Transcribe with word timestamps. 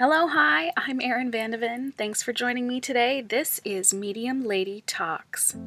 Hello, 0.00 0.26
hi, 0.28 0.72
I'm 0.78 0.98
Erin 1.02 1.30
Vandeven. 1.30 1.92
Thanks 1.92 2.22
for 2.22 2.32
joining 2.32 2.66
me 2.66 2.80
today. 2.80 3.20
This 3.20 3.60
is 3.66 3.92
Medium 3.92 4.46
Lady 4.46 4.82
Talks. 4.86 5.58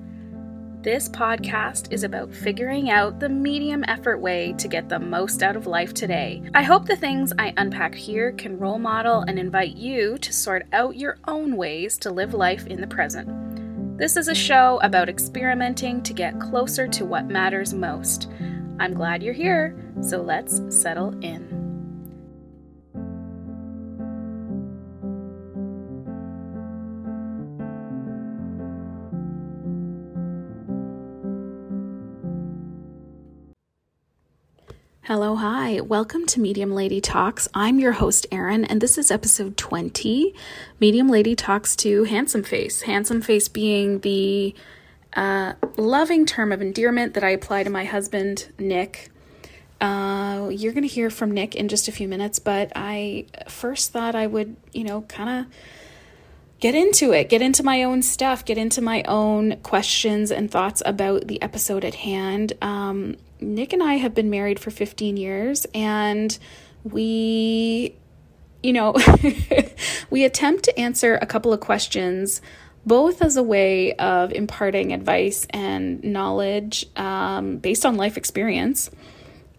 This 0.81 1.07
podcast 1.07 1.93
is 1.93 2.03
about 2.03 2.33
figuring 2.33 2.89
out 2.89 3.19
the 3.19 3.29
medium 3.29 3.83
effort 3.87 4.17
way 4.17 4.55
to 4.57 4.67
get 4.67 4.89
the 4.89 4.97
most 4.97 5.43
out 5.43 5.55
of 5.55 5.67
life 5.67 5.93
today. 5.93 6.41
I 6.55 6.63
hope 6.63 6.87
the 6.87 6.95
things 6.95 7.31
I 7.37 7.53
unpack 7.57 7.93
here 7.93 8.31
can 8.31 8.57
role 8.57 8.79
model 8.79 9.21
and 9.21 9.37
invite 9.37 9.75
you 9.75 10.17
to 10.17 10.33
sort 10.33 10.65
out 10.73 10.95
your 10.95 11.19
own 11.27 11.55
ways 11.55 11.95
to 11.99 12.09
live 12.09 12.33
life 12.33 12.65
in 12.65 12.81
the 12.81 12.87
present. 12.87 13.99
This 13.99 14.17
is 14.17 14.29
a 14.29 14.33
show 14.33 14.79
about 14.81 15.09
experimenting 15.09 16.01
to 16.01 16.11
get 16.11 16.39
closer 16.39 16.87
to 16.87 17.05
what 17.05 17.27
matters 17.27 17.71
most. 17.71 18.31
I'm 18.79 18.95
glad 18.95 19.21
you're 19.21 19.35
here, 19.35 19.77
so 20.01 20.23
let's 20.23 20.59
settle 20.75 21.13
in. 21.23 21.62
Hello, 35.07 35.35
hi. 35.35 35.81
Welcome 35.81 36.25
to 36.27 36.39
Medium 36.39 36.71
Lady 36.71 37.01
Talks. 37.01 37.49
I'm 37.53 37.77
your 37.77 37.91
host, 37.91 38.25
Erin, 38.31 38.63
and 38.63 38.79
this 38.79 38.97
is 38.97 39.11
episode 39.11 39.57
20. 39.57 40.33
Medium 40.79 41.09
Lady 41.09 41.35
Talks 41.35 41.75
to 41.75 42.05
Handsome 42.05 42.41
Face. 42.41 42.83
Handsome 42.83 43.21
Face 43.21 43.49
being 43.49 43.99
the 43.99 44.55
uh, 45.13 45.55
loving 45.75 46.25
term 46.25 46.53
of 46.53 46.61
endearment 46.61 47.15
that 47.15 47.23
I 47.25 47.31
apply 47.31 47.63
to 47.63 47.69
my 47.69 47.83
husband, 47.83 48.47
Nick. 48.57 49.11
Uh, 49.81 50.47
you're 50.49 50.71
going 50.71 50.87
to 50.87 50.93
hear 50.93 51.09
from 51.09 51.31
Nick 51.31 51.53
in 51.53 51.67
just 51.67 51.89
a 51.89 51.91
few 51.91 52.07
minutes, 52.07 52.39
but 52.39 52.71
I 52.73 53.25
first 53.49 53.91
thought 53.91 54.15
I 54.15 54.25
would, 54.25 54.55
you 54.71 54.85
know, 54.85 55.01
kind 55.01 55.29
of 55.41 55.53
get 56.63 56.75
into 56.75 57.11
it, 57.11 57.27
get 57.27 57.41
into 57.41 57.61
my 57.61 57.83
own 57.83 58.01
stuff, 58.01 58.45
get 58.45 58.57
into 58.57 58.81
my 58.81 59.03
own 59.03 59.57
questions 59.63 60.31
and 60.31 60.49
thoughts 60.49 60.81
about 60.85 61.27
the 61.27 61.41
episode 61.41 61.83
at 61.83 61.93
hand. 61.93 62.53
Um, 62.61 63.17
Nick 63.41 63.73
and 63.73 63.83
I 63.83 63.95
have 63.95 64.15
been 64.15 64.29
married 64.29 64.61
for 64.61 64.71
15 64.71 65.17
years 65.17 65.67
and 65.75 66.39
we, 66.85 67.97
you 68.63 68.71
know, 68.71 68.95
we 70.09 70.23
attempt 70.23 70.63
to 70.63 70.79
answer 70.79 71.19
a 71.21 71.25
couple 71.25 71.51
of 71.51 71.59
questions 71.59 72.41
both 72.85 73.21
as 73.21 73.35
a 73.35 73.43
way 73.43 73.91
of 73.95 74.31
imparting 74.31 74.93
advice 74.93 75.45
and 75.49 76.01
knowledge 76.01 76.85
um, 76.95 77.57
based 77.57 77.85
on 77.85 77.97
life 77.97 78.15
experience, 78.15 78.89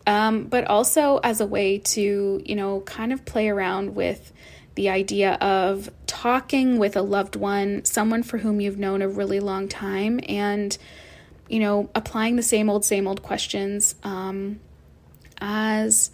um, 0.07 0.45
but 0.45 0.65
also 0.69 1.21
as 1.23 1.43
a 1.43 1.47
way 1.47 1.81
to, 1.81 2.41
you 2.43 2.57
know, 2.57 2.81
kind 2.81 3.13
of 3.13 3.27
play 3.27 3.51
around 3.51 3.95
with 3.95 4.33
the 4.75 4.89
idea 4.89 5.35
of 5.35 5.91
talking 6.07 6.79
with 6.79 6.97
a 6.97 7.03
loved 7.03 7.37
one, 7.37 7.85
someone 7.85 8.23
for 8.23 8.39
whom 8.39 8.61
you've 8.61 8.79
known 8.79 9.03
a 9.03 9.09
really 9.09 9.41
long 9.41 9.69
time, 9.69 10.21
and 10.29 10.77
you 11.49 11.61
know, 11.61 11.91
applying 11.95 12.37
the 12.37 12.43
same 12.43 12.71
old, 12.71 12.85
same 12.85 13.07
old 13.07 13.23
questions 13.23 13.95
um, 14.03 14.61
as, 15.41 16.11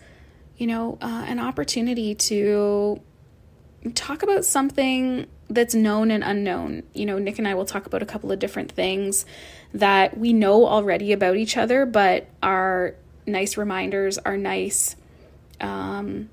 you 0.57 0.67
know, 0.67 0.99
uh, 1.01 1.25
an 1.29 1.39
opportunity 1.39 2.15
to 2.15 3.01
talk 3.95 4.23
about 4.23 4.45
something 4.45 5.27
that's 5.49 5.75
known 5.75 6.11
and 6.11 6.23
unknown. 6.25 6.83
You 6.95 7.07
know, 7.07 7.19
Nick 7.19 7.39
and 7.39 7.47
I 7.47 7.55
will 7.55 7.65
talk 7.65 7.87
about 7.87 8.03
a 8.03 8.07
couple 8.07 8.31
of 8.33 8.39
different 8.39 8.73
things 8.73 9.25
that 9.73 10.19
we 10.19 10.33
know 10.33 10.67
already 10.67 11.13
about 11.13 11.37
each 11.37 11.57
other, 11.57 11.87
but 11.87 12.27
are 12.43 12.95
nice 13.27 13.57
reminders, 13.57 14.19
are 14.19 14.37
nice 14.37 14.97
um, 15.61 16.29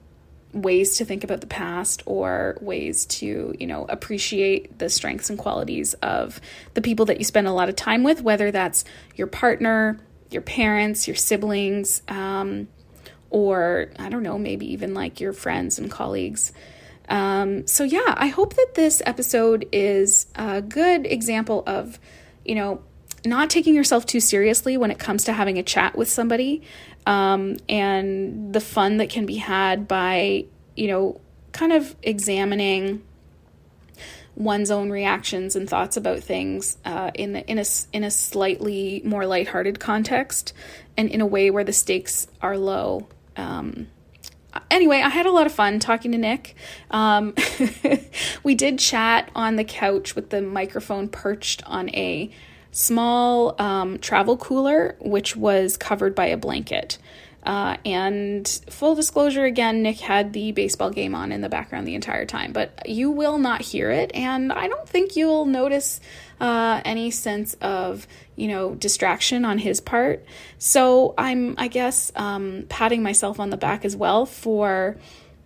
ways 0.53 0.98
to 0.98 1.06
think 1.06 1.23
about 1.23 1.42
the 1.42 1.48
past 1.48 2.02
or 2.06 2.58
ways 2.62 3.06
to, 3.06 3.53
you 3.59 3.67
know, 3.67 3.86
appreciate 3.90 4.80
the 4.80 4.89
strengths 4.89 5.30
and 5.30 5.38
qualities 5.38 5.94
of 5.95 6.39
the 6.73 6.81
people 6.81 7.06
that 7.06 7.17
you 7.17 7.23
spend 7.23 7.48
a 7.48 7.52
lot 7.52 7.70
of 7.70 7.76
time 7.76 8.04
with, 8.04 8.22
whether 8.22 8.52
that's 8.52 8.86
your 9.16 9.28
partner, 9.28 10.00
your 10.32 10.42
parents, 10.42 11.08
your 11.08 11.16
siblings, 11.16 12.02
um, 12.08 12.67
or 13.30 13.92
I 13.99 14.10
don't 14.10 14.23
know, 14.23 14.38
maybe 14.38 14.71
even 14.71 14.94
like 14.94 15.20
your 15.20 15.33
friends 15.33 15.80
and 15.80 15.92
colleagues. 15.92 16.54
Um, 17.10 17.67
so, 17.67 17.83
yeah, 17.83 18.16
I 18.17 18.27
hope 18.27 18.55
that 18.55 18.73
this 18.76 19.02
episode 19.05 19.67
is 19.71 20.27
a 20.36 20.61
good 20.61 21.05
example 21.05 21.64
of, 21.66 22.00
you 22.44 22.55
know, 22.55 22.82
not 23.26 23.50
taking 23.50 23.76
yourself 23.76 24.05
too 24.05 24.20
seriously 24.20 24.77
when 24.77 24.92
it 24.92 25.00
comes 25.00 25.23
to 25.26 25.33
having 25.33 25.58
a 25.58 25.64
chat 25.64 25.98
with 25.98 26.10
somebody 26.10 26.64
um, 27.08 27.56
and 27.70 28.54
the 28.54 28.60
fun 28.60 28.98
that 28.98 29.10
can 29.10 29.26
be 29.26 29.38
had 29.38 29.88
by, 29.88 30.45
you 30.76 30.88
know, 30.88 31.22
kind 31.54 31.72
of 31.72 31.95
examining 32.04 33.02
one's 34.36 34.70
own 34.70 34.90
reactions 34.90 35.56
and 35.56 35.70
thoughts 35.70 35.95
about 35.95 36.20
things 36.20 36.78
uh, 36.84 37.10
in 37.16 37.32
the, 37.32 37.50
in 37.50 37.58
a 37.58 37.64
in 37.94 38.04
a 38.04 38.12
slightly 38.12 39.02
more 39.06 39.26
lighthearted 39.26 39.80
context 39.80 40.52
and 40.98 41.10
in 41.10 41.22
a 41.22 41.26
way 41.26 41.50
where 41.50 41.64
the 41.64 41.72
stakes 41.72 42.28
are 42.42 42.58
low. 42.58 43.08
Um, 43.38 43.88
anyway, 44.70 45.00
I 45.00 45.08
had 45.08 45.26
a 45.26 45.32
lot 45.32 45.45
of 45.45 45.54
fun 45.54 45.80
talking 45.80 46.12
to 46.12 46.18
Nick. 46.18 46.56
Um, 46.92 47.34
we 48.44 48.54
did 48.54 48.80
chat 48.80 49.32
on 49.34 49.56
the 49.56 49.64
couch 49.64 50.14
with 50.14 50.30
the 50.30 50.42
microphone 50.42 51.08
perched 51.08 51.64
on 51.66 51.89
a 51.92 52.30
small 52.77 53.60
um, 53.60 53.98
travel 53.98 54.38
cooler, 54.38 54.95
which 54.99 55.36
was 55.36 55.77
covered 55.77 56.14
by 56.14 56.27
a 56.27 56.38
blanket. 56.38 56.99
Uh, 57.42 57.76
and 57.86 58.48
full 58.70 58.93
disclosure 58.93 59.45
again, 59.45 59.82
Nick 59.82 59.99
had 59.99 60.32
the 60.33 60.52
baseball 60.52 60.92
game 60.92 61.15
on 61.15 61.32
in 61.32 61.42
the 61.42 61.49
background 61.49 61.88
the 61.88 61.95
entire 61.95 62.26
time, 62.26 62.54
but 62.54 62.88
you 62.88 63.10
will 63.10 63.39
not 63.39 63.61
hear 63.61 63.89
it, 63.89 64.11
and 64.14 64.54
I 64.54 64.67
don't 64.67 64.88
think 64.88 65.15
you'll 65.15 65.45
notice 65.45 65.99
uh, 66.39 66.82
any 66.86 67.10
sense 67.10 67.55
of 67.55 68.05
you 68.36 68.48
know 68.48 68.76
distraction 68.76 69.44
on 69.44 69.58
his 69.58 69.82
part. 69.82 70.23
So 70.59 71.15
I'm, 71.17 71.55
I 71.58 71.70
guess, 71.70 72.11
um, 72.15 72.65
patting 72.70 73.02
myself 73.02 73.39
on 73.39 73.49
the 73.49 73.58
back 73.58 73.86
as 73.86 73.95
well 73.95 74.26
for 74.27 74.98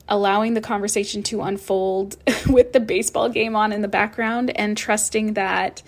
allowing 0.09 0.55
the 0.55 0.61
conversation 0.61 1.23
to 1.23 1.41
unfold 1.43 2.17
with 2.49 2.73
the 2.73 2.81
baseball 2.81 3.29
game 3.29 3.55
on 3.55 3.71
in 3.71 3.81
the 3.81 3.87
background 3.87 4.49
and 4.49 4.75
trusting 4.75 5.35
that 5.35 5.81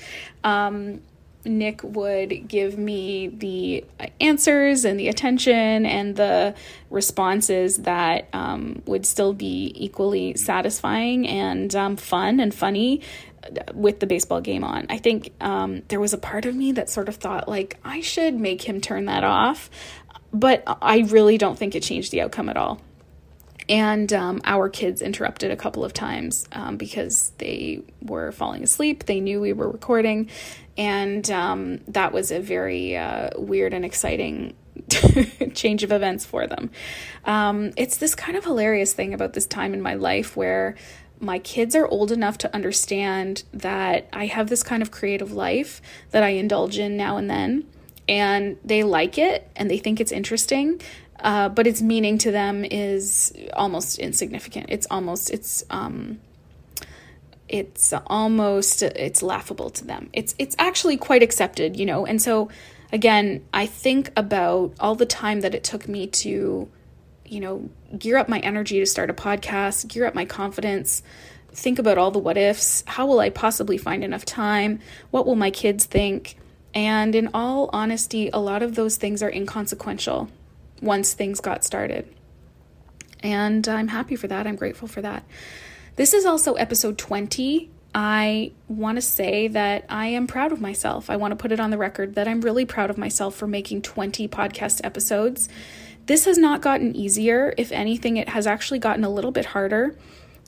um, 0.43 1.01
Nick 1.45 1.81
would 1.83 2.47
give 2.47 2.77
me 2.77 3.27
the 3.27 3.85
answers 4.19 4.85
and 4.85 4.99
the 4.99 5.07
attention 5.07 5.85
and 5.85 6.15
the 6.15 6.55
responses 6.89 7.77
that 7.77 8.27
um, 8.33 8.81
would 8.85 9.05
still 9.05 9.33
be 9.33 9.73
equally 9.75 10.35
satisfying 10.35 11.27
and 11.27 11.75
um, 11.75 11.95
fun 11.95 12.39
and 12.39 12.53
funny 12.53 13.01
with 13.73 13.99
the 13.99 14.07
baseball 14.07 14.41
game 14.41 14.63
on. 14.63 14.85
I 14.89 14.97
think 14.97 15.33
um, 15.41 15.83
there 15.89 15.99
was 15.99 16.13
a 16.13 16.17
part 16.17 16.45
of 16.45 16.55
me 16.55 16.71
that 16.73 16.89
sort 16.89 17.09
of 17.09 17.15
thought, 17.15 17.47
like, 17.47 17.77
I 17.83 18.01
should 18.01 18.35
make 18.35 18.61
him 18.61 18.79
turn 18.79 19.05
that 19.05 19.23
off. 19.23 19.69
But 20.35 20.63
I 20.65 20.99
really 21.09 21.37
don't 21.37 21.59
think 21.59 21.75
it 21.75 21.83
changed 21.83 22.11
the 22.11 22.21
outcome 22.21 22.49
at 22.49 22.57
all 22.57 22.81
and 23.69 24.11
um, 24.11 24.41
our 24.43 24.69
kids 24.69 25.01
interrupted 25.01 25.51
a 25.51 25.55
couple 25.55 25.83
of 25.85 25.93
times 25.93 26.47
um, 26.51 26.77
because 26.77 27.31
they 27.37 27.81
were 28.01 28.31
falling 28.31 28.63
asleep. 28.63 29.05
They 29.05 29.19
knew 29.19 29.39
we 29.39 29.53
were 29.53 29.69
recording, 29.69 30.29
and 30.77 31.29
um, 31.31 31.79
that 31.87 32.11
was 32.11 32.31
a 32.31 32.39
very 32.39 32.97
uh, 32.97 33.29
weird 33.37 33.73
and 33.73 33.85
exciting 33.85 34.55
change 35.53 35.83
of 35.83 35.91
events 35.91 36.25
for 36.25 36.47
them. 36.47 36.71
Um, 37.25 37.71
it's 37.77 37.97
this 37.97 38.15
kind 38.15 38.37
of 38.37 38.43
hilarious 38.43 38.93
thing 38.93 39.13
about 39.13 39.33
this 39.33 39.45
time 39.45 39.73
in 39.73 39.81
my 39.81 39.93
life 39.93 40.35
where 40.35 40.75
my 41.19 41.39
kids 41.39 41.75
are 41.75 41.87
old 41.87 42.11
enough 42.11 42.37
to 42.39 42.53
understand 42.53 43.43
that 43.53 44.09
I 44.11 44.25
have 44.25 44.49
this 44.49 44.63
kind 44.63 44.81
of 44.81 44.91
creative 44.91 45.31
life 45.31 45.81
that 46.11 46.23
I 46.23 46.29
indulge 46.29 46.77
in 46.77 46.97
now 46.97 47.17
and 47.17 47.29
then. 47.29 47.65
And 48.09 48.57
they 48.65 48.83
like 48.83 49.17
it 49.17 49.49
and 49.55 49.71
they 49.71 49.77
think 49.77 50.01
it's 50.01 50.11
interesting 50.11 50.81
uh, 51.23 51.47
but 51.47 51.65
its 51.65 51.81
meaning 51.81 52.17
to 52.19 52.31
them 52.31 52.65
is 52.65 53.33
almost 53.53 53.97
insignificant. 53.97 54.65
It's 54.69 54.85
almost 54.91 55.29
it's 55.29 55.63
um, 55.69 56.19
it's 57.47 57.93
almost 58.07 58.83
it's 58.83 59.23
laughable 59.23 59.69
to 59.69 59.85
them. 59.85 60.09
It's 60.11 60.35
it's 60.37 60.55
actually 60.59 60.97
quite 60.97 61.23
accepted, 61.23 61.77
you 61.77 61.85
know. 61.85 62.05
And 62.05 62.21
so 62.21 62.49
again, 62.91 63.45
I 63.53 63.65
think 63.67 64.11
about 64.17 64.73
all 64.81 64.95
the 64.95 65.05
time 65.05 65.41
that 65.41 65.55
it 65.55 65.63
took 65.63 65.87
me 65.87 66.07
to, 66.07 66.69
you 67.25 67.39
know, 67.39 67.69
gear 67.97 68.17
up 68.17 68.27
my 68.27 68.39
energy 68.39 68.79
to 68.79 68.85
start 68.85 69.09
a 69.09 69.13
podcast, 69.13 69.87
gear 69.87 70.05
up 70.05 70.13
my 70.13 70.25
confidence, 70.25 71.03
think 71.53 71.79
about 71.79 71.97
all 71.97 72.11
the 72.11 72.19
what 72.19 72.37
ifs. 72.37 72.83
How 72.85 73.07
will 73.07 73.21
I 73.21 73.29
possibly 73.29 73.77
find 73.77 74.03
enough 74.03 74.25
time? 74.25 74.79
What 75.11 75.25
will 75.25 75.35
my 75.35 75.51
kids 75.51 75.85
think? 75.85 76.35
And 76.75 77.15
in 77.15 77.29
all 77.33 77.69
honesty, 77.71 78.29
a 78.33 78.39
lot 78.39 78.61
of 78.61 78.75
those 78.75 78.97
things 78.97 79.23
are 79.23 79.29
inconsequential 79.29 80.27
once 80.83 81.13
things 81.13 81.39
got 81.39 81.63
started. 81.63 82.13
And 83.21 83.67
I'm 83.67 83.87
happy 83.87 84.15
for 84.15 84.27
that. 84.27 84.45
I'm 84.45 84.55
grateful 84.55 84.87
for 84.87 85.01
that. 85.01 85.23
This 85.95 86.13
is 86.13 86.25
also 86.25 86.53
episode 86.55 86.97
20. 86.97 87.71
I 87.95 88.51
want 88.67 88.97
to 88.97 89.01
say 89.01 89.47
that 89.49 89.85
I 89.87 90.07
am 90.07 90.27
proud 90.27 90.51
of 90.51 90.59
myself. 90.59 91.09
I 91.09 91.15
want 91.15 91.31
to 91.31 91.35
put 91.35 91.51
it 91.51 91.59
on 91.59 91.69
the 91.69 91.77
record 91.77 92.15
that 92.15 92.27
I'm 92.27 92.41
really 92.41 92.65
proud 92.65 92.89
of 92.89 92.97
myself 92.97 93.35
for 93.35 93.47
making 93.47 93.83
20 93.83 94.27
podcast 94.27 94.81
episodes. 94.83 95.47
This 96.05 96.25
has 96.25 96.37
not 96.37 96.61
gotten 96.61 96.95
easier. 96.95 97.53
If 97.57 97.71
anything, 97.71 98.17
it 98.17 98.29
has 98.29 98.45
actually 98.45 98.79
gotten 98.79 99.03
a 99.03 99.09
little 99.09 99.31
bit 99.31 99.45
harder. 99.45 99.95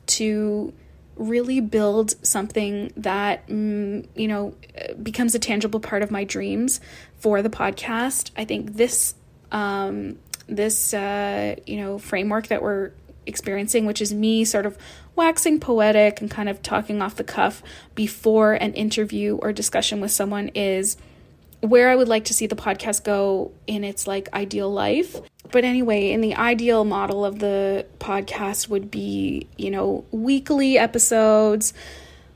to 0.08 0.74
really 1.16 1.62
build 1.62 2.14
something 2.26 2.92
that 2.98 3.48
mm, 3.48 4.06
you 4.16 4.28
know 4.28 4.54
becomes 5.02 5.34
a 5.34 5.40
tangible 5.40 5.80
part 5.80 6.04
of 6.04 6.12
my 6.12 6.24
dreams 6.24 6.82
for 7.18 7.42
the 7.42 7.50
podcast. 7.50 8.32
I 8.36 8.46
think 8.46 8.74
this 8.76 9.16
um, 9.52 10.18
this 10.48 10.94
uh, 10.94 11.56
you 11.66 11.78
know 11.78 11.98
framework 11.98 12.48
that 12.48 12.62
we're 12.62 12.92
experiencing, 13.26 13.86
which 13.86 14.02
is 14.02 14.14
me 14.14 14.46
sort 14.46 14.66
of 14.66 14.78
waxing 15.16 15.60
poetic 15.60 16.22
and 16.22 16.30
kind 16.30 16.50
of 16.50 16.62
talking 16.62 17.02
off 17.02 17.16
the 17.16 17.24
cuff 17.24 17.64
before 17.96 18.54
an 18.54 18.74
interview 18.74 19.38
or 19.38 19.52
discussion 19.52 20.02
with 20.02 20.12
someone, 20.12 20.50
is 20.50 20.98
where 21.62 21.90
I 21.90 21.96
would 21.96 22.08
like 22.08 22.26
to 22.26 22.34
see 22.34 22.48
the 22.48 22.56
podcast 22.56 23.04
go 23.04 23.52
in 23.68 23.84
its 23.84 24.08
like 24.08 24.32
ideal 24.34 24.72
life. 24.72 25.20
But 25.52 25.64
anyway, 25.64 26.12
in 26.12 26.22
the 26.22 26.36
ideal 26.36 26.86
model 26.86 27.24
of 27.26 27.40
the 27.40 27.86
podcast 28.00 28.68
would 28.70 28.92
be, 28.92 29.48
you 29.58 29.72
know, 29.72 30.06
weekly 30.12 30.78
episodes, 30.78 31.74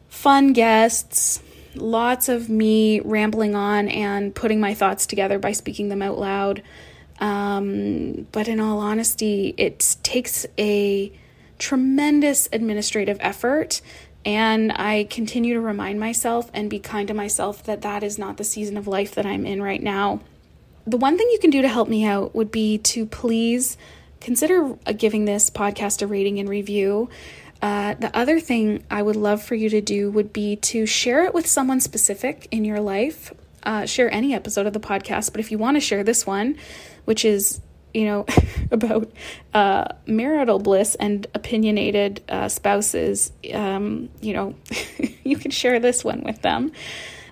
fun 0.09 0.53
guests, 0.53 1.41
lots 1.75 2.29
of 2.29 2.50
me 2.50 3.00
rambling 3.01 3.56
on 3.56 3.88
and 3.89 4.33
putting 4.33 4.59
my 4.59 4.73
thoughts 4.73 5.06
together 5.06 5.39
by 5.39 5.51
speaking 5.51 5.89
them 5.89 6.01
out 6.01 6.17
loud. 6.17 6.61
Um, 7.19 8.27
but 8.31 8.48
in 8.48 8.60
all 8.60 8.80
honesty, 8.80 9.54
it 9.57 9.98
takes 10.04 10.45
a 10.57 11.12
tremendous 11.57 12.48
administrative 12.51 13.18
effort. 13.19 13.81
And 14.25 14.71
I 14.71 15.06
continue 15.10 15.54
to 15.54 15.62
remind 15.62 16.00
myself 16.00 16.50
and 16.54 16.69
be 16.69 16.80
kind 16.80 17.07
to 17.07 17.13
myself 17.13 17.63
that 17.63 17.81
that 17.81 18.04
is 18.04 18.18
not 18.18 18.38
the 18.38 18.44
season 18.44 18.77
of 18.77 18.88
life 18.88 19.16
that 19.16 19.25
I'm 19.25 19.45
in 19.45 19.62
right 19.62 19.81
now. 19.81 20.21
The 20.86 20.98
one 20.98 21.18
thing 21.18 21.30
you 21.31 21.39
can 21.39 21.50
do 21.50 21.62
to 21.62 21.68
help 21.68 21.88
me 21.88 22.06
out 22.06 22.33
would 22.33 22.51
be 22.51 22.77
to 22.80 23.06
please 23.06 23.77
consider 24.19 24.75
giving 24.98 25.25
this 25.25 25.50
podcast 25.50 26.01
a 26.01 26.07
rating 26.07 26.39
and 26.39 26.50
review. 26.50 27.10
Uh, 27.62 27.94
the 27.95 28.16
other 28.18 28.39
thing 28.39 28.83
I 28.89 29.01
would 29.01 29.16
love 29.16 29.44
for 29.44 29.56
you 29.56 29.69
to 29.69 29.81
do 29.81 30.10
would 30.12 30.31
be 30.31 30.56
to 30.57 30.86
share 30.86 31.25
it 31.25 31.33
with 31.33 31.45
someone 31.45 31.80
specific 31.80 32.48
in 32.51 32.66
your 32.66 32.80
life. 32.80 33.33
Uh, 33.63 33.86
share 33.86 34.12
any 34.13 34.33
episode 34.33 34.66
of 34.66 34.74
the 34.74 34.80
podcast, 34.80 35.31
but 35.31 35.42
if 35.42 35.51
you 35.51 35.57
want 35.57 35.75
to 35.75 35.81
share 35.81 36.04
this 36.04 36.25
one, 36.25 36.57
which 37.09 37.25
is 37.25 37.59
you 37.91 38.06
know 38.06 38.23
about 38.71 39.11
uh, 39.56 39.85
marital 40.06 40.59
bliss 40.59 40.94
and 40.94 41.25
opinionated 41.33 42.21
uh, 42.29 42.47
spouses, 42.47 43.31
um, 43.51 44.09
you 44.21 44.31
know, 44.31 44.53
you 45.23 45.35
can 45.35 45.50
share 45.50 45.79
this 45.79 46.06
one 46.06 46.21
with 46.21 46.39
them. 46.44 46.71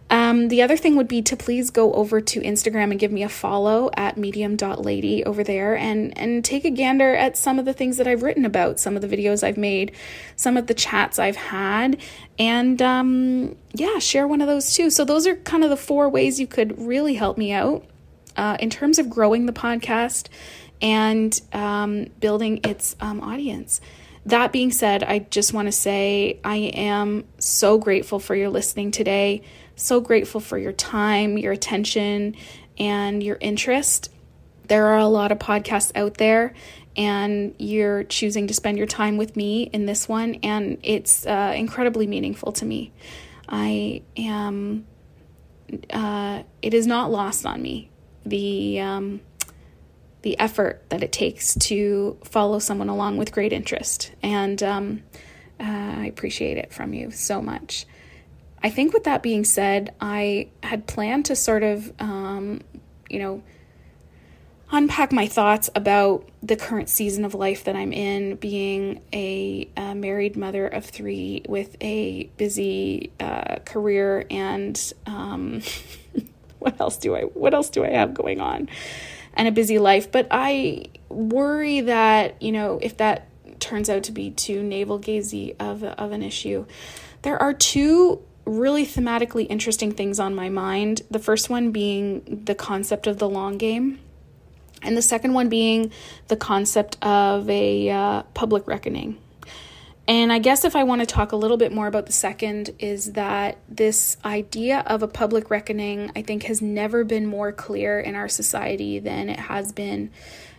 Um, 0.10 0.48
the 0.48 0.64
other 0.64 0.78
thing 0.78 0.96
would 0.96 1.08
be 1.08 1.22
to 1.24 1.36
please 1.36 1.70
go 1.70 1.94
over 1.94 2.22
to 2.22 2.42
Instagram 2.42 2.90
and 2.92 3.00
give 3.00 3.12
me 3.12 3.22
a 3.22 3.30
follow 3.30 3.92
at 3.96 4.18
medium.lady 4.18 5.26
over 5.26 5.44
there 5.44 5.76
and, 5.76 6.18
and 6.18 6.44
take 6.46 6.64
a 6.64 6.70
gander 6.70 7.14
at 7.14 7.36
some 7.36 7.60
of 7.60 7.66
the 7.66 7.74
things 7.74 7.98
that 7.98 8.08
I've 8.08 8.24
written 8.24 8.46
about, 8.46 8.80
some 8.80 8.96
of 8.96 9.02
the 9.02 9.08
videos 9.08 9.44
I've 9.44 9.58
made, 9.58 9.92
some 10.38 10.56
of 10.56 10.68
the 10.68 10.74
chats 10.74 11.20
I've 11.20 11.36
had, 11.36 12.02
and 12.40 12.82
um, 12.82 13.56
yeah, 13.74 14.00
share 14.00 14.28
one 14.28 14.42
of 14.42 14.48
those 14.48 14.74
too. 14.74 14.90
So, 14.90 15.06
those 15.06 15.28
are 15.28 15.36
kind 15.36 15.64
of 15.64 15.70
the 15.70 15.78
four 15.78 16.10
ways 16.10 16.40
you 16.40 16.48
could 16.48 16.82
really 16.82 17.14
help 17.14 17.38
me 17.38 17.52
out 17.52 17.86
uh, 18.38 18.56
in 18.60 18.70
terms 18.70 19.00
of 19.00 19.10
growing 19.10 19.46
the 19.46 19.54
podcast 19.54 20.28
and 20.82 21.42
um, 21.54 22.06
building 22.20 22.62
its 22.64 22.96
um, 23.02 23.20
audience. 23.22 23.82
That 24.28 24.52
being 24.52 24.72
said, 24.72 25.04
I 25.04 25.20
just 25.20 25.54
want 25.54 25.68
to 25.68 25.72
say 25.72 26.40
I 26.44 26.58
am 26.58 27.26
so 27.40 27.78
grateful 27.78 28.20
for 28.20 28.36
your 28.36 28.50
listening 28.50 28.92
today. 28.92 29.42
So 29.76 30.02
grateful 30.02 30.42
for 30.42 30.58
your 30.58 30.74
time, 30.74 31.38
your 31.38 31.54
attention, 31.54 32.36
and 32.78 33.24
your 33.24 33.38
interest. 33.40 34.12
There 34.68 34.88
are 34.88 34.98
a 34.98 35.08
lot 35.08 35.32
of 35.32 35.40
podcasts 35.40 35.92
out 35.96 36.16
there, 36.16 36.54
and 36.98 37.56
you're 37.58 38.04
choosing 38.04 38.48
to 38.48 38.54
spend 38.54 38.78
your 38.78 38.88
time 38.88 39.18
with 39.18 39.38
me 39.38 39.64
in 39.64 39.86
this 39.86 40.10
one, 40.10 40.36
and 40.44 40.78
it's 40.84 41.26
uh, 41.26 41.54
incredibly 41.56 42.06
meaningful 42.06 42.52
to 42.54 42.66
me. 42.66 42.92
I 43.48 44.02
am, 44.18 44.86
uh, 45.90 46.44
it 46.62 46.74
is 46.74 46.86
not 46.86 47.12
lost 47.12 47.46
on 47.46 47.62
me 47.62 47.90
the 48.30 48.80
um, 48.80 49.22
the 50.22 50.40
effort 50.40 50.84
that 50.90 51.04
it 51.04 51.12
takes 51.12 51.56
to 51.56 52.18
follow 52.24 52.60
someone 52.60 52.90
along 52.90 53.18
with 53.18 53.32
great 53.32 53.54
interest, 53.54 54.12
and 54.22 54.62
um, 54.64 55.04
uh, 55.60 55.64
I 55.64 56.06
appreciate 56.06 56.58
it 56.58 56.74
from 56.74 56.94
you 56.94 57.12
so 57.12 57.42
much. 57.42 57.86
I 58.62 58.70
think 58.70 58.94
with 58.94 59.04
that 59.04 59.22
being 59.24 59.44
said, 59.44 59.94
I 60.02 60.50
had 60.64 60.88
planned 60.88 61.26
to 61.26 61.36
sort 61.36 61.64
of, 61.64 61.92
um, 62.00 62.62
you 63.10 63.20
know, 63.20 63.44
unpack 64.72 65.12
my 65.12 65.28
thoughts 65.28 65.70
about 65.76 66.28
the 66.44 66.56
current 66.56 66.90
season 66.90 67.24
of 67.24 67.34
life 67.34 67.64
that 67.66 67.76
I'm 67.76 67.94
in, 67.94 68.36
being 68.36 69.02
a, 69.14 69.70
a 69.78 69.96
married 69.96 70.36
mother 70.36 70.68
of 70.68 70.86
three 70.86 71.44
with 71.48 71.78
a 71.82 72.26
busy 72.38 73.12
uh, 73.20 73.58
career 73.60 74.26
and 74.30 74.94
um, 75.06 75.62
what 76.60 76.80
else 76.80 76.98
do 76.98 77.16
I 77.16 77.22
what 77.22 77.54
else 77.54 77.70
do 77.70 77.84
I 77.84 77.92
have 77.92 78.14
going 78.14 78.42
on? 78.42 78.70
And 79.34 79.48
a 79.48 79.52
busy 79.52 79.78
life, 79.78 80.12
but 80.12 80.28
I 80.32 80.86
worry 81.10 81.82
that, 81.82 82.42
you 82.42 82.52
know, 82.52 82.80
if 82.82 82.98
that 82.98 83.28
turns 83.60 83.90
out 83.90 84.04
to 84.04 84.12
be 84.12 84.32
too 84.32 84.64
navel 84.64 85.00
gazy 85.00 85.56
of 85.60 85.84
of 85.84 86.12
an 86.12 86.24
issue. 86.24 86.66
There 87.22 87.42
are 87.42 87.54
two 87.54 88.22
really 88.46 88.86
thematically 88.86 89.46
interesting 89.50 89.92
things 89.92 90.20
on 90.20 90.34
my 90.34 90.50
mind. 90.50 91.02
The 91.12 91.20
first 91.20 91.50
one 91.50 91.72
being 91.72 92.44
the 92.46 92.56
concept 92.56 93.08
of 93.08 93.18
the 93.18 93.30
long 93.30 93.58
game, 93.58 94.00
and 94.82 94.96
the 94.96 95.02
second 95.02 95.34
one 95.34 95.50
being 95.50 95.92
the 96.28 96.38
concept 96.38 96.98
of 97.04 97.50
a 97.50 97.90
uh, 97.90 98.24
public 98.34 98.68
reckoning. 98.68 99.18
And 100.08 100.32
I 100.32 100.40
guess 100.40 100.64
if 100.64 100.76
I 100.76 100.84
want 100.84 101.02
to 101.02 101.06
talk 101.06 101.34
a 101.34 101.36
little 101.36 101.58
bit 101.58 101.74
more 101.74 101.88
about 101.88 102.06
the 102.06 102.14
second, 102.14 102.70
is 102.80 103.14
that 103.14 103.58
this 103.68 104.16
idea 104.24 104.84
of 104.86 105.04
a 105.04 105.08
public 105.08 105.50
reckoning, 105.50 106.12
I 106.16 106.22
think, 106.22 106.44
has 106.44 106.62
never 106.62 107.04
been 107.04 107.26
more 107.26 107.52
clear 107.52 108.00
in 108.00 108.16
our 108.16 108.30
society 108.30 109.00
than 109.00 109.30
it 109.30 109.40
has 109.40 109.74
been 109.74 110.12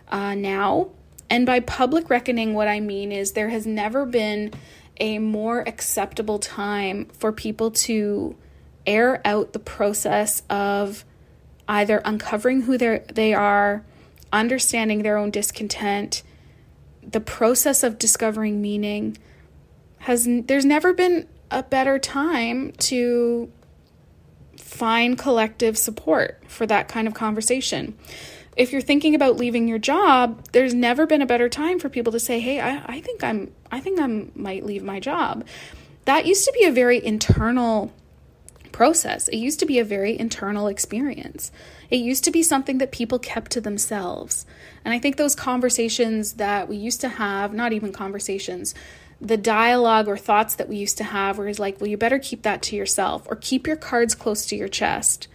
uh, 0.09 0.35
now. 0.35 0.91
And 1.31 1.47
by 1.47 1.61
public 1.61 2.11
reckoning, 2.11 2.53
what 2.53 2.69
I 2.69 2.81
mean 2.81 3.11
is 3.11 3.33
there 3.33 3.49
has 3.49 3.67
never 3.67 4.05
been 4.05 4.53
a 5.01 5.19
more 5.19 5.61
acceptable 5.67 6.39
time 6.39 7.07
for 7.07 7.33
people 7.33 7.71
to 7.71 8.37
air 8.87 9.23
out 9.25 9.55
the 9.55 9.59
process 9.59 10.43
of 10.51 11.07
either 11.67 12.03
uncovering 12.05 12.63
who 12.63 12.77
they 12.77 13.33
are, 13.33 13.83
understanding 14.31 15.03
their 15.03 15.17
own 15.17 15.31
discontent, 15.31 16.23
the 17.03 17.21
process 17.21 17.83
of 17.83 17.99
discovering 17.99 18.61
meaning 18.61 19.17
has 20.09 20.27
there's 20.27 20.65
never 20.65 20.95
been 20.95 21.29
a 21.51 21.63
better 21.63 21.99
time 21.99 22.73
to 22.79 23.53
find 24.57 25.19
collective 25.19 25.77
support 25.77 26.43
for 26.49 26.65
that 26.67 26.89
kind 26.89 27.07
of 27.07 27.13
conversation. 27.13 27.95
If 28.57 28.73
you're 28.73 28.81
thinking 28.81 29.15
about 29.15 29.37
leaving 29.37 29.69
your 29.69 29.79
job, 29.79 30.47
there's 30.53 30.73
never 30.73 31.07
been 31.07 31.21
a 31.21 31.27
better 31.27 31.51
time 31.51 31.79
for 31.79 31.91
people 31.91 32.11
to 32.13 32.19
say, 32.19 32.41
"Hey, 32.41 32.59
I, 32.59 32.83
I 32.87 33.01
think 33.03 33.23
I'm 33.23 33.53
I 33.71 33.81
think 33.81 34.01
I 34.01 34.07
might 34.35 34.65
leave 34.65 34.83
my 34.83 34.99
job." 34.99 35.45
That 36.07 36.25
used 36.25 36.47
to 36.47 36.53
be 36.59 36.65
a 36.65 36.73
very 36.73 37.05
internal 37.05 37.93
process. 38.73 39.29
It 39.29 39.37
used 39.37 39.61
to 39.61 39.67
be 39.67 39.79
a 39.79 39.85
very 39.85 40.19
internal 40.19 40.69
experience. 40.69 41.53
It 41.91 41.97
used 41.97 42.25
to 42.25 42.31
be 42.31 42.43
something 42.43 42.79
that 42.79 42.93
people 42.93 43.19
kept 43.19 43.51
to 43.53 43.61
themselves. 43.61 44.47
And 44.87 44.95
I 44.95 44.99
think 44.99 45.17
those 45.17 45.35
conversations 45.35 46.35
that 46.35 46.67
we 46.67 46.77
used 46.77 47.03
to 47.03 47.11
have, 47.11 47.53
not 47.53 47.75
even 47.75 47.93
conversations, 47.93 48.75
the 49.21 49.37
dialogue 49.37 50.07
or 50.07 50.17
thoughts 50.17 50.55
that 50.55 50.69
we 50.69 50.77
used 50.77 50.97
to 50.99 51.05
have 51.05 51.39
where 51.39 51.49
it's 51.49 51.59
like, 51.59 51.81
well, 51.81 51.89
you 51.89 51.97
better 51.97 52.19
keep 52.19 52.43
that 52.43 52.63
to 52.63 52.77
yourself 52.77 53.27
or 53.29 53.37
keep 53.37 53.67
your 53.67 53.77
cards 53.77 54.15
close 54.15 54.47
to 54.47 54.57
your 54.57 54.69
chest. 54.69 55.29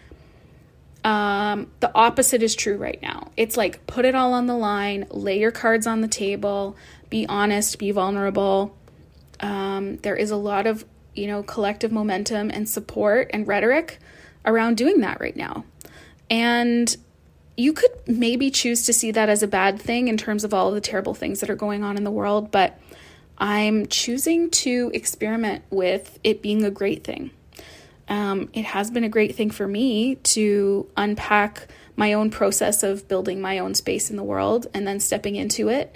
Um, 1.04 1.70
the 1.82 1.92
opposite 1.94 2.42
is 2.42 2.56
true 2.56 2.78
right 2.78 3.02
now. 3.02 3.32
It's 3.36 3.58
like 3.58 3.86
put 3.88 4.06
it 4.06 4.16
all 4.16 4.34
on 4.34 4.48
the 4.48 4.56
line, 4.56 5.06
lay 5.10 5.38
your 5.38 5.52
cards 5.52 5.86
on 5.86 6.00
the 6.00 6.08
table, 6.08 6.78
be 7.10 7.26
honest, 7.28 7.78
be 7.78 7.92
vulnerable. 7.92 8.78
Um, 9.42 9.98
there 9.98 10.16
is 10.16 10.32
a 10.32 10.38
lot 10.38 10.66
of, 10.66 10.86
you 11.14 11.28
know, 11.28 11.44
collective 11.44 11.92
momentum 11.92 12.50
and 12.50 12.70
support 12.70 13.32
and 13.34 13.46
rhetoric 13.46 14.00
around 14.46 14.78
doing 14.78 15.02
that 15.02 15.20
right 15.20 15.36
now. 15.36 15.66
And 16.30 16.96
you 17.58 17.74
could 17.74 17.92
maybe 18.08 18.50
choose 18.50 18.86
to 18.86 18.94
see 18.94 19.12
that 19.12 19.28
as 19.28 19.44
a 19.44 19.48
bad 19.48 19.80
thing 19.80 20.08
in 20.08 20.16
terms 20.16 20.46
of 20.46 20.54
all 20.54 20.72
the 20.72 20.82
terrible 20.82 21.14
things 21.14 21.42
that 21.42 21.50
are 21.50 21.56
going 21.56 21.84
on 21.84 21.98
in 21.98 22.06
the 22.06 22.12
world, 22.12 22.50
but 22.50 22.80
I'm 23.38 23.88
choosing 23.88 24.50
to 24.52 24.92
experiment 24.94 25.64
with 25.70 26.20
it 26.24 26.42
being 26.42 26.64
a 26.64 26.72
great 26.72 27.04
thing. 27.04 27.32
Um, 28.08 28.50
it 28.54 28.66
has 28.66 28.92
been 28.92 29.04
a 29.04 29.10
great 29.10 29.36
thing 29.36 29.50
for 29.50 29.68
me 29.68 30.16
to 30.16 30.90
unpack 30.98 31.68
my 31.96 32.14
own 32.14 32.30
process 32.30 32.84
of 32.84 33.08
building 33.08 33.42
my 33.42 33.60
own 33.60 33.76
space 33.76 34.10
in 34.10 34.18
the 34.18 34.24
world 34.24 34.68
and 34.74 34.86
then 34.86 35.00
stepping 35.00 35.36
into 35.36 35.70
it. 35.70 35.96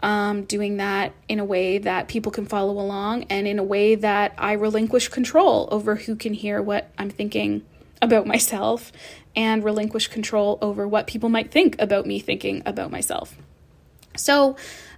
Um, 0.00 0.44
doing 0.44 0.76
that 0.78 1.14
in 1.28 1.38
a 1.38 1.44
way 1.46 1.78
that 1.78 2.08
people 2.08 2.30
can 2.30 2.44
follow 2.44 2.78
along 2.78 3.24
and 3.30 3.46
in 3.46 3.58
a 3.58 3.62
way 3.62 3.94
that 3.94 4.34
I 4.36 4.52
relinquish 4.52 5.08
control 5.08 5.66
over 5.70 5.94
who 5.94 6.14
can 6.14 6.34
hear 6.34 6.60
what 6.60 6.90
I'm 6.98 7.08
thinking 7.08 7.64
about 8.02 8.26
myself 8.26 8.92
and 9.34 9.64
relinquish 9.64 10.08
control 10.08 10.58
over 10.60 10.86
what 10.86 11.06
people 11.06 11.30
might 11.30 11.50
think 11.50 11.80
about 11.80 12.04
me 12.04 12.18
thinking 12.18 12.62
about 12.66 12.90
myself. 12.90 13.36
So, 14.16 14.56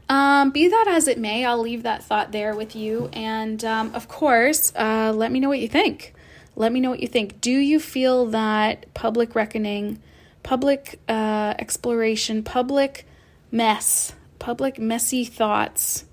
Um, 0.09 0.51
be 0.51 0.69
that 0.69 0.87
as 0.89 1.09
it 1.09 1.19
may, 1.19 1.45
I'll 1.45 1.61
leave 1.61 1.83
that 1.83 2.05
thought 2.05 2.33
there 2.33 2.55
with 2.55 2.77
you. 2.77 3.11
And 3.13 3.65
um, 3.65 3.95
of 3.95 4.09
course, 4.09 4.73
uh, 4.77 5.13
let 5.15 5.33
me 5.33 5.41
know 5.41 5.49
what 5.49 5.59
you 5.59 5.69
think. 5.69 6.15
Let 6.55 6.73
me 6.73 6.81
know 6.81 6.91
what 6.91 7.01
you 7.01 7.09
think. 7.09 7.41
Do 7.41 7.51
you 7.51 7.81
feel 7.81 8.27
that 8.27 8.93
public 8.95 9.35
reckoning, 9.35 10.01
public 10.43 11.01
uh, 11.09 11.55
exploration, 11.59 12.43
public 12.43 13.07
mess, 13.51 14.15
public 14.39 14.79
messy 14.79 15.25
thoughts 15.25 16.05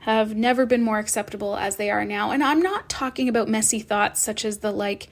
have 0.00 0.36
never 0.36 0.66
been 0.66 0.82
more 0.82 0.98
acceptable 0.98 1.56
as 1.56 1.76
they 1.76 1.90
are 1.90 2.04
now? 2.04 2.30
And 2.30 2.44
I'm 2.44 2.60
not 2.60 2.88
talking 2.88 3.28
about 3.28 3.48
messy 3.48 3.80
thoughts 3.80 4.20
such 4.20 4.44
as 4.44 4.58
the 4.58 4.70
like, 4.70 5.08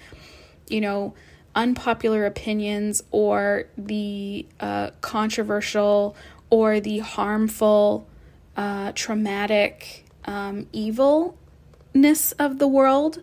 you 0.69 0.81
know, 0.81 1.14
unpopular 1.55 2.26
opinions 2.26 3.02
or 3.11 3.64
the 3.78 4.47
uh, 4.61 4.90
controversial 5.00 6.14
or 6.50 6.78
the 6.81 6.99
harmful, 6.99 8.07
uh, 8.56 8.92
traumatic 8.94 10.06
um, 10.25 10.66
evilness 10.72 12.32
of 12.38 12.58
the 12.58 12.66
world, 12.66 13.22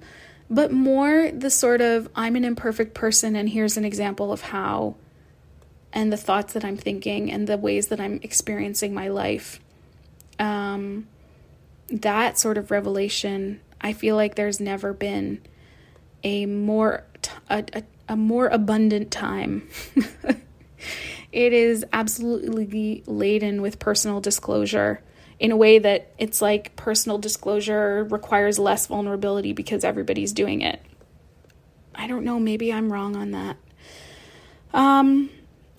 but 0.50 0.72
more 0.72 1.32
the 1.32 1.50
sort 1.50 1.82
of 1.82 2.10
I'm 2.16 2.36
an 2.36 2.46
imperfect 2.46 2.94
person 2.94 3.36
and 3.36 3.50
here's 3.50 3.76
an 3.78 3.86
example 3.86 4.32
of 4.32 4.42
how, 4.42 4.96
and 5.92 6.12
the 6.12 6.18
thoughts 6.18 6.54
that 6.54 6.64
I'm 6.64 6.78
thinking 6.78 7.32
and 7.32 7.48
the 7.48 7.58
ways 7.58 7.88
that 7.88 8.00
I'm 8.00 8.20
experiencing 8.24 8.94
my 8.94 9.08
life. 9.10 9.60
Um, 10.40 11.08
that 11.90 12.38
sort 12.38 12.58
of 12.58 12.72
revelation, 12.72 13.60
I 13.82 13.94
feel 13.94 14.16
like 14.16 14.36
there's 14.36 14.60
never 14.60 14.94
been 14.94 15.42
a 16.24 16.46
more 16.46 17.04
a, 17.50 17.64
a, 17.74 17.84
a 18.10 18.16
more 18.16 18.48
abundant 18.48 19.12
time. 19.12 19.68
it 21.32 21.54
is 21.54 21.86
absolutely 21.94 23.04
laden 23.06 23.62
with 23.62 23.80
personal 23.80 24.22
disclosure 24.22 25.02
in 25.44 25.52
a 25.52 25.58
way 25.58 25.78
that 25.78 26.10
it's 26.18 26.42
like 26.42 26.74
personal 26.78 27.18
disclosure 27.18 28.06
requires 28.06 28.58
less 28.58 28.88
vulnerability 28.88 29.52
because 29.52 29.84
everybody's 29.84 30.32
doing 30.32 30.62
it. 30.62 30.82
I 31.94 32.08
don't 32.08 32.24
know, 32.24 32.40
maybe 32.40 32.72
I'm 32.72 32.92
wrong 32.92 33.18
on 33.18 33.32
that. 33.32 33.58
Um 34.74 35.30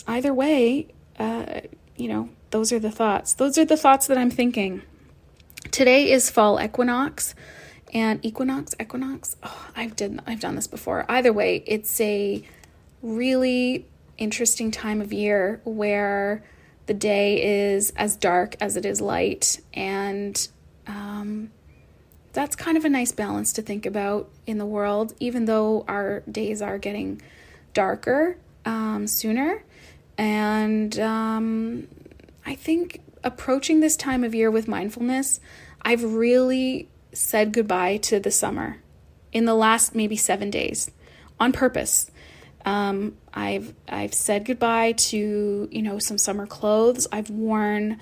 either 0.06 0.34
way, 0.34 0.88
uh 1.18 1.62
you 1.96 2.08
know, 2.08 2.28
those 2.50 2.72
are 2.72 2.78
the 2.78 2.90
thoughts. 2.90 3.32
Those 3.32 3.56
are 3.56 3.64
the 3.64 3.78
thoughts 3.78 4.06
that 4.08 4.18
I'm 4.18 4.30
thinking. 4.30 4.82
Today 5.70 6.12
is 6.12 6.28
fall 6.28 6.60
equinox 6.60 7.34
and 7.94 8.22
equinox 8.24 8.74
equinox 8.80 9.36
oh, 9.44 9.70
i've 9.76 9.94
done 9.94 10.20
i've 10.26 10.40
done 10.40 10.56
this 10.56 10.66
before 10.66 11.06
either 11.08 11.32
way 11.32 11.62
it's 11.64 12.00
a 12.00 12.44
really 13.02 13.86
interesting 14.18 14.72
time 14.72 15.00
of 15.00 15.12
year 15.12 15.60
where 15.64 16.42
the 16.86 16.94
day 16.94 17.70
is 17.72 17.90
as 17.96 18.16
dark 18.16 18.56
as 18.60 18.76
it 18.76 18.84
is 18.84 19.00
light 19.00 19.60
and 19.72 20.48
um, 20.86 21.50
that's 22.32 22.56
kind 22.56 22.76
of 22.76 22.84
a 22.84 22.88
nice 22.88 23.12
balance 23.12 23.52
to 23.52 23.62
think 23.62 23.86
about 23.86 24.28
in 24.46 24.58
the 24.58 24.66
world 24.66 25.14
even 25.20 25.44
though 25.44 25.84
our 25.88 26.20
days 26.30 26.60
are 26.60 26.78
getting 26.78 27.20
darker 27.72 28.36
um, 28.64 29.06
sooner 29.06 29.62
and 30.18 30.98
um, 30.98 31.86
i 32.44 32.54
think 32.54 33.00
approaching 33.22 33.80
this 33.80 33.96
time 33.96 34.22
of 34.22 34.34
year 34.34 34.50
with 34.50 34.68
mindfulness 34.68 35.40
i've 35.82 36.04
really 36.04 36.88
said 37.12 37.52
goodbye 37.52 37.96
to 37.96 38.20
the 38.20 38.30
summer 38.30 38.78
in 39.32 39.44
the 39.44 39.54
last 39.54 39.94
maybe 39.94 40.16
seven 40.16 40.50
days 40.50 40.90
on 41.38 41.52
purpose. 41.52 42.10
Um, 42.64 43.16
I've 43.32 43.74
I've 43.88 44.14
said 44.14 44.44
goodbye 44.44 44.92
to 44.92 45.68
you 45.70 45.82
know 45.82 45.98
some 45.98 46.18
summer 46.18 46.46
clothes. 46.46 47.06
I've 47.12 47.30
worn 47.30 47.98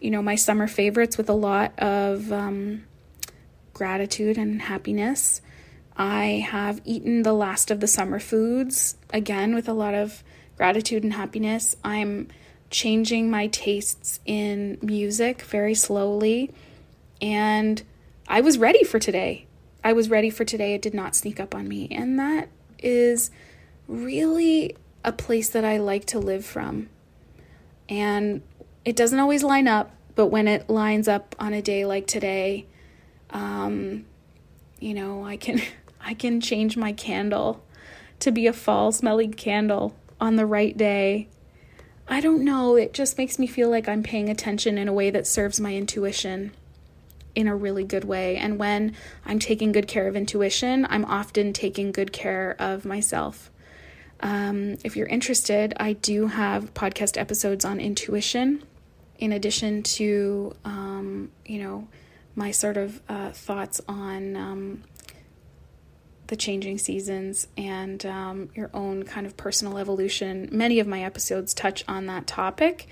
you 0.00 0.10
know 0.10 0.22
my 0.22 0.34
summer 0.34 0.66
favorites 0.66 1.16
with 1.16 1.28
a 1.28 1.34
lot 1.34 1.78
of 1.78 2.32
um, 2.32 2.84
gratitude 3.72 4.36
and 4.38 4.62
happiness. 4.62 5.40
I 5.96 6.44
have 6.48 6.80
eaten 6.84 7.22
the 7.22 7.32
last 7.32 7.70
of 7.70 7.80
the 7.80 7.86
summer 7.86 8.18
foods 8.18 8.96
again 9.12 9.54
with 9.54 9.68
a 9.68 9.74
lot 9.74 9.94
of 9.94 10.22
gratitude 10.56 11.02
and 11.02 11.12
happiness. 11.12 11.76
I'm 11.84 12.28
changing 12.70 13.30
my 13.30 13.48
tastes 13.48 14.20
in 14.24 14.78
music 14.80 15.42
very 15.42 15.74
slowly 15.74 16.52
and 17.20 17.82
I 18.28 18.40
was 18.40 18.58
ready 18.58 18.84
for 18.84 18.98
today. 18.98 19.46
I 19.82 19.92
was 19.92 20.08
ready 20.08 20.30
for 20.30 20.44
today. 20.44 20.74
It 20.74 20.82
did 20.82 20.94
not 20.94 21.16
sneak 21.16 21.40
up 21.40 21.54
on 21.54 21.66
me. 21.66 21.88
And 21.90 22.18
that 22.18 22.48
is 22.78 23.30
really 23.90 24.76
a 25.04 25.12
place 25.12 25.50
that 25.50 25.64
I 25.64 25.78
like 25.78 26.06
to 26.06 26.18
live 26.18 26.44
from. 26.44 26.88
And 27.88 28.42
it 28.84 28.96
doesn't 28.96 29.18
always 29.18 29.42
line 29.42 29.66
up, 29.66 29.94
but 30.14 30.26
when 30.26 30.46
it 30.46 30.70
lines 30.70 31.08
up 31.08 31.34
on 31.38 31.52
a 31.52 31.60
day 31.60 31.84
like 31.84 32.06
today, 32.06 32.66
um, 33.30 34.04
you 34.78 34.94
know, 34.94 35.24
I 35.24 35.36
can 35.36 35.60
I 36.00 36.14
can 36.14 36.40
change 36.40 36.76
my 36.76 36.92
candle 36.92 37.62
to 38.20 38.30
be 38.30 38.46
a 38.46 38.52
fall 38.52 38.90
smelling 38.92 39.32
candle 39.32 39.94
on 40.20 40.36
the 40.36 40.46
right 40.46 40.76
day. 40.76 41.28
I 42.08 42.20
don't 42.20 42.42
know, 42.42 42.76
it 42.76 42.92
just 42.92 43.18
makes 43.18 43.38
me 43.38 43.46
feel 43.46 43.70
like 43.70 43.88
I'm 43.88 44.02
paying 44.02 44.28
attention 44.28 44.78
in 44.78 44.88
a 44.88 44.92
way 44.92 45.10
that 45.10 45.26
serves 45.26 45.60
my 45.60 45.74
intuition 45.74 46.52
in 47.34 47.46
a 47.46 47.54
really 47.54 47.84
good 47.84 48.04
way. 48.04 48.36
And 48.36 48.58
when 48.58 48.96
I'm 49.24 49.38
taking 49.38 49.72
good 49.72 49.86
care 49.86 50.08
of 50.08 50.16
intuition, 50.16 50.86
I'm 50.90 51.04
often 51.04 51.52
taking 51.52 51.92
good 51.92 52.12
care 52.12 52.56
of 52.58 52.84
myself. 52.84 53.50
Um, 54.20 54.76
if 54.84 54.96
you're 54.96 55.06
interested, 55.06 55.74
I 55.78 55.94
do 55.94 56.26
have 56.26 56.74
podcast 56.74 57.18
episodes 57.18 57.64
on 57.64 57.80
intuition, 57.80 58.62
in 59.18 59.32
addition 59.32 59.82
to, 59.82 60.54
um, 60.64 61.30
you 61.44 61.62
know, 61.62 61.88
my 62.34 62.50
sort 62.50 62.76
of 62.76 63.00
uh, 63.08 63.30
thoughts 63.30 63.80
on 63.88 64.36
um, 64.36 64.82
the 66.28 66.36
changing 66.36 66.78
seasons 66.78 67.48
and 67.56 68.06
um, 68.06 68.50
your 68.54 68.70
own 68.72 69.02
kind 69.02 69.26
of 69.26 69.36
personal 69.36 69.78
evolution. 69.78 70.48
Many 70.52 70.78
of 70.78 70.86
my 70.86 71.02
episodes 71.02 71.52
touch 71.52 71.84
on 71.88 72.06
that 72.06 72.26
topic. 72.26 72.86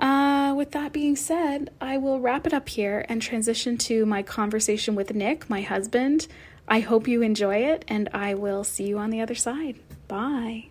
Uh, 0.00 0.54
with 0.56 0.72
that 0.72 0.92
being 0.92 1.16
said, 1.16 1.70
I 1.80 1.98
will 1.98 2.20
wrap 2.20 2.46
it 2.46 2.54
up 2.54 2.68
here 2.68 3.04
and 3.08 3.20
transition 3.20 3.78
to 3.78 4.06
my 4.06 4.22
conversation 4.22 4.94
with 4.94 5.14
Nick, 5.14 5.48
my 5.48 5.60
husband. 5.60 6.26
I 6.66 6.80
hope 6.80 7.08
you 7.08 7.22
enjoy 7.22 7.56
it, 7.56 7.84
and 7.88 8.08
I 8.12 8.34
will 8.34 8.62
see 8.64 8.86
you 8.86 8.98
on 8.98 9.10
the 9.10 9.20
other 9.20 9.34
side. 9.34 9.78
Bye. 10.08 10.68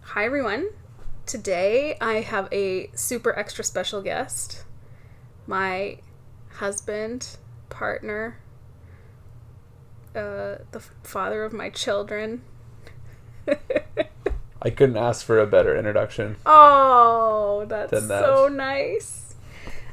Hi, 0.00 0.24
everyone. 0.24 0.70
Today 1.26 1.98
I 2.00 2.22
have 2.22 2.48
a 2.50 2.90
super 2.94 3.38
extra 3.38 3.62
special 3.62 4.00
guest 4.00 4.64
my 5.46 5.98
husband, 6.54 7.36
partner, 7.68 8.38
uh, 10.16 10.64
the 10.70 10.80
father 11.02 11.44
of 11.44 11.52
my 11.52 11.68
children. 11.68 12.42
I 14.62 14.70
couldn't 14.70 14.96
ask 14.96 15.26
for 15.26 15.38
a 15.38 15.46
better 15.46 15.76
introduction. 15.76 16.36
Oh, 16.46 17.66
that's 17.68 17.90
that. 17.90 18.24
so 18.24 18.48
nice. 18.48 19.34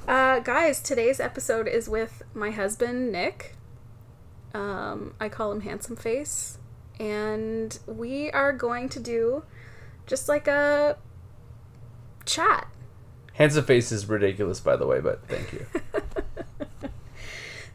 Uh, 0.08 0.40
guys, 0.40 0.80
today's 0.80 1.20
episode 1.20 1.68
is 1.68 1.90
with 1.90 2.24
my 2.34 2.52
husband, 2.52 3.12
Nick. 3.12 3.57
Um, 4.58 5.14
I 5.20 5.30
call 5.30 5.52
him 5.52 5.62
Handsome 5.62 5.96
Face. 5.96 6.58
And 7.00 7.78
we 7.86 8.32
are 8.32 8.52
going 8.52 8.90
to 8.90 9.00
do 9.00 9.44
just 10.08 10.28
like 10.28 10.48
a 10.48 10.98
chat. 12.26 12.68
Handsome 13.34 13.66
Face 13.66 13.92
is 13.92 14.10
ridiculous, 14.10 14.60
by 14.60 14.76
the 14.76 14.88
way, 14.88 15.00
but 15.00 15.28
thank 15.28 15.54
you. 15.54 15.68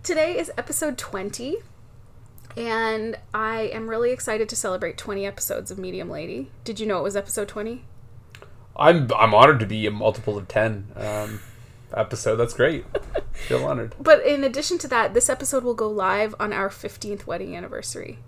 Today 0.02 0.36
is 0.36 0.50
episode 0.58 0.98
20 0.98 1.58
and 2.56 3.16
I 3.32 3.62
am 3.72 3.88
really 3.88 4.10
excited 4.10 4.48
to 4.48 4.56
celebrate 4.56 4.98
20 4.98 5.24
episodes 5.24 5.70
of 5.70 5.78
Medium 5.78 6.10
Lady. 6.10 6.50
Did 6.64 6.80
you 6.80 6.86
know 6.86 6.98
it 6.98 7.02
was 7.04 7.14
episode 7.14 7.46
20? 7.46 7.84
I'm 8.74 9.08
I'm 9.16 9.34
honored 9.34 9.60
to 9.60 9.66
be 9.66 9.86
a 9.86 9.90
multiple 9.92 10.36
of 10.36 10.48
10 10.48 10.88
um, 10.96 11.40
episode. 11.96 12.36
That's 12.36 12.54
great. 12.54 12.84
Feel 13.32 13.64
honored. 13.64 13.94
But 14.00 14.24
in 14.24 14.44
addition 14.44 14.78
to 14.78 14.88
that, 14.88 15.14
this 15.14 15.28
episode 15.28 15.64
will 15.64 15.74
go 15.74 15.88
live 15.88 16.34
on 16.38 16.52
our 16.52 16.68
15th 16.68 17.26
wedding 17.26 17.56
anniversary. 17.56 18.18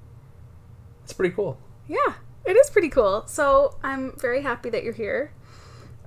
It's 1.04 1.12
pretty 1.12 1.34
cool. 1.34 1.58
Yeah, 1.88 2.14
it 2.44 2.56
is 2.56 2.70
pretty 2.70 2.88
cool. 2.88 3.24
So 3.26 3.76
I'm 3.82 4.12
very 4.18 4.42
happy 4.42 4.70
that 4.70 4.84
you're 4.84 4.92
here. 4.94 5.32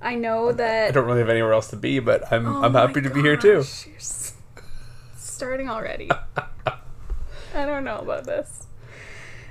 I 0.00 0.14
know 0.14 0.52
that 0.52 0.88
I 0.88 0.90
don't 0.92 1.06
really 1.06 1.18
have 1.18 1.28
anywhere 1.28 1.52
else 1.52 1.68
to 1.68 1.76
be, 1.76 1.98
but 1.98 2.32
I'm 2.32 2.46
oh 2.46 2.62
I'm 2.62 2.74
happy 2.74 3.00
to 3.00 3.08
gosh, 3.08 3.14
be 3.14 3.20
here 3.22 3.36
too. 3.36 3.64
starting 5.16 5.68
already. 5.68 6.08
I 7.54 7.66
don't 7.66 7.82
know 7.84 7.98
about 7.98 8.24
this. 8.24 8.67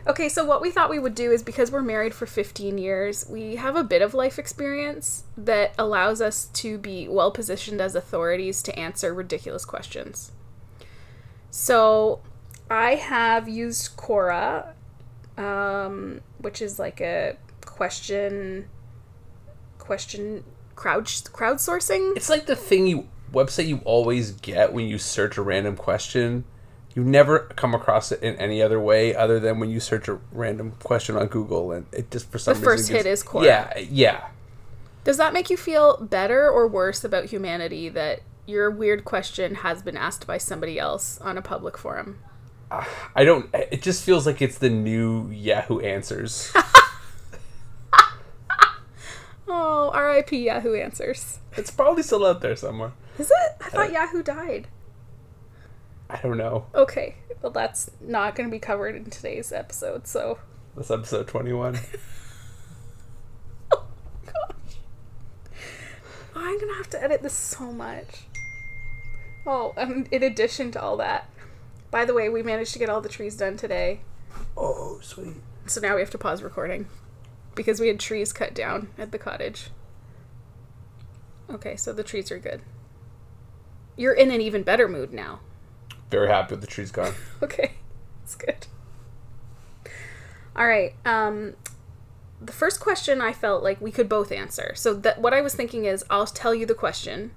Okay, 0.08 0.30
so 0.30 0.46
what 0.46 0.62
we 0.62 0.72
thought 0.72 0.90
we 0.90 1.00
would 1.00 1.16
do 1.16 1.32
is 1.32 1.44
because 1.44 1.70
we're 1.70 1.82
married 1.82 2.14
for 2.14 2.26
15 2.26 2.78
years, 2.78 3.26
we 3.30 3.58
have 3.58 3.76
a 3.76 3.84
bit 3.84 4.02
of 4.02 4.14
life 4.14 4.40
experience 4.40 5.26
that 5.38 5.74
allows 5.78 6.22
us 6.22 6.46
to 6.54 6.78
be 6.78 7.10
well 7.10 7.30
positioned 7.30 7.82
as 7.82 7.94
authorities 7.94 8.64
to 8.64 8.80
answer 8.80 9.14
ridiculous 9.14 9.66
questions. 9.66 10.32
So, 11.52 12.22
I 12.70 12.96
have 12.96 13.50
used 13.50 13.98
Quora, 13.98 14.74
um, 15.38 16.22
which 16.40 16.62
is 16.62 16.80
like 16.80 17.02
a 17.02 17.38
question 17.66 18.70
question 19.78 20.44
crowd 20.76 21.06
crowdsourcing. 21.06 22.16
It's 22.16 22.30
like 22.30 22.46
the 22.46 22.56
thing 22.56 22.88
you 22.88 23.08
website 23.32 23.68
you 23.68 23.82
always 23.84 24.32
get 24.32 24.74
when 24.74 24.88
you 24.88 24.98
search 24.98 25.38
a 25.38 25.42
random 25.42 25.76
question. 25.76 26.46
You 26.98 27.04
never 27.04 27.42
come 27.56 27.76
across 27.76 28.12
it 28.12 28.24
in 28.24 28.36
any 28.38 28.60
other 28.60 28.80
way 28.80 29.14
other 29.16 29.40
than 29.40 29.60
when 29.60 29.70
you 29.70 29.80
search 29.80 30.08
a 30.08 30.18
random 30.32 30.72
question 30.82 31.16
on 31.16 31.28
Google, 31.28 31.72
and 31.72 31.86
it 31.92 32.10
just 32.10 32.32
for 32.32 32.40
some 32.40 32.56
The 32.56 32.60
reason 32.62 32.66
first 32.66 32.90
gives- 32.90 33.04
hit 33.04 33.12
is 33.12 33.24
Quora. 33.24 33.44
Yeah, 33.46 33.78
yeah. 33.78 34.28
Does 35.04 35.18
that 35.18 35.32
make 35.32 35.52
you 35.52 35.58
feel 35.58 35.98
better 35.98 36.50
or 36.50 36.68
worse 36.68 37.04
about 37.04 37.26
humanity 37.26 37.88
that 37.90 38.22
your 38.48 38.72
weird 38.72 39.06
question 39.06 39.54
has 39.56 39.84
been 39.84 39.96
asked 39.96 40.26
by 40.26 40.40
somebody 40.40 40.80
else 40.80 41.20
on 41.22 41.38
a 41.38 41.42
public 41.44 41.78
forum? 41.78 42.18
I 42.72 43.24
don't. 43.24 43.48
It 43.54 43.84
just 43.84 44.04
feels 44.04 44.26
like 44.26 44.42
it's 44.42 44.58
the 44.58 44.72
new 44.72 45.30
Yahoo 45.30 45.80
Answers. 45.82 46.52
Oh, 49.50 49.92
RIP 49.98 50.32
Yahoo 50.34 50.74
Answers. 50.76 51.40
it's 51.56 51.72
probably 51.72 52.04
still 52.04 52.26
out 52.26 52.42
there 52.42 52.56
somewhere. 52.56 52.92
Is 53.18 53.30
it? 53.32 53.52
I 53.66 53.70
thought 53.70 53.92
Yahoo 53.94 54.22
died. 54.22 54.68
I 56.10 56.20
don't 56.22 56.38
know. 56.38 56.66
Okay, 56.74 57.16
well, 57.42 57.52
that's 57.52 57.92
not 58.02 58.36
going 58.36 58.48
to 58.48 58.52
be 58.52 58.60
covered 58.60 58.96
in 58.96 59.10
today's 59.10 59.52
episode, 59.52 60.08
so. 60.08 60.40
That's 60.76 60.92
episode 60.92 61.28
twenty-one. 61.28 61.78
oh, 63.72 63.86
gosh. 64.26 64.78
I'm 66.36 66.58
going 66.60 66.72
to 66.72 66.78
have 66.78 66.90
to 66.92 67.04
edit 67.04 67.24
this 67.24 67.34
so 67.34 67.72
much. 67.72 68.26
Oh, 69.46 69.74
and 69.78 70.08
in 70.12 70.24
addition 70.24 70.72
to 70.72 70.82
all 70.82 70.98
that, 70.98 71.30
by 71.90 72.06
the 72.06 72.14
way, 72.14 72.30
we 72.30 72.44
managed 72.44 72.74
to 72.74 72.80
get 72.80 72.90
all 72.90 73.02
the 73.02 73.10
trees 73.10 73.36
done 73.38 73.56
today, 73.58 74.02
oh, 74.58 75.00
sweet. 75.02 75.36
so 75.66 75.80
now 75.80 75.96
we 75.96 76.02
have 76.02 76.10
to 76.12 76.18
pause 76.18 76.44
recording 76.44 76.88
because 77.56 77.80
we 77.80 77.88
had 77.88 78.00
trees 78.00 78.34
cut 78.34 78.54
down 78.54 78.90
at 78.98 79.12
the 79.12 79.18
cottage. 79.18 79.70
Okay, 81.50 81.78
so 81.78 81.94
the 81.94 82.04
trees 82.04 82.30
are 82.30 82.40
good. 82.40 82.62
You're 83.96 84.14
in 84.14 84.32
an 84.32 84.42
even 84.42 84.64
better 84.64 84.88
mood 84.88 85.14
now. 85.14 85.40
Very 86.10 86.28
happy 86.28 86.54
with 86.54 86.62
the 86.62 86.68
trees 86.68 86.92
gone. 86.92 87.14
Okay, 87.44 87.74
that's 88.22 88.36
good. 88.36 88.66
All 90.56 90.66
right. 90.68 90.94
Um, 91.06 91.54
the 92.42 92.52
first 92.54 92.80
question 92.80 93.22
I 93.22 93.32
felt 93.34 93.64
like 93.64 93.80
we 93.82 93.92
could 93.92 94.10
both 94.10 94.32
answer. 94.32 94.74
So 94.76 94.94
that 94.96 95.22
what 95.22 95.34
I 95.34 95.42
was 95.42 95.54
thinking 95.54 95.86
is, 95.86 96.04
I'll 96.10 96.26
tell 96.26 96.54
you 96.56 96.66
the 96.66 96.74
question. 96.74 97.32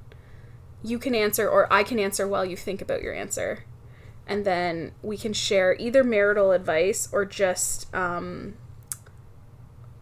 You 0.82 0.98
can 0.98 1.14
answer, 1.14 1.48
or 1.48 1.70
I 1.72 1.82
can 1.82 1.98
answer 1.98 2.26
while 2.26 2.44
you 2.46 2.56
think 2.56 2.80
about 2.80 3.02
your 3.02 3.12
answer, 3.14 3.64
and 4.26 4.44
then 4.46 4.92
we 5.02 5.18
can 5.18 5.32
share 5.34 5.76
either 5.78 6.02
marital 6.02 6.52
advice 6.52 7.08
or 7.12 7.26
just 7.26 7.92
um, 7.94 8.54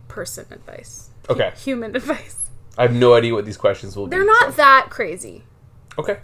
person 0.07 0.47
advice, 0.51 1.11
Okay. 1.29 1.53
human 1.57 1.97
advice. 1.97 2.51
I 2.77 2.83
have 2.83 2.95
no 2.95 3.15
idea 3.15 3.35
what 3.35 3.45
these 3.45 3.57
questions 3.57 3.97
will 3.97 4.07
be. 4.07 4.11
They're 4.11 4.25
not 4.25 4.55
that 4.57 4.87
crazy. 4.91 5.43
Okay. 5.99 6.19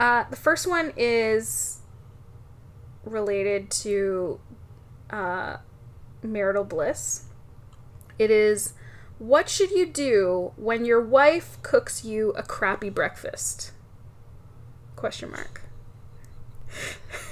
Uh, 0.00 0.24
the 0.30 0.36
first 0.36 0.66
one 0.66 0.92
is 0.96 1.80
related 3.04 3.70
to 3.70 4.40
uh, 5.10 5.56
marital 6.22 6.64
bliss. 6.64 7.24
It 8.18 8.30
is 8.30 8.74
what 9.18 9.48
should 9.48 9.70
you 9.72 9.86
do 9.86 10.52
when 10.56 10.84
your 10.84 11.00
wife 11.00 11.58
cooks 11.62 12.04
you 12.04 12.30
a 12.30 12.42
crappy 12.42 12.90
breakfast? 12.90 13.72
Question 14.96 15.30
mark. 15.30 15.62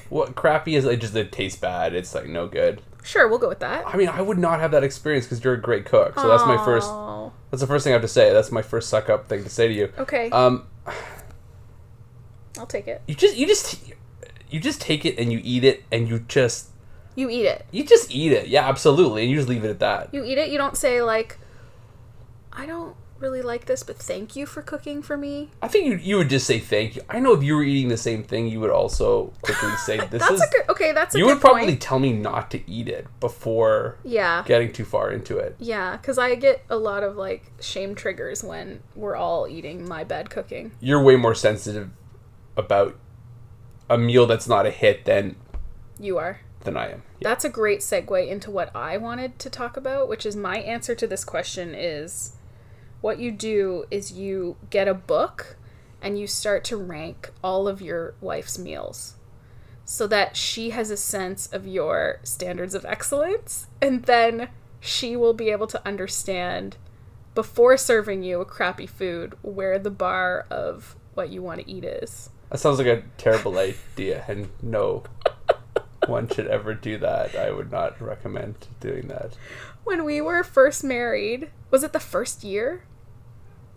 What 0.08 0.35
crappy 0.35 0.76
is 0.76 0.85
like 0.85 1.00
just 1.00 1.14
it 1.16 1.32
tastes 1.32 1.58
bad. 1.58 1.94
It's 1.94 2.14
like 2.14 2.26
no 2.26 2.46
good. 2.46 2.80
Sure, 3.02 3.28
we'll 3.28 3.38
go 3.38 3.49
with 3.49 3.61
that. 3.61 3.87
I 3.87 3.96
mean, 3.96 4.08
I 4.08 4.20
would 4.20 4.38
not 4.38 4.58
have 4.61 4.73
that 4.73 4.82
experience 4.82 5.26
because 5.26 5.42
you're 5.44 5.54
a 5.54 5.61
great 5.61 5.85
cook. 5.85 6.14
So 6.16 6.28
that's 6.28 6.44
my 6.46 6.56
first. 6.64 6.88
That's 7.50 7.61
the 7.61 7.66
first 7.66 7.85
thing 7.85 7.92
I 7.92 7.94
have 7.94 8.02
to 8.02 8.08
say. 8.08 8.32
That's 8.32 8.50
my 8.50 8.62
first 8.62 8.88
suck 8.88 9.08
up 9.08 9.28
thing 9.28 9.44
to 9.44 9.50
say 9.50 9.68
to 9.68 9.75
you. 9.75 9.92
Okay, 9.99 10.30
Um, 10.30 10.66
I'll 12.58 12.66
take 12.66 12.86
it. 12.88 13.02
you 13.06 13.14
just 13.14 13.36
you 13.36 13.46
just 13.46 13.92
you 14.50 14.60
just 14.60 14.80
take 14.80 15.04
it 15.04 15.18
and 15.18 15.32
you 15.32 15.40
eat 15.42 15.64
it 15.64 15.84
and 15.90 16.08
you 16.08 16.21
just 16.21 16.69
You 17.14 17.28
eat 17.30 17.47
it. 17.47 17.66
you 17.73 17.84
just 17.84 18.10
eat 18.14 18.32
it. 18.32 18.49
Yeah, 18.49 18.69
absolutely, 18.69 19.23
and 19.23 19.30
you 19.30 19.36
just 19.36 19.49
leave 19.49 19.64
it 19.64 19.71
at 19.71 19.80
that. 19.80 20.12
You 20.14 20.25
eat 20.25 20.38
it. 20.38 20.50
You 20.50 20.58
don't 20.58 20.76
say 20.76 21.02
like, 21.02 21.38
I 22.52 22.64
don't 22.66 22.95
really 23.19 23.40
like 23.40 23.64
this, 23.64 23.82
but 23.82 23.97
thank 23.97 24.36
you 24.36 24.45
for 24.45 24.60
cooking 24.60 25.00
for 25.00 25.16
me. 25.16 25.49
I 25.62 25.69
think 25.69 25.86
you 25.86 25.97
you 25.97 26.16
would 26.19 26.28
just 26.28 26.47
say 26.47 26.58
thank 26.58 26.97
you. 26.97 27.02
I 27.08 27.19
know 27.19 27.32
if 27.32 27.42
you 27.42 27.56
were 27.56 27.62
eating 27.62 27.88
the 27.88 27.97
same 27.97 28.23
thing, 28.23 28.47
you 28.47 28.60
would 28.60 28.71
also 28.71 29.32
quickly 29.42 29.71
say 29.78 29.97
this 30.10 30.21
that's 30.23 30.32
is. 30.32 30.42
a 30.42 30.50
good. 30.50 30.69
Okay, 30.71 30.92
that's 30.92 31.14
a 31.14 31.19
you 31.19 31.26
would 31.26 31.40
probably 31.40 31.64
point. 31.66 31.80
tell 31.82 31.99
me 31.99 32.12
not 32.12 32.50
to 32.52 32.71
eat 32.71 32.88
it 32.88 33.06
before 33.21 33.97
Yeah. 34.04 34.45
getting 34.47 34.71
too 34.73 34.84
far 34.84 35.10
into 35.10 35.38
it. 35.38 35.56
Yeah, 35.58 35.97
because 35.97 36.19
I 36.19 36.34
get 36.34 36.62
a 36.71 36.76
lot 36.76 37.02
of 37.02 37.16
like 37.16 37.50
shame 37.60 37.95
triggers 37.95 38.45
when 38.45 38.82
we're 38.95 39.16
all 39.16 39.49
eating 39.49 39.88
my 39.88 40.04
bad 40.04 40.28
cooking. 40.30 40.73
You're 40.80 41.02
way 41.02 41.16
more 41.16 41.34
sensitive 41.34 41.90
about 42.56 42.97
a 43.88 43.97
meal 43.99 44.26
that's 44.26 44.49
not 44.49 44.66
a 44.66 44.71
hit 44.71 45.04
than 45.04 45.36
You 45.99 46.19
are. 46.19 46.40
than 46.64 46.76
I 46.76 46.90
am. 46.90 47.02
Yeah. 47.21 47.28
That's 47.28 47.45
a 47.45 47.50
great 47.50 47.80
segue 47.80 48.28
into 48.28 48.50
what 48.50 48.75
I 48.75 48.97
wanted 48.97 49.38
to 49.40 49.50
talk 49.50 49.76
about, 49.76 50.08
which 50.08 50.26
is 50.26 50.34
my 50.36 50.58
answer 50.58 50.95
to 50.95 51.06
this 51.06 51.25
question 51.25 51.75
is 51.75 52.32
what 53.00 53.19
you 53.19 53.30
do 53.30 53.84
is 53.90 54.12
you 54.12 54.56
get 54.71 54.88
a 54.88 54.95
book 54.95 55.56
and 56.02 56.19
you 56.19 56.26
start 56.26 56.64
to 56.64 56.76
rank 56.76 57.30
all 57.42 57.69
of 57.69 57.80
your 57.80 58.14
wife's 58.21 58.58
meals 58.58 59.14
so 59.84 60.06
that 60.08 60.36
she 60.36 60.71
has 60.71 60.90
a 60.90 60.97
sense 60.97 61.47
of 61.52 61.66
your 61.66 62.19
standards 62.25 62.75
of 62.75 62.84
excellence 62.84 63.69
and 63.80 64.04
then 64.04 64.49
she 64.80 65.16
will 65.16 65.32
be 65.34 65.50
able 65.50 65.66
to 65.69 65.86
understand 65.86 66.76
before 67.34 67.76
serving 67.76 68.23
you 68.23 68.40
a 68.40 68.45
crappy 68.45 68.86
food 68.86 69.34
where 69.42 69.78
the 69.78 69.90
bar 69.90 70.47
of 70.50 70.97
what 71.14 71.30
you 71.30 71.42
want 71.42 71.60
to 71.60 71.71
eat 71.71 71.84
is. 71.84 72.30
That 72.50 72.59
sounds 72.59 72.78
like 72.78 72.87
a 72.87 73.02
terrible 73.19 73.59
idea, 73.59 74.25
and 74.28 74.49
no 74.63 75.04
one 76.06 76.28
should 76.28 76.47
ever 76.47 76.75
do 76.75 76.99
that. 76.99 77.35
I 77.35 77.50
would 77.50 77.71
not 77.73 78.00
recommend 78.00 78.69
doing 78.80 79.09
that. 79.09 79.37
When 79.85 80.04
we 80.04 80.21
were 80.21 80.45
first 80.45 80.85
married, 80.85 81.50
was 81.71 81.82
it 81.82 81.93
the 81.93 82.00
first 82.00 82.45
year? 82.45 82.85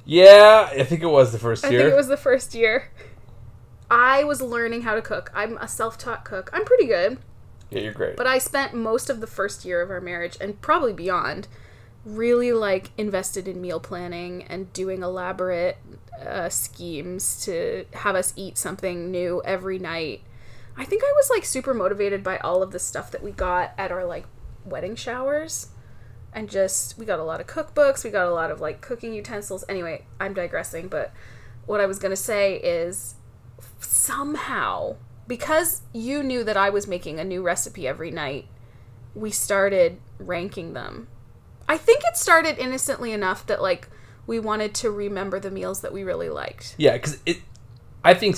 Yeah, 0.06 0.70
I 0.72 0.84
think 0.84 1.02
it 1.02 1.08
was 1.08 1.32
the 1.32 1.40
first 1.40 1.66
I 1.66 1.70
year. 1.70 1.80
I 1.80 1.84
think 1.84 1.94
it 1.94 1.98
was 1.98 2.08
the 2.08 2.18
first 2.18 2.56
year. 2.56 2.90
I 3.92 4.24
was 4.24 4.42
learning 4.42 4.84
how 4.84 4.96
to 4.96 5.02
cook. 5.02 5.32
I'm 5.34 5.58
a 5.58 5.68
self-taught 5.68 6.24
cook. 6.24 6.50
I'm 6.54 6.64
pretty 6.66 6.86
good, 6.86 7.18
yeah, 7.72 7.82
you're 7.82 7.94
great. 7.94 8.18
but 8.18 8.28
I 8.28 8.38
spent 8.38 8.74
most 8.74 9.10
of 9.10 9.20
the 9.20 9.28
first 9.28 9.66
year 9.66 9.82
of 9.82 9.90
our 9.90 10.02
marriage 10.02 10.38
and 10.40 10.62
probably 10.62 10.94
beyond 10.94 11.48
really 12.16 12.52
like 12.52 12.92
invested 12.98 13.48
in 13.48 13.62
meal 13.62 13.80
planning 13.80 14.44
and 14.44 14.72
doing 14.74 15.04
elaborate 15.04 15.78
uh, 16.26 16.50
schemes 16.50 17.44
to 17.46 17.86
have 17.94 18.16
us 18.16 18.34
eat 18.36 18.58
something 18.58 19.12
new 19.12 19.42
every 19.46 19.80
night. 19.80 20.22
I 20.78 20.86
think 20.86 21.04
I 21.04 21.14
was 21.16 21.30
like 21.30 21.46
super 21.46 21.74
motivated 21.74 22.24
by 22.24 22.38
all 22.38 22.64
of 22.64 22.72
the 22.72 22.80
stuff 22.80 23.12
that 23.12 23.24
we 23.24 23.32
got 23.32 23.72
at 23.78 23.92
our 23.92 24.06
like 24.06 24.26
wedding 24.66 24.96
showers. 24.96 25.70
And 26.32 26.50
just, 26.50 26.98
we 26.98 27.06
got 27.06 27.20
a 27.20 27.24
lot 27.24 27.42
of 27.42 27.48
cookbooks, 27.48 28.04
we 28.04 28.12
got 28.12 28.28
a 28.28 28.34
lot 28.34 28.52
of 28.52 28.62
like 28.62 28.82
cooking 28.82 29.14
utensils. 29.14 29.66
Anyway, 29.68 30.06
I'm 30.20 30.34
digressing, 30.34 30.88
but 30.88 31.12
what 31.66 31.82
I 31.82 31.86
was 31.86 32.00
to 32.00 32.16
say 32.16 32.58
is 32.58 33.16
somehow, 33.80 34.96
because 35.28 35.82
you 35.92 36.22
knew 36.22 36.44
that 36.44 36.58
I 36.58 36.70
was 36.70 36.88
making 36.88 37.20
a 37.20 37.24
new 37.24 37.42
recipe 37.42 37.88
every 37.88 38.12
night, 38.12 38.48
we 39.16 39.32
started 39.32 40.00
ranking 40.20 40.74
them. 40.74 41.08
I 41.70 41.78
think 41.78 42.02
it 42.06 42.18
started 42.18 42.58
innocently 42.58 43.14
enough 43.14 43.46
that 43.46 43.62
like 43.62 43.88
we 44.28 44.40
wanted 44.40 44.74
to 44.76 44.92
remember 44.92 45.40
the 45.40 45.52
meals 45.52 45.80
that 45.82 45.94
we 45.94 46.04
really 46.04 46.30
liked. 46.30 46.76
yeah, 46.78 46.94
because 46.94 47.20
it. 47.26 47.38
I 48.04 48.14
think 48.14 48.36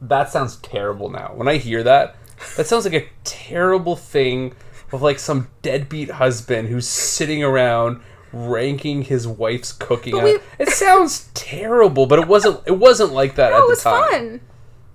that 0.00 0.30
sounds 0.30 0.56
terrible 0.56 1.08
now. 1.08 1.32
When 1.34 1.48
I 1.48 1.56
hear 1.56 1.82
that, 1.84 2.16
that 2.56 2.66
sounds 2.66 2.84
like 2.84 2.94
a 2.94 3.08
terrible 3.24 3.96
thing 3.96 4.54
of 4.92 5.00
like 5.00 5.18
some 5.18 5.48
deadbeat 5.62 6.10
husband 6.10 6.68
who's 6.68 6.86
sitting 6.88 7.42
around 7.42 8.00
ranking 8.32 9.02
his 9.02 9.26
wife's 9.28 9.72
cooking. 9.72 10.22
We- 10.22 10.38
It 10.58 10.68
sounds 10.70 11.28
terrible, 11.34 12.06
but 12.06 12.18
it 12.18 12.26
wasn't. 12.28 12.60
It 12.66 12.78
wasn't 12.78 13.12
like 13.12 13.36
that 13.36 13.52
at 13.52 13.58
Oh, 13.58 13.64
it 13.64 13.66
the 13.66 13.68
was 13.68 13.82
time. 13.82 14.10
fun. 14.10 14.40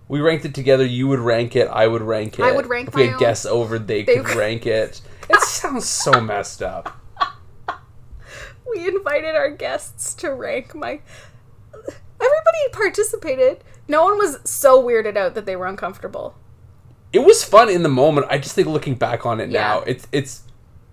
We 0.10 0.22
ranked 0.22 0.46
it 0.46 0.54
together. 0.56 0.86
You 0.86 1.08
would 1.10 1.20
rank 1.20 1.56
it. 1.56 1.68
I 1.68 1.88
would 1.88 2.02
rank 2.02 2.40
it. 2.40 2.44
I 2.44 2.52
would 2.54 2.68
rank 2.68 2.88
If 2.90 2.96
we 2.96 3.08
had 3.08 3.20
guests 3.20 3.46
over, 3.46 3.78
they, 3.80 4.04
They- 4.04 4.16
could 4.18 4.36
rank 4.36 4.66
it. 4.66 5.02
It 5.30 5.40
sounds 5.42 5.88
so 5.88 6.20
messed 6.22 6.62
up. 6.64 6.98
We 8.76 8.88
invited 8.88 9.36
our 9.36 9.50
guests 9.50 10.14
to 10.16 10.34
rank 10.34 10.76
my. 10.76 11.00
Everybody 11.74 12.58
participated. 12.72 13.64
No 13.88 14.04
one 14.04 14.18
was 14.18 14.40
so 14.44 14.82
weirded 14.84 15.16
out 15.18 15.36
that 15.36 15.46
they 15.46 15.56
were 15.56 15.68
uncomfortable. 15.68 16.36
It 17.14 17.20
was 17.20 17.44
fun 17.44 17.70
in 17.70 17.84
the 17.84 17.90
moment. 17.90 18.28
I 18.30 18.38
just 18.38 18.56
think 18.56 18.68
looking 18.68 18.96
back 18.96 19.26
on 19.26 19.40
it 19.40 19.50
now, 19.50 19.82
it's 19.82 20.08
it's 20.12 20.44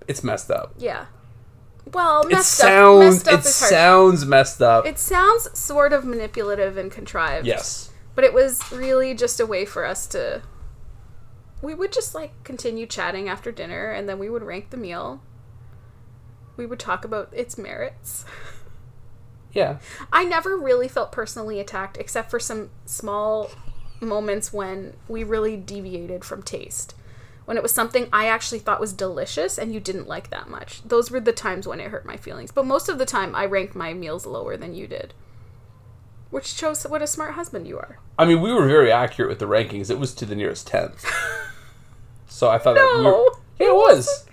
it's 0.07 0.23
messed 0.23 0.51
up. 0.51 0.75
Yeah. 0.79 1.07
Well, 1.93 2.23
It 2.23 2.33
messed 2.33 2.61
up. 2.61 2.67
sounds 2.69 3.25
Messed 3.25 3.29
up 3.29 3.41
it 3.41 3.45
sounds 3.45 4.25
messed 4.27 4.63
up. 4.63 4.87
It 4.87 4.99
sounds 4.99 5.59
sort 5.59 5.93
of 5.93 6.05
manipulative 6.05 6.77
and 6.77 6.91
contrived. 6.91 7.47
yes. 7.47 7.91
But 8.15 8.25
it 8.25 8.33
was 8.33 8.71
really 8.71 9.13
just 9.15 9.41
a 9.41 9.47
way 9.47 9.65
for 9.65 9.85
us 9.85 10.07
to. 10.09 10.43
We 11.63 11.75
would 11.75 11.93
just 11.93 12.15
like 12.15 12.33
continue 12.45 12.87
chatting 12.87 13.29
after 13.29 13.51
dinner 13.51 13.91
and 13.91 14.09
then 14.09 14.19
we 14.19 14.29
would 14.31 14.43
rank 14.43 14.71
the 14.71 14.77
meal. 14.77 15.21
We 16.57 16.67
would 16.67 16.79
talk 16.79 17.05
about 17.05 17.31
its 17.33 17.59
merits. 17.59 18.25
Yeah. 19.53 19.79
I 20.12 20.25
never 20.25 20.57
really 20.57 20.88
felt 20.88 21.12
personally 21.12 21.61
attacked 21.61 21.97
except 21.97 22.31
for 22.31 22.40
some 22.40 22.71
small 22.87 23.51
moments 24.01 24.53
when 24.53 24.95
we 25.09 25.23
really 25.25 25.57
deviated 25.57 26.25
from 26.25 26.43
taste. 26.43 26.95
When 27.45 27.57
it 27.57 27.62
was 27.62 27.73
something 27.73 28.09
I 28.12 28.27
actually 28.27 28.59
thought 28.59 28.81
was 28.81 28.93
delicious 28.93 29.59
and 29.59 29.73
you 29.73 29.81
didn't 29.81 30.09
like 30.09 30.31
that 30.31 30.49
much. 30.49 30.83
Those 30.83 31.11
were 31.11 31.21
the 31.21 31.33
times 31.33 31.67
when 31.67 31.79
it 31.79 31.90
hurt 31.90 32.07
my 32.07 32.17
feelings. 32.17 32.51
But 32.51 32.67
most 32.67 32.88
of 32.88 32.99
the 32.99 33.07
time, 33.07 33.35
I 33.35 33.45
ranked 33.45 33.75
my 33.75 33.93
meals 33.93 34.27
lower 34.27 34.57
than 34.57 34.75
you 34.75 34.87
did. 34.87 35.14
Which 36.31 36.47
shows 36.47 36.83
what 36.85 37.03
a 37.03 37.07
smart 37.07 37.35
husband 37.35 37.69
you 37.69 37.79
are. 37.79 37.99
I 38.19 38.25
mean, 38.25 38.40
we 38.40 38.53
were 38.53 38.67
very 38.67 38.90
accurate 38.90 39.29
with 39.29 39.38
the 39.38 39.47
rankings. 39.47 39.90
It 39.90 39.99
was 39.99 40.14
to 40.14 40.27
the 40.27 40.35
nearest 40.35 40.67
tenth. 40.67 41.05
So 42.35 42.51
I 42.51 42.59
thought 42.59 42.75
that 42.75 42.95
we 42.97 43.05
were, 43.05 43.11
No, 43.12 43.31
yeah, 43.61 43.69
it 43.69 43.75
was. 43.75 44.27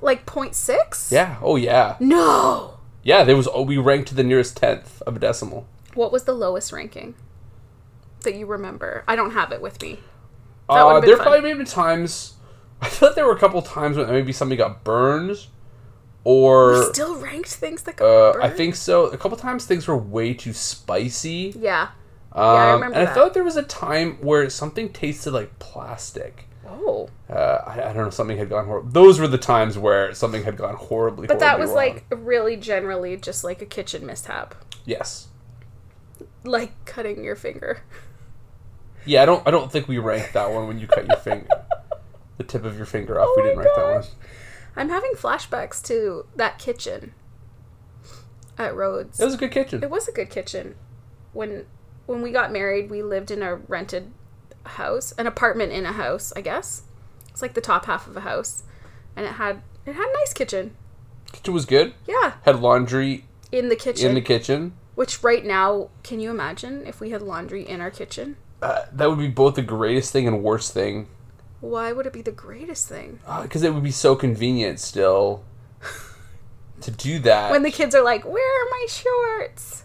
Like 0.00 0.24
0.6? 0.26 1.10
Yeah. 1.12 1.36
Oh 1.42 1.56
yeah. 1.56 1.96
No! 2.00 2.78
Yeah. 3.02 3.24
There 3.24 3.36
was. 3.36 3.48
Oh, 3.52 3.62
we 3.62 3.76
ranked 3.78 4.08
to 4.08 4.14
the 4.14 4.22
nearest 4.24 4.56
tenth 4.56 5.02
of 5.02 5.16
a 5.16 5.18
decimal. 5.18 5.66
What 5.94 6.12
was 6.12 6.24
the 6.24 6.32
lowest 6.34 6.72
ranking 6.72 7.14
that 8.22 8.34
you 8.34 8.46
remember? 8.46 9.04
I 9.08 9.16
don't 9.16 9.32
have 9.32 9.52
it 9.52 9.60
with 9.60 9.80
me. 9.82 9.98
That 10.68 10.74
Uh, 10.86 11.00
there 11.00 11.16
fun. 11.16 11.24
probably 11.24 11.40
may 11.42 11.48
have 11.50 11.58
been 11.58 11.66
times. 11.66 12.34
I 12.82 12.88
like 13.02 13.14
there 13.14 13.26
were 13.26 13.32
a 13.34 13.38
couple 13.38 13.60
times 13.62 13.96
when 13.96 14.08
maybe 14.08 14.32
something 14.32 14.56
got 14.56 14.84
burned, 14.84 15.46
or 16.24 16.84
Still 16.92 17.16
ranked 17.18 17.48
things 17.50 17.82
that 17.82 17.96
got 17.96 18.04
uh, 18.06 18.32
burned? 18.34 18.44
I 18.44 18.48
think 18.50 18.74
so. 18.76 19.06
A 19.06 19.16
couple 19.18 19.36
times 19.36 19.66
things 19.66 19.86
were 19.88 19.96
way 19.96 20.32
too 20.32 20.52
spicy. 20.52 21.54
Yeah. 21.58 21.88
Um, 22.32 22.44
I 22.44 22.72
remember 22.72 22.94
and 22.94 23.02
I 23.02 23.04
that. 23.06 23.14
thought 23.14 23.34
there 23.34 23.42
was 23.44 23.56
a 23.56 23.62
time 23.64 24.16
where 24.20 24.48
something 24.48 24.90
tasted 24.92 25.32
like 25.32 25.58
plastic. 25.58 26.46
Oh. 26.70 27.08
Uh, 27.28 27.62
I, 27.66 27.72
I 27.90 27.92
don't 27.92 28.04
know. 28.04 28.10
Something 28.10 28.38
had 28.38 28.48
gone 28.48 28.66
horrible. 28.66 28.90
Those 28.90 29.18
were 29.18 29.26
the 29.28 29.38
times 29.38 29.76
where 29.76 30.14
something 30.14 30.44
had 30.44 30.56
gone 30.56 30.74
horribly. 30.76 31.26
But 31.26 31.40
that 31.40 31.58
was 31.58 31.68
wrong. 31.70 31.76
like 31.76 32.04
really 32.10 32.56
generally 32.56 33.16
just 33.16 33.42
like 33.44 33.60
a 33.60 33.66
kitchen 33.66 34.06
mishap. 34.06 34.54
yes. 34.84 35.28
Like 36.44 36.72
cutting 36.86 37.22
your 37.24 37.36
finger. 37.36 37.80
Yeah, 39.04 39.22
I 39.22 39.26
don't. 39.26 39.46
I 39.46 39.50
don't 39.50 39.70
think 39.72 39.88
we 39.88 39.98
ranked 39.98 40.32
that 40.34 40.50
one 40.50 40.68
when 40.68 40.78
you 40.78 40.86
cut 40.86 41.06
your 41.06 41.16
finger, 41.16 41.48
the 42.38 42.44
tip 42.44 42.64
of 42.64 42.76
your 42.76 42.86
finger 42.86 43.20
off. 43.20 43.28
Oh 43.28 43.34
we 43.36 43.42
didn't 43.42 43.58
rank 43.58 43.70
that 43.76 43.90
one. 43.94 44.04
I'm 44.76 44.88
having 44.88 45.12
flashbacks 45.12 45.82
to 45.84 46.26
that 46.36 46.58
kitchen 46.58 47.14
at 48.58 48.74
Rhodes. 48.74 49.18
It 49.20 49.24
was 49.24 49.34
a 49.34 49.38
good 49.38 49.50
kitchen. 49.52 49.82
It 49.82 49.90
was 49.90 50.06
a 50.08 50.12
good 50.12 50.30
kitchen. 50.30 50.76
When 51.32 51.66
when 52.06 52.22
we 52.22 52.30
got 52.30 52.52
married, 52.52 52.90
we 52.90 53.02
lived 53.02 53.30
in 53.30 53.42
a 53.42 53.56
rented 53.56 54.12
house, 54.64 55.12
an 55.12 55.26
apartment 55.26 55.72
in 55.72 55.86
a 55.86 55.92
house, 55.92 56.32
I 56.36 56.40
guess. 56.40 56.82
It's 57.30 57.42
like 57.42 57.54
the 57.54 57.60
top 57.60 57.86
half 57.86 58.06
of 58.06 58.16
a 58.16 58.20
house, 58.20 58.62
and 59.16 59.26
it 59.26 59.32
had 59.32 59.62
it 59.86 59.94
had 59.94 60.08
a 60.08 60.12
nice 60.18 60.32
kitchen. 60.32 60.74
kitchen 61.32 61.54
was 61.54 61.64
good. 61.66 61.94
Yeah, 62.06 62.34
Had 62.44 62.60
laundry 62.60 63.24
in 63.52 63.68
the 63.68 63.76
kitchen. 63.76 64.08
in 64.08 64.14
the 64.14 64.20
kitchen. 64.20 64.72
which 64.94 65.22
right 65.22 65.44
now, 65.44 65.88
can 66.02 66.20
you 66.20 66.30
imagine 66.30 66.86
if 66.86 67.00
we 67.00 67.10
had 67.10 67.22
laundry 67.22 67.66
in 67.68 67.80
our 67.80 67.90
kitchen? 67.90 68.36
Uh, 68.62 68.84
that 68.92 69.08
would 69.08 69.18
be 69.18 69.28
both 69.28 69.54
the 69.54 69.62
greatest 69.62 70.12
thing 70.12 70.28
and 70.28 70.42
worst 70.42 70.74
thing 70.74 71.06
Why 71.60 71.92
would 71.92 72.04
it 72.06 72.12
be 72.12 72.20
the 72.22 72.30
greatest 72.32 72.88
thing? 72.88 73.20
because 73.42 73.62
it 73.62 73.72
would 73.72 73.82
be 73.82 73.90
so 73.90 74.14
convenient 74.14 74.78
still 74.80 75.42
to 76.82 76.90
do 76.90 77.18
that. 77.20 77.50
When 77.50 77.62
the 77.62 77.70
kids 77.70 77.94
are 77.94 78.04
like, 78.04 78.24
"Where 78.24 78.62
are 78.66 78.68
my 78.70 78.86
shorts? 78.88 79.84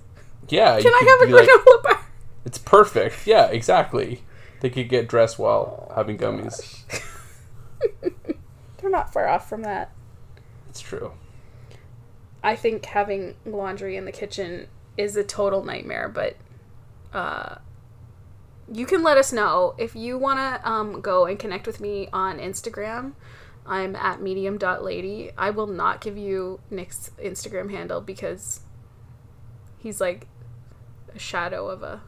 yeah, 0.49 0.79
Can 0.81 0.93
I 0.93 1.17
have 1.19 1.21
a 1.21 1.27
be 1.27 1.33
like, 1.33 1.49
bar?" 1.83 2.05
It's 2.45 2.57
perfect. 2.57 3.25
Yeah, 3.25 3.45
exactly. 3.47 4.21
They 4.65 4.71
could 4.71 4.89
get 4.89 5.07
dressed 5.07 5.37
while 5.37 5.91
having 5.93 6.17
gummies. 6.17 6.81
They're 8.01 8.89
not 8.89 9.13
far 9.13 9.27
off 9.27 9.47
from 9.47 9.61
that. 9.61 9.91
It's 10.67 10.81
true. 10.81 11.11
I 12.41 12.55
think 12.55 12.83
having 12.83 13.35
laundry 13.45 13.95
in 13.95 14.05
the 14.05 14.11
kitchen 14.11 14.65
is 14.97 15.15
a 15.15 15.23
total 15.23 15.63
nightmare, 15.63 16.09
but 16.09 16.37
uh, 17.13 17.57
you 18.73 18.87
can 18.87 19.03
let 19.03 19.19
us 19.19 19.31
know 19.31 19.75
if 19.77 19.95
you 19.95 20.17
want 20.17 20.39
to 20.39 20.67
um, 20.67 20.99
go 20.99 21.27
and 21.27 21.37
connect 21.37 21.67
with 21.67 21.79
me 21.79 22.09
on 22.11 22.39
Instagram. 22.39 23.13
I'm 23.67 23.95
at 23.95 24.19
medium.lady. 24.19 25.29
I 25.37 25.51
will 25.51 25.67
not 25.67 26.01
give 26.01 26.17
you 26.17 26.59
Nick's 26.71 27.11
Instagram 27.23 27.69
handle 27.69 28.01
because 28.01 28.61
he's 29.77 30.01
like 30.01 30.25
a 31.13 31.19
shadow 31.19 31.69
of 31.69 31.83
a 31.83 32.01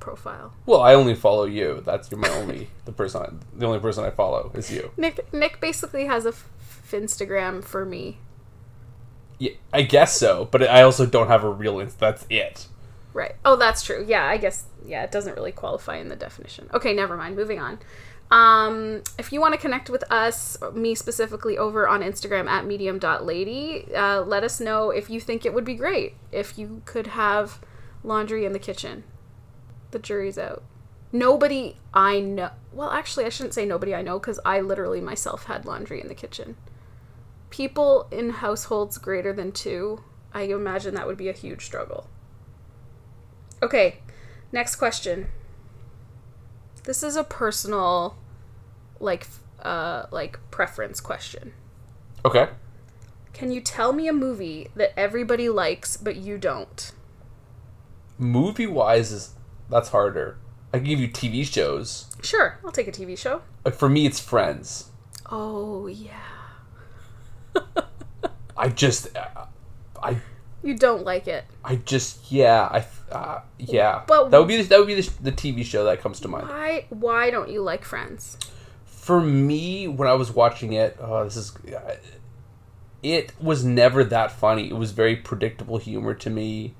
profile. 0.00 0.54
Well, 0.66 0.80
I 0.80 0.94
only 0.94 1.14
follow 1.14 1.44
you. 1.44 1.82
That's 1.84 2.10
you're 2.10 2.20
my 2.20 2.28
only 2.30 2.68
the 2.84 2.92
person. 2.92 3.22
I, 3.22 3.58
the 3.58 3.66
only 3.66 3.78
person 3.80 4.04
I 4.04 4.10
follow 4.10 4.50
is 4.54 4.70
you. 4.70 4.90
Nick 4.96 5.32
Nick 5.32 5.60
basically 5.60 6.06
has 6.06 6.24
a 6.24 6.30
f- 6.30 6.48
Instagram 6.90 7.64
for 7.64 7.84
me. 7.84 8.18
Yeah, 9.38 9.52
I 9.72 9.82
guess 9.82 10.16
so, 10.16 10.48
but 10.50 10.62
I 10.62 10.82
also 10.82 11.04
don't 11.06 11.28
have 11.28 11.44
a 11.44 11.50
real. 11.50 11.78
Inst- 11.78 11.98
that's 11.98 12.26
it. 12.30 12.68
Right. 13.12 13.34
Oh, 13.44 13.56
that's 13.56 13.82
true. 13.82 14.04
Yeah, 14.06 14.26
I 14.26 14.36
guess 14.36 14.64
yeah, 14.84 15.02
it 15.02 15.10
doesn't 15.10 15.34
really 15.34 15.52
qualify 15.52 15.96
in 15.96 16.08
the 16.08 16.16
definition. 16.16 16.68
Okay, 16.72 16.92
never 16.92 17.16
mind. 17.16 17.36
Moving 17.36 17.58
on. 17.58 17.78
Um, 18.30 19.02
if 19.18 19.32
you 19.32 19.40
want 19.40 19.54
to 19.54 19.60
connect 19.60 19.88
with 19.88 20.04
us, 20.10 20.56
me 20.74 20.94
specifically, 20.94 21.56
over 21.56 21.86
on 21.86 22.02
Instagram 22.02 22.48
at 22.48 22.66
medium.lady, 22.66 23.94
uh, 23.94 24.22
let 24.22 24.42
us 24.42 24.60
know 24.60 24.90
if 24.90 25.08
you 25.08 25.20
think 25.20 25.46
it 25.46 25.54
would 25.54 25.64
be 25.64 25.74
great 25.74 26.14
if 26.32 26.58
you 26.58 26.82
could 26.84 27.08
have 27.08 27.60
laundry 28.02 28.44
in 28.44 28.52
the 28.52 28.58
kitchen. 28.58 29.04
The 29.96 30.02
jury's 30.02 30.36
out. 30.36 30.62
Nobody 31.10 31.78
I 31.94 32.20
know. 32.20 32.50
Well, 32.70 32.90
actually, 32.90 33.24
I 33.24 33.30
shouldn't 33.30 33.54
say 33.54 33.64
nobody 33.64 33.94
I 33.94 34.02
know 34.02 34.18
because 34.18 34.38
I 34.44 34.60
literally 34.60 35.00
myself 35.00 35.44
had 35.44 35.64
laundry 35.64 36.02
in 36.02 36.08
the 36.08 36.14
kitchen. 36.14 36.58
People 37.48 38.06
in 38.10 38.28
households 38.28 38.98
greater 38.98 39.32
than 39.32 39.52
two, 39.52 40.04
I 40.34 40.42
imagine 40.42 40.92
that 40.96 41.06
would 41.06 41.16
be 41.16 41.30
a 41.30 41.32
huge 41.32 41.64
struggle. 41.64 42.10
Okay, 43.62 44.00
next 44.52 44.76
question. 44.76 45.28
This 46.84 47.02
is 47.02 47.16
a 47.16 47.24
personal, 47.24 48.18
like, 49.00 49.26
uh, 49.62 50.08
like 50.10 50.38
preference 50.50 51.00
question. 51.00 51.54
Okay. 52.22 52.50
Can 53.32 53.50
you 53.50 53.62
tell 53.62 53.94
me 53.94 54.08
a 54.08 54.12
movie 54.12 54.68
that 54.76 54.92
everybody 54.94 55.48
likes 55.48 55.96
but 55.96 56.16
you 56.16 56.36
don't? 56.36 56.92
Movie 58.18 58.66
wise, 58.66 59.10
is 59.10 59.30
that's 59.70 59.88
harder. 59.90 60.38
I 60.72 60.78
can 60.78 60.86
give 60.86 61.00
you 61.00 61.08
TV 61.08 61.44
shows. 61.44 62.06
Sure, 62.22 62.58
I'll 62.64 62.72
take 62.72 62.88
a 62.88 62.92
TV 62.92 63.16
show. 63.16 63.42
Like 63.64 63.74
for 63.74 63.88
me, 63.88 64.06
it's 64.06 64.20
Friends. 64.20 64.90
Oh 65.30 65.86
yeah. 65.86 66.12
I 68.56 68.68
just, 68.68 69.14
uh, 69.16 69.46
I, 70.02 70.16
You 70.62 70.76
don't 70.76 71.04
like 71.04 71.28
it. 71.28 71.44
I 71.64 71.76
just, 71.76 72.30
yeah, 72.32 72.62
I, 72.70 73.14
uh, 73.14 73.40
yeah. 73.58 74.02
But- 74.06 74.30
that 74.30 74.38
would 74.38 74.48
be 74.48 74.56
the, 74.56 74.62
that 74.64 74.78
would 74.78 74.86
be 74.88 75.00
the, 75.00 75.10
the 75.22 75.32
TV 75.32 75.64
show 75.64 75.84
that 75.84 76.00
comes 76.00 76.20
to 76.20 76.28
mind. 76.28 76.48
Why? 76.48 76.86
Why 76.90 77.30
don't 77.30 77.50
you 77.50 77.62
like 77.62 77.84
Friends? 77.84 78.38
For 78.84 79.20
me, 79.20 79.86
when 79.86 80.08
I 80.08 80.14
was 80.14 80.32
watching 80.32 80.72
it, 80.72 80.96
oh, 81.00 81.22
this 81.24 81.36
is, 81.36 81.54
uh, 81.72 81.96
it 83.02 83.32
was 83.40 83.64
never 83.64 84.02
that 84.04 84.32
funny. 84.32 84.68
It 84.68 84.76
was 84.76 84.90
very 84.90 85.14
predictable 85.16 85.78
humor 85.78 86.14
to 86.14 86.28
me. 86.30 86.74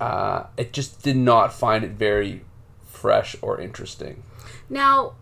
Uh, 0.00 0.46
it 0.56 0.72
just 0.72 1.02
did 1.02 1.16
not 1.16 1.52
find 1.52 1.84
it 1.84 1.92
very 1.92 2.42
fresh 2.86 3.36
or 3.42 3.60
interesting. 3.60 4.22
Now, 4.68 5.14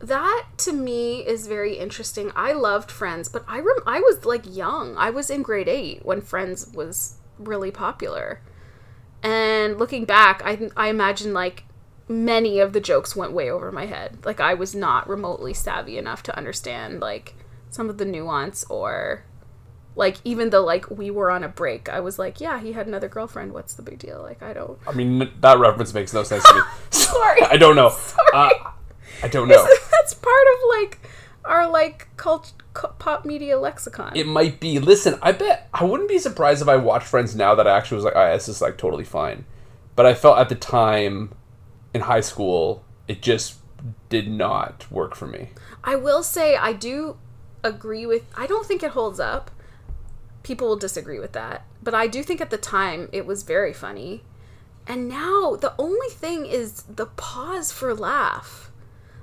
that 0.00 0.46
to 0.58 0.72
me 0.72 1.20
is 1.26 1.46
very 1.46 1.76
interesting. 1.76 2.32
I 2.34 2.52
loved 2.52 2.90
Friends, 2.90 3.28
but 3.28 3.44
I 3.46 3.60
rem- 3.60 3.84
I 3.86 4.00
was 4.00 4.24
like 4.24 4.44
young. 4.56 4.96
I 4.96 5.10
was 5.10 5.28
in 5.28 5.42
grade 5.42 5.68
8 5.68 6.04
when 6.04 6.22
Friends 6.22 6.72
was 6.72 7.16
really 7.38 7.70
popular. 7.70 8.40
And 9.22 9.78
looking 9.78 10.06
back, 10.06 10.40
I 10.44 10.70
I 10.76 10.88
imagine 10.88 11.34
like 11.34 11.64
many 12.08 12.58
of 12.58 12.72
the 12.72 12.80
jokes 12.80 13.14
went 13.14 13.32
way 13.32 13.50
over 13.50 13.70
my 13.70 13.86
head. 13.86 14.24
Like 14.24 14.40
I 14.40 14.54
was 14.54 14.74
not 14.74 15.08
remotely 15.08 15.52
savvy 15.52 15.98
enough 15.98 16.22
to 16.24 16.36
understand 16.36 17.00
like 17.00 17.34
some 17.68 17.90
of 17.90 17.98
the 17.98 18.04
nuance 18.04 18.64
or 18.70 19.24
like 19.96 20.18
even 20.24 20.50
though 20.50 20.64
like 20.64 20.90
we 20.90 21.10
were 21.10 21.30
on 21.30 21.44
a 21.44 21.48
break, 21.48 21.88
I 21.88 22.00
was 22.00 22.18
like, 22.18 22.40
yeah, 22.40 22.60
he 22.60 22.72
had 22.72 22.86
another 22.86 23.08
girlfriend. 23.08 23.52
What's 23.52 23.74
the 23.74 23.82
big 23.82 23.98
deal? 23.98 24.22
Like 24.22 24.42
I 24.42 24.52
don't 24.52 24.78
I 24.86 24.92
mean, 24.92 25.30
that 25.40 25.58
reference 25.58 25.92
makes 25.94 26.12
no 26.12 26.22
sense 26.22 26.44
to 26.44 26.54
me. 26.54 26.60
Sorry. 26.90 27.42
I 27.42 27.56
don't 27.56 27.76
know. 27.76 27.90
Sorry. 27.98 28.28
Uh, 28.32 28.70
I 29.22 29.28
don't 29.28 29.48
know. 29.48 29.66
That's 29.92 30.14
part 30.14 30.46
of 30.54 30.68
like 30.68 31.00
our 31.44 31.68
like 31.68 32.08
cult, 32.16 32.52
pop 32.74 33.24
media 33.24 33.58
lexicon. 33.58 34.12
It 34.14 34.26
might 34.26 34.60
be. 34.60 34.78
Listen, 34.78 35.18
I 35.22 35.32
bet 35.32 35.68
I 35.74 35.84
wouldn't 35.84 36.08
be 36.08 36.18
surprised 36.18 36.62
if 36.62 36.68
I 36.68 36.76
watched 36.76 37.06
Friends 37.06 37.34
now 37.34 37.54
that 37.54 37.66
I 37.66 37.76
actually 37.76 37.96
was 37.96 38.04
like, 38.04 38.16
"Oh, 38.16 38.32
this 38.32 38.48
is 38.48 38.60
like 38.60 38.78
totally 38.78 39.04
fine." 39.04 39.44
But 39.96 40.06
I 40.06 40.14
felt 40.14 40.38
at 40.38 40.48
the 40.48 40.54
time 40.54 41.34
in 41.92 42.02
high 42.02 42.20
school, 42.20 42.84
it 43.08 43.22
just 43.22 43.58
did 44.08 44.30
not 44.30 44.90
work 44.90 45.14
for 45.14 45.26
me. 45.26 45.50
I 45.82 45.96
will 45.96 46.22
say 46.22 46.56
I 46.56 46.72
do 46.72 47.16
agree 47.62 48.06
with. 48.06 48.24
I 48.36 48.46
don't 48.46 48.66
think 48.66 48.82
it 48.82 48.92
holds 48.92 49.20
up. 49.20 49.50
People 50.42 50.68
will 50.68 50.76
disagree 50.76 51.18
with 51.18 51.32
that, 51.32 51.64
but 51.82 51.94
I 51.94 52.06
do 52.06 52.22
think 52.22 52.40
at 52.40 52.50
the 52.50 52.56
time 52.58 53.08
it 53.12 53.26
was 53.26 53.42
very 53.42 53.72
funny. 53.72 54.22
And 54.86 55.08
now 55.08 55.56
the 55.56 55.74
only 55.78 56.08
thing 56.08 56.46
is 56.46 56.82
the 56.82 57.06
pause 57.06 57.70
for 57.72 57.94
laugh. 57.94 58.70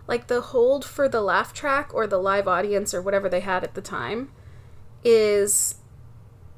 Like 0.08 0.28
the 0.28 0.40
hold 0.42 0.86
for 0.86 1.10
the 1.10 1.22
laugh 1.22 1.54
track 1.54 1.94
or 1.94 2.08
the 2.08 2.20
live 2.20 2.48
audience 2.48 2.94
or 2.94 3.02
whatever 3.02 3.28
they 3.28 3.42
had 3.42 3.64
at 3.64 3.74
the 3.74 3.82
time 3.82 4.32
is 5.04 5.76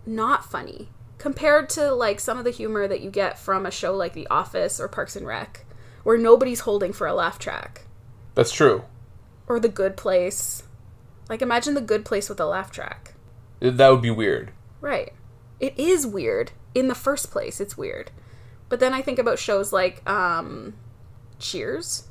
not 0.06 0.46
funny. 0.50 0.90
compared 1.18 1.68
to 1.70 1.92
like 1.92 2.18
some 2.20 2.38
of 2.38 2.46
the 2.46 2.50
humor 2.52 2.88
that 2.88 3.02
you 3.02 3.10
get 3.10 3.38
from 3.38 3.66
a 3.66 3.72
show 3.72 3.94
like 3.94 4.14
The 4.14 4.28
Office 4.28 4.80
or 4.80 4.88
Parks 4.88 5.16
and 5.18 5.28
Rec, 5.28 5.66
where 6.04 6.18
nobody's 6.18 6.62
holding 6.62 6.94
for 6.94 7.08
a 7.08 7.14
laugh 7.14 7.38
track, 7.38 7.82
That's 8.36 8.54
true. 8.54 8.86
or 9.48 9.60
The 9.60 9.68
Good 9.68 9.98
Place. 9.98 10.64
Like 11.30 11.42
imagine 11.42 11.74
The 11.74 11.82
Good 11.82 12.06
Place 12.06 12.30
with 12.30 12.40
a 12.40 12.46
laugh 12.46 12.72
track. 12.72 13.16
That 13.60 13.90
would 13.90 14.02
be 14.02 14.12
weird. 14.12 14.52
Right. 14.82 15.14
It 15.60 15.78
is 15.78 16.08
weird. 16.08 16.52
In 16.74 16.88
the 16.88 16.96
first 16.96 17.32
place, 17.32 17.60
it's 17.60 17.78
weird. 17.78 18.12
But 18.70 18.80
then 18.80 18.94
I 18.94 19.02
think 19.02 19.20
about 19.20 19.40
shows 19.40 19.74
like 19.74 20.08
um 20.10 20.76
Cheers. 21.40 22.06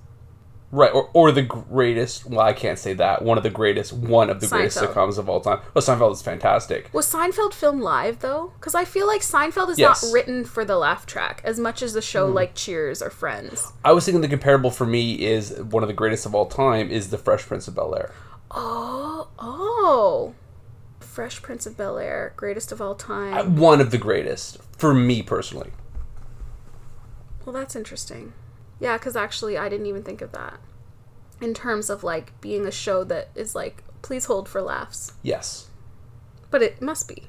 Right, 0.71 0.93
or, 0.93 1.09
or 1.15 1.33
the 1.33 1.41
greatest. 1.41 2.27
Well, 2.27 2.41
I 2.41 2.53
can't 2.53 2.79
say 2.79 2.93
that. 2.95 3.23
One 3.23 3.39
of 3.39 3.43
the 3.43 3.49
greatest, 3.49 3.91
one 3.91 4.29
of 4.29 4.41
the 4.41 4.47
greatest 4.47 4.77
sitcoms 4.77 5.17
of 5.17 5.27
all 5.27 5.41
time. 5.41 5.61
Oh, 5.75 5.81
Seinfeld 5.81 6.13
is 6.13 6.21
fantastic. 6.21 6.91
Was 6.93 7.11
Seinfeld 7.11 7.55
filmed 7.55 7.81
live 7.81 8.19
though? 8.19 8.53
Because 8.59 8.75
I 8.75 8.85
feel 8.85 9.07
like 9.07 9.23
Seinfeld 9.23 9.71
is 9.71 9.79
Yes. 9.79 10.03
not 10.05 10.13
written 10.13 10.45
for 10.45 10.67
the 10.67 10.77
laugh 10.77 11.07
track 11.07 11.41
as 11.43 11.59
much 11.59 11.81
as 11.81 11.95
a 11.97 12.03
show 12.03 12.27
like 12.27 12.55
Cheers 12.55 13.01
or 13.01 13.09
Friends. 13.09 13.73
I 13.83 13.93
was 13.93 14.05
thinking 14.05 14.21
the 14.21 14.29
comparable 14.29 14.71
for 14.71 14.85
me 14.85 15.25
is 15.25 15.59
one 15.59 15.83
of 15.83 15.89
the 15.89 15.95
greatest 15.95 16.27
of 16.27 16.35
all 16.35 16.45
time 16.47 16.91
is 16.91 17.09
the 17.09 17.19
Fresh 17.19 17.47
Prince 17.47 17.67
of 17.67 17.75
Bel 17.75 17.95
Air. 17.95 18.13
Oh, 18.51 19.29
oh. 19.39 20.35
Fresh 21.19 21.43
Prince 21.43 21.67
of 21.67 21.77
Bel 21.77 21.99
Air, 21.99 22.33
greatest 22.37 22.71
of 22.71 22.81
all 22.81 22.95
time. 22.95 23.37
Uh, 23.37 23.43
one 23.43 23.81
of 23.81 23.91
the 23.91 23.99
greatest 23.99 24.57
for 24.77 24.95
me 24.95 25.21
personally. 25.21 25.73
Well, 27.45 27.53
that's 27.53 27.75
interesting. 27.75 28.35
Yeah, 28.79 28.97
because 28.99 29.17
actually, 29.17 29.59
I 29.59 29.69
didn't 29.69 29.87
even 29.87 30.05
think 30.05 30.23
of 30.23 30.31
that. 30.31 30.61
In 31.41 31.55
terms 31.55 31.91
of 31.91 32.05
like 32.05 32.41
being 32.41 32.67
a 32.67 32.71
show 32.71 33.03
that 33.03 33.31
is 33.35 33.57
like, 33.57 33.83
please 34.01 34.27
hold 34.27 34.49
for 34.49 34.63
laughs. 34.63 35.15
Yes, 35.25 35.67
But 36.53 36.63
it 36.63 36.81
must 36.81 37.09
be. 37.09 37.25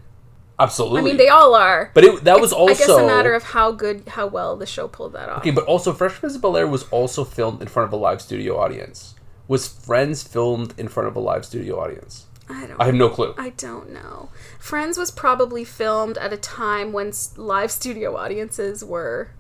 absolutely. 0.60 1.00
I 1.02 1.04
mean, 1.06 1.18
they 1.18 1.30
all 1.30 1.56
are. 1.56 1.90
but 1.96 2.04
it, 2.04 2.24
that 2.26 2.40
was 2.40 2.54
also 2.54 2.76
I 2.76 2.78
guess 2.78 2.90
a 2.90 3.08
matter 3.08 3.34
of 3.34 3.42
how 3.42 3.72
good, 3.72 4.08
how 4.10 4.28
well 4.28 4.56
the 4.56 4.68
show 4.68 4.88
pulled 4.88 5.14
that 5.14 5.30
off. 5.30 5.40
okay. 5.40 5.50
But 5.50 5.66
also, 5.66 5.94
Fresh 5.94 6.14
Prince 6.20 6.36
of 6.36 6.44
Bel 6.44 6.58
Air 6.58 6.68
was 6.68 6.84
also 6.90 7.24
filmed 7.24 7.60
in 7.60 7.68
front 7.68 7.88
of 7.88 7.94
a 7.94 7.98
live 7.98 8.22
studio 8.22 8.60
audience. 8.60 9.16
Was 9.48 9.68
Friends 9.68 10.22
filmed 10.22 10.76
in 10.78 10.90
front 10.90 11.08
of 11.08 11.16
a 11.16 11.20
live 11.20 11.44
studio 11.44 11.80
audience? 11.84 12.28
I 12.50 12.66
don't. 12.66 12.82
I 12.82 12.86
have 12.86 12.96
no 12.96 13.10
clue. 13.10 13.36
I 13.38 13.50
don't 13.50 13.92
know. 13.92 14.30
Friends 14.58 14.98
was 14.98 15.12
probably 15.12 15.64
filmed 15.64 16.18
at 16.18 16.34
a 16.34 16.38
time 16.38 16.92
when 16.92 17.14
live 17.38 17.72
studio 17.72 18.16
audiences 18.16 18.84
were 18.84 19.32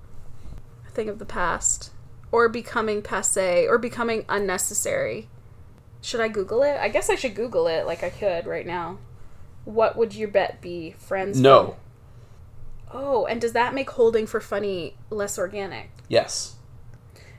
a 0.88 0.92
thing 0.92 1.10
of 1.10 1.18
the 1.18 1.26
past, 1.26 1.92
or 2.32 2.48
becoming 2.48 3.02
passe, 3.02 3.68
or 3.68 3.78
becoming 3.80 4.26
unnecessary. 4.30 5.28
Should 6.02 6.22
I 6.22 6.28
Google 6.28 6.62
it? 6.64 6.78
I 6.78 6.90
guess 6.90 7.10
I 7.10 7.16
should 7.16 7.36
Google 7.36 7.68
it, 7.68 7.86
like 7.86 8.04
I 8.04 8.10
could 8.10 8.46
right 8.46 8.66
now. 8.66 9.00
What 9.66 9.98
would 9.98 10.14
your 10.14 10.30
bet 10.30 10.62
be? 10.62 10.92
Friends? 10.92 11.40
No. 11.40 11.78
Oh, 12.92 13.26
and 13.26 13.42
does 13.42 13.54
that 13.54 13.74
make 13.74 13.90
holding 13.92 14.26
for 14.26 14.40
funny 14.40 14.96
less 15.10 15.38
organic? 15.38 15.90
Yes. 16.08 16.56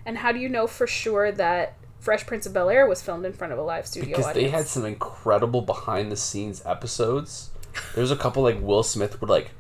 And 0.05 0.19
how 0.19 0.33
do 0.33 0.39
you 0.39 0.49
know 0.49 0.67
for 0.67 0.87
sure 0.87 1.33
that 1.33 1.77
Fresh 2.01 2.27
Prince 2.27 2.47
of 2.47 2.53
Bel 2.55 2.71
Air 2.71 2.87
was 2.87 3.03
filmed 3.03 3.25
in 3.27 3.33
front 3.33 3.53
of 3.53 3.59
a 3.59 3.63
live 3.63 3.87
studio 3.87 4.09
because 4.17 4.27
audience? 4.27 4.51
they 4.51 4.57
had 4.57 4.67
some 4.67 4.85
incredible 4.85 5.61
behind 5.61 6.11
the 6.11 6.17
scenes 6.17 6.63
episodes. 6.65 7.51
There 7.95 8.03
was 8.03 8.11
a 8.11 8.17
couple 8.17 8.43
like 8.43 8.61
Will 8.61 8.83
Smith 8.83 9.21
would 9.21 9.31
like 9.31 9.51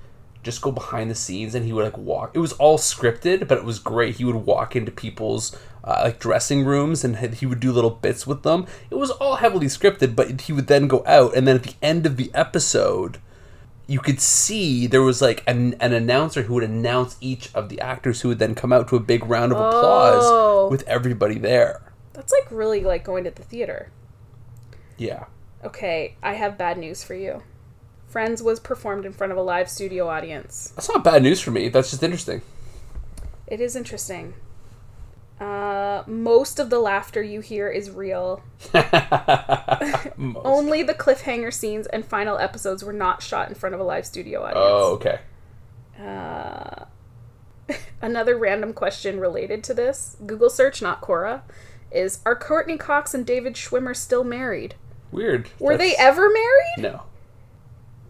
just 0.43 0.63
go 0.63 0.73
behind 0.73 1.11
the 1.11 1.15
scenes 1.15 1.55
and 1.55 1.67
he 1.67 1.73
would 1.73 1.85
like 1.85 1.99
walk. 1.99 2.31
It 2.35 2.39
was 2.39 2.55
all 2.55 2.79
scripted, 2.79 3.47
but 3.47 3.59
it 3.59 3.65
was 3.65 3.79
great. 3.79 4.17
He 4.17 4.25
would 4.25 4.37
walk 4.37 4.75
into 4.75 4.91
people's 4.91 5.55
uh, 5.85 6.01
like 6.05 6.19
dressing 6.19 6.65
rooms 6.65 7.05
and 7.05 7.17
he 7.35 7.45
would 7.45 7.61
do 7.61 7.73
little 7.73 7.91
bits 7.91 8.27
with 8.27 8.43
them. 8.43 8.67
It 8.91 8.95
was 8.95 9.11
all 9.11 9.37
heavily 9.37 9.67
scripted, 9.67 10.17
but 10.17 10.41
he 10.43 10.53
would 10.55 10.67
then 10.67 10.89
go 10.89 11.05
out 11.07 11.37
and 11.37 11.47
then 11.47 11.57
at 11.57 11.65
the 11.65 11.75
end 11.83 12.07
of 12.07 12.17
the 12.17 12.31
episode. 12.35 13.19
You 13.87 13.99
could 14.01 14.21
see 14.21 14.87
there 14.87 15.03
was 15.03 15.21
like 15.21 15.43
an, 15.47 15.75
an 15.81 15.93
announcer 15.93 16.43
who 16.45 16.55
would 16.55 16.65
announce 16.65 17.17
each 17.21 17.55
of 17.55 17.69
the 17.69 17.81
actors 17.81 18.23
who 18.23 18.29
would 18.29 18.39
then 18.39 18.55
come 18.55 18.73
out 18.73 18.89
to 18.89 18.97
a 18.97 19.01
big 19.01 19.27
round 19.27 19.53
of 19.53 19.59
applause 19.59 20.23
Oh. 20.25 20.69
with 20.71 20.83
everybody 20.89 21.39
there. 21.39 21.83
That's 22.21 22.35
like 22.35 22.51
really 22.51 22.83
like 22.83 23.03
going 23.03 23.25
to 23.25 23.31
the 23.31 23.43
theater. 23.43 23.91
Yeah. 24.99 25.25
Okay, 25.65 26.17
I 26.23 26.35
have 26.35 26.59
bad 26.59 26.77
news 26.77 27.03
for 27.03 27.15
you. 27.15 27.43
Friends 28.09 28.43
was 28.43 28.61
performed 28.61 29.07
in 29.07 29.15
front 29.15 29.33
of 29.33 29.39
a 29.39 29.43
live 29.43 29.71
studio 29.71 30.07
audience. 30.07 30.75
That's 30.77 30.91
not 30.91 31.03
bad 31.03 31.23
news 31.23 31.41
for 31.41 31.51
me. 31.51 31.71
That's 31.71 31.89
just 31.89 32.03
interesting. 32.03 32.43
It 33.47 33.63
is 33.63 33.75
interesting. 33.75 34.35
Uh, 35.41 36.03
most 36.07 36.59
of 36.59 36.69
the 36.69 36.79
laughter 36.79 37.23
you 37.23 37.41
hear 37.41 37.71
is 37.71 37.91
real. 37.91 38.43
Only 38.75 38.83
the 40.83 40.95
cliffhanger 40.95 41.55
scenes 41.55 41.87
and 41.87 42.05
final 42.05 42.37
episodes 42.37 42.85
were 42.85 42.93
not 42.93 43.23
shot 43.23 43.49
in 43.49 43.55
front 43.55 43.75
of 43.75 43.81
a 43.81 43.85
live 43.85 44.05
studio 44.05 44.43
audience. 44.43 44.59
Oh, 44.61 44.93
okay. 44.97 45.21
Uh, 45.99 46.85
another 48.03 48.37
random 48.37 48.75
question 48.75 49.19
related 49.19 49.65
to 49.65 49.73
this 49.73 50.19
Google 50.27 50.51
search, 50.51 50.83
not 50.83 51.01
Quora, 51.01 51.41
is 51.91 52.21
Are 52.25 52.37
Courteney 52.37 52.77
Cox 52.77 53.15
and 53.15 53.25
David 53.27 53.55
Schwimmer 53.55 53.97
still 53.97 54.25
married? 54.25 54.75
Weird. 55.13 55.51
Were 55.59 55.77
they 55.77 55.95
ever 55.97 56.29
married? 56.31 56.79
No. 56.79 57.03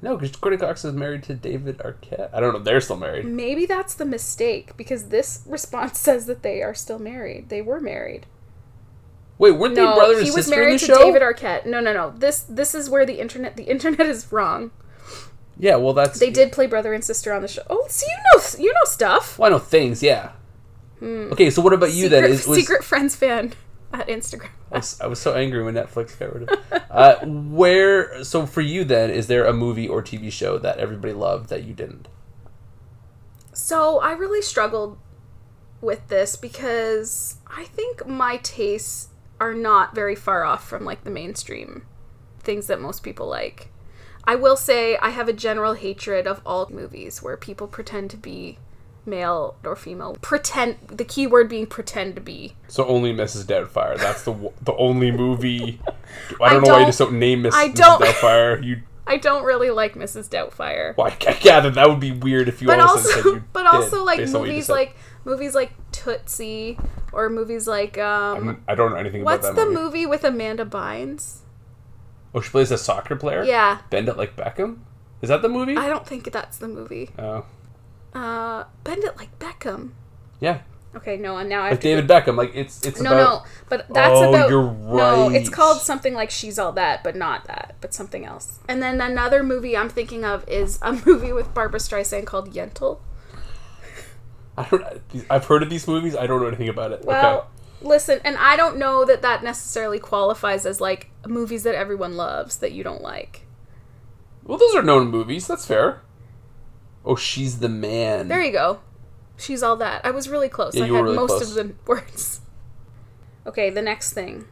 No, 0.03 0.17
because 0.17 0.35
Courteney 0.37 0.61
Cox 0.61 0.85
is 0.85 0.95
married 0.95 1.23
to 1.25 1.35
David 1.35 1.79
Arquette. 1.79 2.31
I 2.33 2.41
don't 2.41 2.53
know. 2.55 2.59
They're 2.59 2.81
still 2.81 2.97
married. 2.97 3.27
Maybe 3.27 3.67
that's 3.67 3.95
the 3.95 4.07
mistake 4.07 4.77
because 4.77 5.09
this 5.09 5.43
response 5.47 5.99
says 5.99 6.27
that 6.27 6.43
they 6.43 6.63
are 6.63 6.75
still 6.75 6.99
married. 6.99 7.49
They 7.49 7.63
were 7.63 7.81
married. 7.81 8.27
Wait, 9.39 9.53
weren't 9.53 9.75
they 9.75 9.83
brother 9.83 10.19
and 10.19 10.27
sister? 10.27 10.33
he 10.33 10.37
was 10.37 10.51
married 10.51 10.79
to 10.81 10.87
show? 10.87 10.99
David 10.99 11.23
Arquette. 11.23 11.65
No, 11.67 11.81
no, 11.81 11.95
no. 11.95 12.13
This 12.17 12.43
this 12.43 12.75
is 12.75 12.91
where 12.91 13.07
the 13.07 13.21
internet 13.21 13.57
the 13.57 13.63
internet 13.75 14.07
is 14.07 14.31
wrong. 14.31 14.71
yeah, 15.59 15.77
well, 15.77 15.95
that's. 15.95 16.19
They 16.19 16.31
did 16.31 16.53
play 16.53 16.67
brother 16.67 16.93
and 16.93 17.03
sister 17.03 17.33
on 17.33 17.41
the 17.43 17.49
show. 17.49 17.63
Oh, 17.71 17.87
so 17.89 18.07
you 18.07 18.17
know 18.35 18.65
you 18.65 18.73
know 18.73 18.85
stuff. 18.85 19.39
Well, 19.39 19.47
I 19.49 19.51
know 19.51 19.59
things, 19.59 20.03
yeah. 20.03 20.33
Okay, 21.03 21.49
so 21.49 21.63
what 21.63 21.73
about 21.73 21.93
you 21.95 22.09
Hmm. 22.09 22.13
secret, 22.15 22.21
then? 22.21 22.31
Is, 22.31 22.47
was, 22.47 22.59
secret 22.59 22.85
friends 22.85 23.17
fan 23.17 23.55
at 23.93 24.09
Instagram. 24.09 24.51
I, 24.71 24.77
was, 24.77 25.01
I 25.01 25.07
was 25.07 25.21
so 25.21 25.35
angry 25.35 25.63
when 25.63 25.75
Netflix 25.75 26.19
got 26.19 26.35
rid 26.35 26.51
of 26.51 26.59
it. 26.73 26.83
uh, 26.91 27.27
where, 27.27 28.23
so 28.23 28.47
for 28.47 28.61
you 28.61 28.85
then, 28.85 29.11
is 29.11 29.27
there 29.27 29.45
a 29.45 29.53
movie 29.53 29.89
or 29.89 30.03
TV 30.03 30.31
show 30.31 30.59
that 30.59 30.79
everybody 30.79 31.13
loved 31.13 31.49
that 31.51 31.65
you 31.65 31.75
didn't? 31.75 32.09
So 33.53 34.01
I 34.01 34.13
really 34.13 34.43
struggled 34.43 34.99
with 35.81 36.09
this 36.09 36.37
because 36.37 37.39
I 37.47 37.65
think 37.65 38.07
my 38.07 38.37
tastes 38.39 39.09
are 39.41 39.55
not 39.55 39.95
very 39.95 40.15
far 40.15 40.45
off 40.45 40.69
from 40.69 40.85
like 40.85 41.05
the 41.05 41.11
mainstream 41.11 41.87
things 42.41 42.67
that 42.69 42.81
most 42.81 43.03
people 43.03 43.27
like. 43.27 43.69
I 44.25 44.35
will 44.35 44.57
say 44.57 44.97
I 44.99 45.11
have 45.11 45.29
a 45.29 45.33
general 45.33 45.75
hatred 45.75 46.27
of 46.27 46.43
all 46.45 46.69
movies 46.71 47.23
where 47.23 47.37
people 47.37 47.67
pretend 47.67 48.11
to 48.11 48.17
be 48.17 48.59
male 49.11 49.57
or 49.65 49.77
female. 49.77 50.17
Pretend 50.23 50.79
the 50.89 51.05
key 51.05 51.27
word 51.27 51.49
being 51.49 51.67
pretend 51.67 52.15
to 52.15 52.21
be. 52.21 52.55
So 52.69 52.87
only 52.87 53.13
Mrs. 53.13 53.45
Doubtfire. 53.45 53.99
That's 53.99 54.23
the 54.25 54.33
the 54.63 54.75
only 54.77 55.11
movie. 55.11 55.81
I 56.41 56.45
I 56.45 56.51
don't 56.55 56.63
know 56.63 56.69
why 56.73 56.79
you 56.79 56.81
don't- 56.85 56.87
just 56.87 56.99
don't 57.01 57.19
name 57.19 57.43
Miss, 57.43 57.55
I 57.55 57.69
Mrs. 57.69 57.75
don't- 57.75 58.03
Doubtfire. 58.03 58.65
You, 58.65 58.81
I 59.07 59.17
don't 59.17 59.43
really 59.45 59.71
like 59.71 59.95
Mrs. 59.95 60.29
Doubtfire. 60.29 60.97
well, 60.97 61.09
I 61.09 61.33
gather 61.35 61.71
that 61.71 61.89
would 61.89 61.99
be 62.01 62.13
weird 62.13 62.49
if 62.49 62.63
you 62.63 62.69
but 62.69 62.79
all 62.79 62.97
of 62.97 63.01
a 63.05 63.09
sudden 63.09 63.23
said 63.23 63.27
also 63.27 63.35
you 63.37 63.45
but 63.53 63.63
did, 63.65 63.69
also 63.73 64.05
like 64.05 64.19
based 64.19 64.35
on 64.35 64.41
what 64.43 64.49
you 64.51 64.57
just 64.57 64.69
movies 64.69 64.69
like 64.69 64.97
movies 65.25 65.55
like 65.55 65.73
Tootsie 65.93 66.79
or 67.13 67.29
movies 67.29 67.67
like 67.67 67.99
um 67.99 68.49
I'm- 68.49 68.65
I 68.69 68.75
don't 68.77 68.93
know 68.93 68.97
anything 68.99 69.25
what's 69.25 69.45
about 69.47 69.57
that 69.57 69.65
the 69.65 69.71
movie. 69.71 69.83
movie 69.83 70.07
with 70.07 70.23
Amanda 70.25 70.65
Bynes? 70.65 71.39
Oh, 72.33 72.41
she 72.41 72.51
plays 72.51 72.71
a 72.71 72.79
soccer 72.79 73.17
player. 73.17 73.43
Yeah. 73.43 73.81
Bend 73.91 74.09
it 74.09 74.17
like 74.17 74.37
Beckham. 74.37 74.79
Is 75.21 75.29
that 75.31 75.43
the 75.43 75.49
movie? 75.49 75.77
I 75.77 75.89
don't 75.89 76.07
think 76.07 76.31
that's 76.31 76.59
the 76.59 76.69
movie. 76.69 77.11
Oh, 77.19 77.45
Uh, 78.15 78.65
Bend 78.85 79.05
It 79.05 79.17
Like 79.17 79.39
Beckham. 79.39 79.91
yeah, 80.41 80.61
Okay, 80.97 81.17
no, 81.17 81.37
and 81.37 81.49
now 81.49 81.61
I 81.61 81.65
have 81.69 81.73
like 81.75 81.81
David 81.83 82.09
Beckham. 82.09 82.37
Like 82.37 82.51
it's 82.55 82.85
it's 82.85 83.01
No, 83.01 83.13
about. 83.13 83.45
no, 83.45 83.51
but 83.69 83.87
that's 83.95 84.11
Oh, 84.13 84.29
about. 84.31 84.51
you're 84.51 84.63
right. 84.63 84.97
No, 84.97 85.31
it's 85.31 85.49
called 85.49 85.81
something 85.81 86.15
like 86.15 86.31
She's 86.31 86.59
All 86.59 86.73
That, 86.73 87.05
but 87.05 87.15
not 87.15 87.45
that, 87.45 87.77
but 87.81 87.95
something 87.95 88.25
else. 88.25 88.59
And 88.69 88.83
then 88.83 89.01
another 89.01 89.45
movie 89.45 89.77
I'm 89.77 89.89
thinking 89.89 90.25
of 90.25 90.49
is 90.49 90.81
a 90.83 90.93
movie 91.07 91.33
with 91.33 91.55
Barbra 91.55 91.79
Streisand 91.79 92.27
called 92.27 92.53
Yentl. 92.53 92.99
I 94.59 94.65
don't. 94.69 94.85
I've 95.31 95.45
heard 95.47 95.63
of 95.63 95.71
these 95.71 95.87
movies. 95.87 96.17
I 96.17 96.27
don't 96.27 96.41
know 96.41 96.49
anything 96.49 96.69
about 96.69 96.91
it. 96.91 97.05
Well, 97.05 97.39
okay. 97.39 97.47
listen, 97.89 98.21
and 98.25 98.37
I 98.37 98.57
don't 98.57 98.77
know 98.77 99.05
that 99.05 99.23
that 99.23 99.45
necessarily 99.45 100.01
qualifies 100.01 100.67
as 100.67 100.81
like 100.81 101.11
movies 101.25 101.63
that 101.63 101.77
everyone 101.77 102.17
loves 102.17 102.57
that 102.57 102.73
you 102.73 102.83
don't 102.83 103.01
like. 103.01 103.43
Well, 104.43 104.59
those 104.59 104.75
are 104.75 104.83
known 104.83 105.09
movies. 105.09 105.47
That's 105.47 105.65
fair. 105.67 106.03
Oh, 107.05 107.17
she's 107.17 107.59
the 107.61 107.69
man. 107.69 108.29
There 108.29 108.43
you 108.43 108.53
go. 108.53 108.81
She's 109.37 109.63
all 109.63 109.77
that. 109.77 110.05
I 110.05 110.11
was 110.11 110.29
really 110.29 110.49
close. 110.49 110.75
Yeah, 110.75 110.85
I 110.85 110.87
had 110.87 110.93
really 110.95 111.17
most 111.17 111.29
close. 111.29 111.57
of 111.57 111.69
the 111.69 111.75
words. 111.87 112.41
Okay, 113.47 113.71
the 113.71 113.83
next 113.83 114.13
thing. 114.13 114.47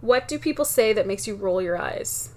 What 0.00 0.26
do 0.28 0.38
people 0.38 0.64
say 0.64 0.92
that 0.92 1.06
makes 1.06 1.26
you 1.26 1.34
roll 1.34 1.60
your 1.60 1.80
eyes? 1.80 2.30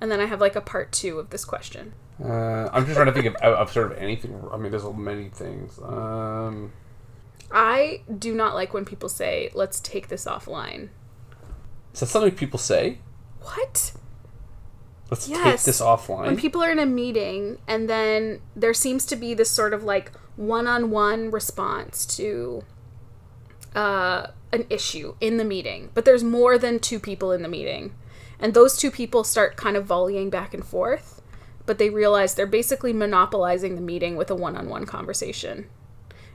And 0.00 0.10
then 0.10 0.20
I 0.20 0.26
have 0.26 0.40
like 0.40 0.56
a 0.56 0.60
part 0.60 0.92
two 0.92 1.18
of 1.18 1.30
this 1.30 1.44
question. 1.44 1.94
Uh, 2.22 2.68
I'm 2.72 2.84
just 2.84 2.94
trying 2.96 3.06
to 3.06 3.12
think 3.12 3.26
of, 3.26 3.34
of 3.36 3.72
sort 3.72 3.90
of 3.92 3.98
anything. 3.98 4.40
I 4.52 4.56
mean, 4.56 4.70
there's 4.70 4.84
many 4.84 5.28
things. 5.28 5.78
Um, 5.82 6.72
I 7.50 8.02
do 8.18 8.34
not 8.34 8.54
like 8.54 8.72
when 8.74 8.84
people 8.84 9.08
say, 9.08 9.50
let's 9.54 9.80
take 9.80 10.08
this 10.08 10.24
offline. 10.26 10.90
is 11.92 12.00
that 12.00 12.06
something 12.06 12.32
people 12.32 12.58
say? 12.58 12.98
What? 13.40 13.92
Let's 15.12 15.26
take 15.26 15.60
this 15.60 15.82
offline. 15.82 16.24
when 16.24 16.38
people 16.38 16.64
are 16.64 16.70
in 16.70 16.78
a 16.78 16.86
meeting 16.86 17.58
and 17.68 17.86
then 17.86 18.40
there 18.56 18.72
seems 18.72 19.04
to 19.06 19.14
be 19.14 19.34
this 19.34 19.50
sort 19.50 19.74
of 19.74 19.84
like 19.84 20.10
one-on-one 20.36 21.30
response 21.30 22.06
to 22.16 22.64
uh, 23.74 24.28
an 24.54 24.64
issue 24.70 25.14
in 25.20 25.36
the 25.36 25.44
meeting 25.44 25.90
but 25.92 26.06
there's 26.06 26.24
more 26.24 26.56
than 26.56 26.78
two 26.78 26.98
people 26.98 27.30
in 27.30 27.42
the 27.42 27.48
meeting. 27.48 27.94
And 28.40 28.54
those 28.54 28.78
two 28.78 28.90
people 28.90 29.22
start 29.22 29.58
kind 29.58 29.76
of 29.76 29.84
volleying 29.84 30.30
back 30.30 30.54
and 30.54 30.64
forth 30.64 31.20
but 31.66 31.76
they 31.76 31.90
realize 31.90 32.34
they're 32.34 32.46
basically 32.46 32.94
monopolizing 32.94 33.74
the 33.74 33.82
meeting 33.82 34.16
with 34.16 34.30
a 34.30 34.34
one-on-one 34.34 34.86
conversation. 34.86 35.68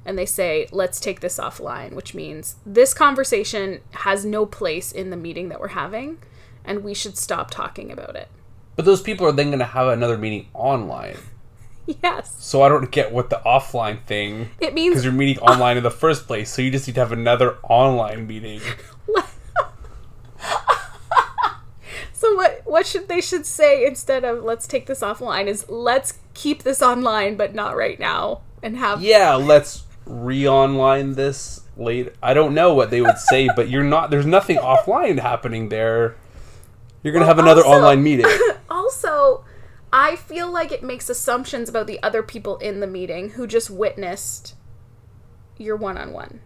And 0.06 0.20
they 0.20 0.28
say 0.28 0.68
let's 0.72 1.00
take 1.00 1.22
this 1.22 1.40
offline 1.40 1.94
which 1.94 2.13
means 2.13 2.58
this 2.63 2.94
conversation 2.94 3.82
has 3.94 4.24
no 4.24 4.46
place 4.46 4.92
in 4.92 5.10
the 5.10 5.18
meeting 5.18 5.50
that 5.50 5.60
we're 5.60 5.70
having 5.70 6.20
and 6.63 6.84
we 6.84 6.94
should 6.94 7.18
stop 7.18 7.50
talking 7.50 7.92
about 7.92 8.16
it 8.16 8.28
but 8.78 8.86
those 8.86 9.02
people 9.02 9.28
are 9.28 9.34
then 9.34 9.48
going 9.48 9.60
to 9.60 9.66
have 9.66 9.90
another 9.90 10.18
meeting 10.18 10.48
online. 10.54 11.18
yes 12.04 12.36
So 12.40 12.62
I 12.62 12.70
don't 12.70 12.92
get 12.92 13.12
what 13.12 13.30
the 13.30 13.42
offline 13.46 14.04
thing. 14.04 14.52
It 14.62 14.74
means 14.74 14.94
Because 14.94 15.04
you're 15.04 15.13
meeting 15.13 15.40
online 15.40 15.76
in 15.76 15.84
the 15.84 15.92
first 15.92 16.28
place, 16.28 16.50
so 16.50 16.62
you 16.62 16.72
just 16.72 16.88
need 16.88 16.94
to 16.94 17.02
have 17.02 17.12
another 17.12 17.58
online 17.63 18.26
meeting. 18.28 18.62
so 22.13 22.36
what 22.36 22.62
what 22.66 22.86
should 22.86 23.08
they 23.08 23.20
should 23.22 23.46
say 23.46 23.86
instead 23.86 24.24
of 24.24 24.44
let's 24.44 24.68
take 24.68 24.86
this 24.86 25.02
offline 25.02 25.48
is 25.48 25.68
let's 25.70 26.20
keep 26.34 26.63
this 26.63 26.82
online 26.82 27.36
but 27.36 27.54
not 27.56 27.76
right 27.76 28.00
now 28.00 28.42
and 28.62 28.78
have 28.78 29.02
Yeah, 29.02 29.36
let's 29.36 29.84
re-online 30.06 31.16
this 31.16 31.62
later. 31.76 32.13
I 32.22 32.34
don't 32.34 32.54
know 32.54 32.74
what 32.74 32.90
they 32.90 33.02
would 33.02 33.18
say, 33.18 33.50
but 33.56 33.70
you're 33.70 33.84
not. 33.84 34.10
There's 34.10 34.26
nothing 34.26 34.58
offline 34.58 35.20
happening 35.20 35.70
there. 35.70 36.16
You're 37.08 37.13
gonna 37.13 37.26
have 37.26 37.39
another 37.39 37.63
also- 37.63 37.78
online 37.78 38.04
meeting. 38.04 38.26
also 38.70 39.46
I 39.93 40.17
feel 40.17 40.52
like 40.52 40.74
it 40.74 40.84
makes 40.84 41.10
assumptions 41.10 41.70
about 41.70 41.88
the 41.88 42.04
other 42.04 42.22
people 42.22 42.58
in 42.58 42.82
the 42.82 42.88
meeting 42.88 43.30
who 43.32 43.48
just 43.48 43.70
witnessed 43.70 44.56
your 45.58 45.78
one-on-one. 45.78 46.41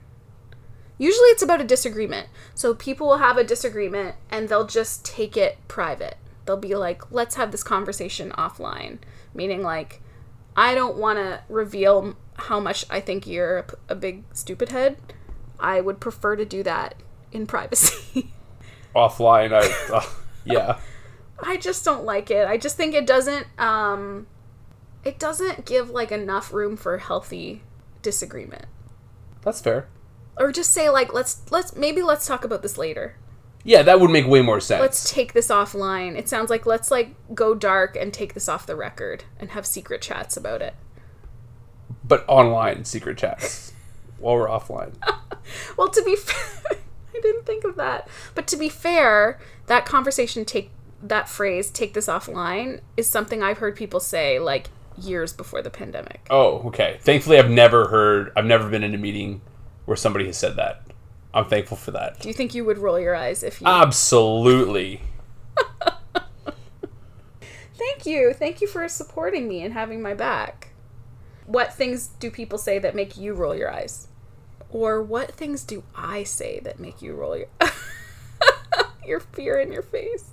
Usually 0.99 1.29
it's 1.29 1.41
about 1.41 1.59
a 1.61 1.63
disagreement. 1.63 2.27
So 2.53 2.75
people 2.75 3.07
will 3.07 3.17
have 3.17 3.37
a 3.37 3.43
disagreement 3.43 4.15
and 4.29 4.47
they'll 4.47 4.67
just 4.67 5.03
take 5.03 5.35
it 5.35 5.57
private. 5.67 6.17
They'll 6.45 6.57
be 6.57 6.75
like, 6.75 7.11
"Let's 7.11 7.33
have 7.33 7.51
this 7.51 7.63
conversation 7.63 8.29
offline." 8.37 8.99
Meaning 9.33 9.63
like 9.63 10.01
I 10.55 10.75
don't 10.75 10.97
want 10.97 11.17
to 11.17 11.41
reveal 11.49 12.15
how 12.35 12.59
much 12.59 12.85
I 12.91 12.99
think 12.99 13.25
you're 13.25 13.65
a 13.89 13.95
big 13.95 14.25
stupid 14.33 14.69
head. 14.69 14.97
I 15.59 15.81
would 15.81 15.99
prefer 15.99 16.35
to 16.35 16.45
do 16.45 16.61
that 16.61 16.93
in 17.31 17.47
privacy. 17.55 18.31
offline, 18.95 19.53
I. 19.53 19.95
Uh, 19.95 20.05
Yeah. 20.45 20.79
I 21.43 21.57
just 21.57 21.83
don't 21.85 22.03
like 22.05 22.29
it. 22.31 22.47
I 22.47 22.57
just 22.57 22.77
think 22.77 22.93
it 22.93 23.05
doesn't 23.07 23.47
um 23.59 24.27
it 25.03 25.17
doesn't 25.19 25.65
give 25.65 25.89
like 25.89 26.11
enough 26.11 26.53
room 26.53 26.77
for 26.77 26.97
healthy 26.99 27.63
disagreement. 28.01 28.65
That's 29.41 29.61
fair. 29.61 29.87
Or 30.37 30.51
just 30.51 30.71
say 30.71 30.89
like 30.89 31.13
let's 31.13 31.41
let's 31.51 31.75
maybe 31.75 32.01
let's 32.01 32.25
talk 32.27 32.43
about 32.43 32.61
this 32.61 32.77
later. 32.77 33.15
Yeah, 33.63 33.83
that 33.83 33.99
would 33.99 34.09
make 34.09 34.25
way 34.27 34.41
more 34.41 34.59
sense. 34.59 34.81
Let's 34.81 35.11
take 35.11 35.33
this 35.33 35.49
offline. 35.49 36.17
It 36.17 36.27
sounds 36.27 36.49
like 36.49 36.65
let's 36.65 36.89
like 36.89 37.15
go 37.35 37.53
dark 37.53 37.95
and 37.95 38.11
take 38.13 38.33
this 38.33 38.49
off 38.49 38.65
the 38.65 38.75
record 38.75 39.23
and 39.39 39.51
have 39.51 39.65
secret 39.67 40.01
chats 40.01 40.35
about 40.37 40.61
it. 40.63 40.73
but 42.03 42.25
online 42.27 42.85
secret 42.85 43.17
chats 43.17 43.73
while 44.19 44.35
we're 44.35 44.47
offline. 44.47 44.93
Well, 45.75 45.89
to 45.89 46.03
be 46.03 46.15
fair, 46.15 46.77
I 47.15 47.19
didn't 47.19 47.45
think 47.45 47.63
of 47.63 47.75
that. 47.75 48.07
But 48.35 48.45
to 48.47 48.57
be 48.57 48.69
fair, 48.69 49.39
that 49.71 49.85
conversation 49.85 50.43
take 50.43 50.69
that 51.01 51.29
phrase 51.29 51.71
take 51.71 51.93
this 51.93 52.07
offline 52.07 52.81
is 52.97 53.09
something 53.09 53.41
I've 53.41 53.59
heard 53.59 53.73
people 53.73 54.01
say 54.01 54.37
like 54.37 54.67
years 54.97 55.31
before 55.31 55.61
the 55.61 55.69
pandemic. 55.69 56.27
Oh, 56.29 56.57
okay. 56.67 56.97
Thankfully, 56.99 57.39
I've 57.39 57.49
never 57.49 57.87
heard. 57.87 58.33
I've 58.35 58.43
never 58.45 58.69
been 58.69 58.83
in 58.83 58.93
a 58.93 58.97
meeting 58.97 59.39
where 59.85 59.95
somebody 59.95 60.25
has 60.25 60.37
said 60.37 60.57
that. 60.57 60.83
I'm 61.33 61.45
thankful 61.45 61.77
for 61.77 61.91
that. 61.91 62.19
Do 62.19 62.27
you 62.27 62.33
think 62.33 62.53
you 62.53 62.65
would 62.65 62.79
roll 62.79 62.99
your 62.99 63.15
eyes 63.15 63.43
if 63.43 63.61
you 63.61 63.67
Absolutely. 63.67 65.03
Thank 67.73 68.05
you. 68.05 68.33
Thank 68.33 68.59
you 68.59 68.67
for 68.67 68.85
supporting 68.89 69.47
me 69.47 69.63
and 69.63 69.73
having 69.73 70.01
my 70.01 70.13
back. 70.13 70.73
What 71.45 71.73
things 71.73 72.07
do 72.19 72.29
people 72.29 72.57
say 72.57 72.77
that 72.77 72.93
make 72.93 73.15
you 73.15 73.33
roll 73.33 73.55
your 73.55 73.71
eyes? 73.71 74.09
Or 74.69 75.01
what 75.01 75.31
things 75.31 75.63
do 75.63 75.83
I 75.95 76.23
say 76.23 76.59
that 76.59 76.77
make 76.77 77.01
you 77.01 77.15
roll 77.15 77.37
your 77.37 77.47
your 79.07 79.19
fear 79.19 79.59
in 79.59 79.71
your 79.71 79.81
face? 79.83 80.29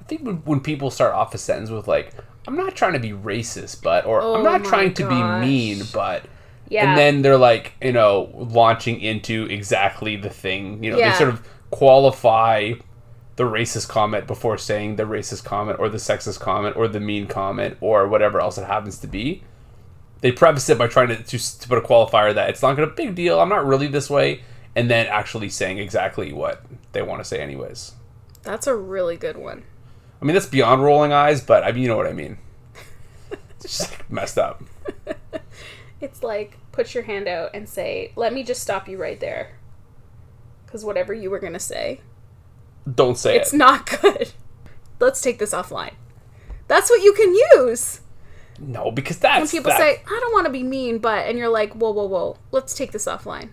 I 0.00 0.04
think 0.04 0.22
when, 0.24 0.36
when 0.44 0.60
people 0.60 0.90
start 0.90 1.14
off 1.14 1.34
a 1.34 1.38
sentence 1.38 1.70
with 1.70 1.86
like, 1.88 2.12
"I'm 2.46 2.56
not 2.56 2.74
trying 2.74 2.92
to 2.94 2.98
be 2.98 3.10
racist," 3.10 3.82
but 3.82 4.04
or 4.04 4.20
Oh 4.20 4.34
"I'm 4.36 4.42
not 4.42 4.60
oh 4.60 4.64
my 4.64 4.68
trying 4.70 4.94
to 4.94 5.08
be 5.08 5.22
mean," 5.46 5.82
but 5.92 6.24
Yeah. 6.68 6.88
and 6.88 6.98
then 6.98 7.22
they're 7.22 7.36
like, 7.36 7.72
you 7.80 7.92
know, 7.92 8.30
launching 8.34 9.00
into 9.00 9.46
exactly 9.46 10.16
the 10.16 10.30
thing. 10.30 10.82
You 10.82 10.90
know, 10.92 10.98
Yeah. 10.98 11.12
they 11.12 11.16
sort 11.18 11.30
of 11.30 11.46
qualify 11.70 12.72
the 13.36 13.44
racist 13.44 13.88
comment 13.88 14.26
before 14.26 14.58
saying 14.58 14.96
the 14.96 15.04
racist 15.04 15.44
comment 15.44 15.78
or 15.78 15.88
the 15.88 15.96
sexist 15.98 16.38
comment 16.38 16.76
or 16.76 16.86
the 16.86 17.00
mean 17.00 17.26
comment 17.26 17.76
or 17.80 18.06
whatever 18.06 18.40
else 18.40 18.58
it 18.58 18.66
happens 18.66 18.98
to 18.98 19.06
be. 19.06 19.42
They 20.20 20.30
preface 20.32 20.68
it 20.68 20.78
by 20.78 20.86
trying 20.86 21.08
to, 21.08 21.16
to, 21.22 21.58
to 21.60 21.68
put 21.68 21.78
a 21.78 21.80
qualifier 21.80 22.34
that 22.34 22.50
it's 22.50 22.62
not 22.62 22.76
going 22.76 22.88
to 22.88 22.94
big 22.94 23.14
deal. 23.14 23.40
I'm 23.40 23.48
not 23.48 23.66
really 23.66 23.86
this 23.88 24.08
way, 24.10 24.42
and 24.76 24.90
then 24.90 25.06
actually 25.06 25.48
saying 25.48 25.78
exactly 25.78 26.32
what 26.32 26.62
they 26.92 27.02
want 27.02 27.20
to 27.20 27.24
say 27.24 27.40
anyways. 27.40 27.92
That's 28.42 28.66
a 28.66 28.74
really 28.74 29.16
good 29.16 29.36
one. 29.36 29.62
I 30.20 30.24
mean, 30.24 30.34
that's 30.34 30.46
beyond 30.46 30.82
rolling 30.82 31.12
eyes, 31.12 31.40
but 31.42 31.64
I 31.64 31.72
mean, 31.72 31.82
you 31.82 31.88
know 31.88 31.96
what 31.96 32.06
I 32.06 32.12
mean. 32.12 32.38
It's 33.60 33.78
just 33.78 33.90
like, 33.92 34.10
messed 34.10 34.38
up. 34.38 34.62
It's 36.00 36.24
like 36.24 36.58
put 36.72 36.94
your 36.94 37.04
hand 37.04 37.28
out 37.28 37.50
and 37.54 37.68
say, 37.68 38.10
"Let 38.16 38.32
me 38.32 38.42
just 38.42 38.60
stop 38.60 38.88
you 38.88 39.00
right 39.00 39.20
there." 39.20 39.52
Cuz 40.66 40.84
whatever 40.84 41.14
you 41.14 41.30
were 41.30 41.38
going 41.38 41.52
to 41.52 41.60
say, 41.60 42.00
Don't 42.92 43.16
say 43.16 43.36
it's 43.36 43.52
it. 43.52 43.54
It's 43.54 43.58
not 43.58 43.86
good. 44.02 44.32
Let's 44.98 45.20
take 45.20 45.38
this 45.38 45.52
offline. 45.54 45.92
That's 46.66 46.90
what 46.90 47.02
you 47.02 47.12
can 47.12 47.32
use. 47.60 48.00
No, 48.58 48.90
because 48.90 49.18
that's 49.20 49.40
When 49.40 49.48
people 49.62 49.70
that- 49.70 49.78
say, 49.78 50.02
"I 50.04 50.18
don't 50.20 50.32
want 50.32 50.46
to 50.46 50.52
be 50.52 50.64
mean," 50.64 50.98
but 50.98 51.28
and 51.28 51.38
you're 51.38 51.48
like, 51.48 51.72
"Whoa, 51.74 51.92
whoa, 51.92 52.06
whoa. 52.06 52.36
Let's 52.50 52.74
take 52.74 52.90
this 52.90 53.04
offline." 53.06 53.50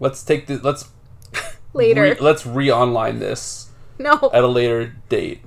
Let's 0.00 0.22
take 0.22 0.46
the 0.46 0.56
let's 0.58 0.88
Later. 1.74 2.02
re, 2.02 2.16
let's 2.20 2.46
re-online 2.46 3.18
this 3.18 3.68
no. 3.98 4.30
at 4.32 4.44
a 4.44 4.48
later 4.48 4.94
date. 5.08 5.42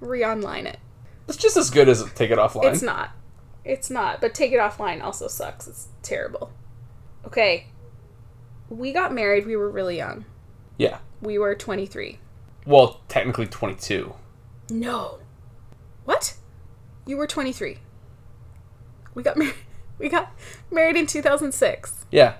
re-online 0.00 0.66
it. 0.66 0.78
It's 1.28 1.36
just 1.38 1.56
as 1.56 1.70
good 1.70 1.88
as 1.88 2.04
take 2.12 2.30
it 2.30 2.38
offline. 2.38 2.72
It's 2.72 2.82
not. 2.82 3.10
It's 3.64 3.88
not. 3.90 4.20
But 4.20 4.34
take 4.34 4.52
it 4.52 4.58
offline 4.58 5.02
also 5.02 5.26
sucks. 5.28 5.66
It's 5.66 5.88
terrible. 6.02 6.52
Okay. 7.26 7.68
We 8.68 8.92
got 8.92 9.12
married. 9.12 9.46
We 9.46 9.56
were 9.56 9.70
really 9.70 9.96
young. 9.96 10.26
Yeah. 10.76 10.98
We 11.22 11.38
were 11.38 11.54
23. 11.54 12.18
Well, 12.66 13.00
technically 13.08 13.46
22. 13.46 14.14
No. 14.70 15.18
What? 16.04 16.36
You 17.06 17.16
were 17.16 17.26
23. 17.26 17.78
We 19.14 19.22
got 19.22 19.36
married. 19.36 19.54
We 19.96 20.08
got 20.08 20.32
married 20.72 20.96
in 20.96 21.06
2006. 21.06 22.06
Yeah. 22.10 22.34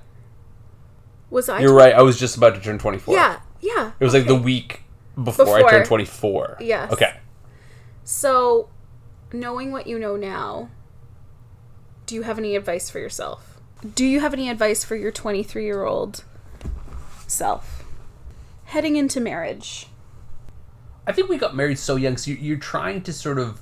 Was 1.31 1.49
I? 1.49 1.61
You're 1.61 1.73
right. 1.73 1.95
I 1.95 2.03
was 2.03 2.19
just 2.19 2.37
about 2.37 2.57
to 2.57 2.61
turn 2.61 2.79
24. 2.79 3.15
Yeah. 3.15 3.39
Yeah. 3.61 3.93
It 4.01 4.05
was 4.05 4.13
like 4.13 4.27
the 4.27 4.35
week 4.35 4.83
before, 5.23 5.47
I 5.57 5.59
Before. 5.59 5.71
turned 5.71 5.87
24. 5.87 6.57
Yes. 6.61 6.93
Okay. 6.93 7.17
So, 8.05 8.69
knowing 9.33 9.73
what 9.73 9.87
you 9.87 9.99
know 9.99 10.17
now, 10.17 10.69
do 12.07 12.15
you 12.15 12.23
have 12.23 12.39
any 12.39 12.57
advice 12.57 12.91
for 12.91 12.99
yourself? 12.99 13.61
Do 13.95 14.05
you 14.05 14.21
have 14.21 14.33
any 14.33 14.49
advice 14.49 14.85
for 14.85 14.97
your 14.97 15.13
23 15.13 15.65
year 15.65 15.85
old 15.85 16.25
self? 17.27 17.85
Heading 18.65 18.97
into 18.97 19.21
marriage. 19.21 19.89
I 21.07 21.13
think 21.13 21.29
we 21.29 21.37
got 21.37 21.55
married 21.55 21.79
so 21.79 21.97
young. 21.97 22.17
So 22.17 22.31
you- 22.31 22.39
you're 22.39 22.57
trying 22.59 23.03
to 23.03 23.13
sort 23.13 23.39
of 23.39 23.61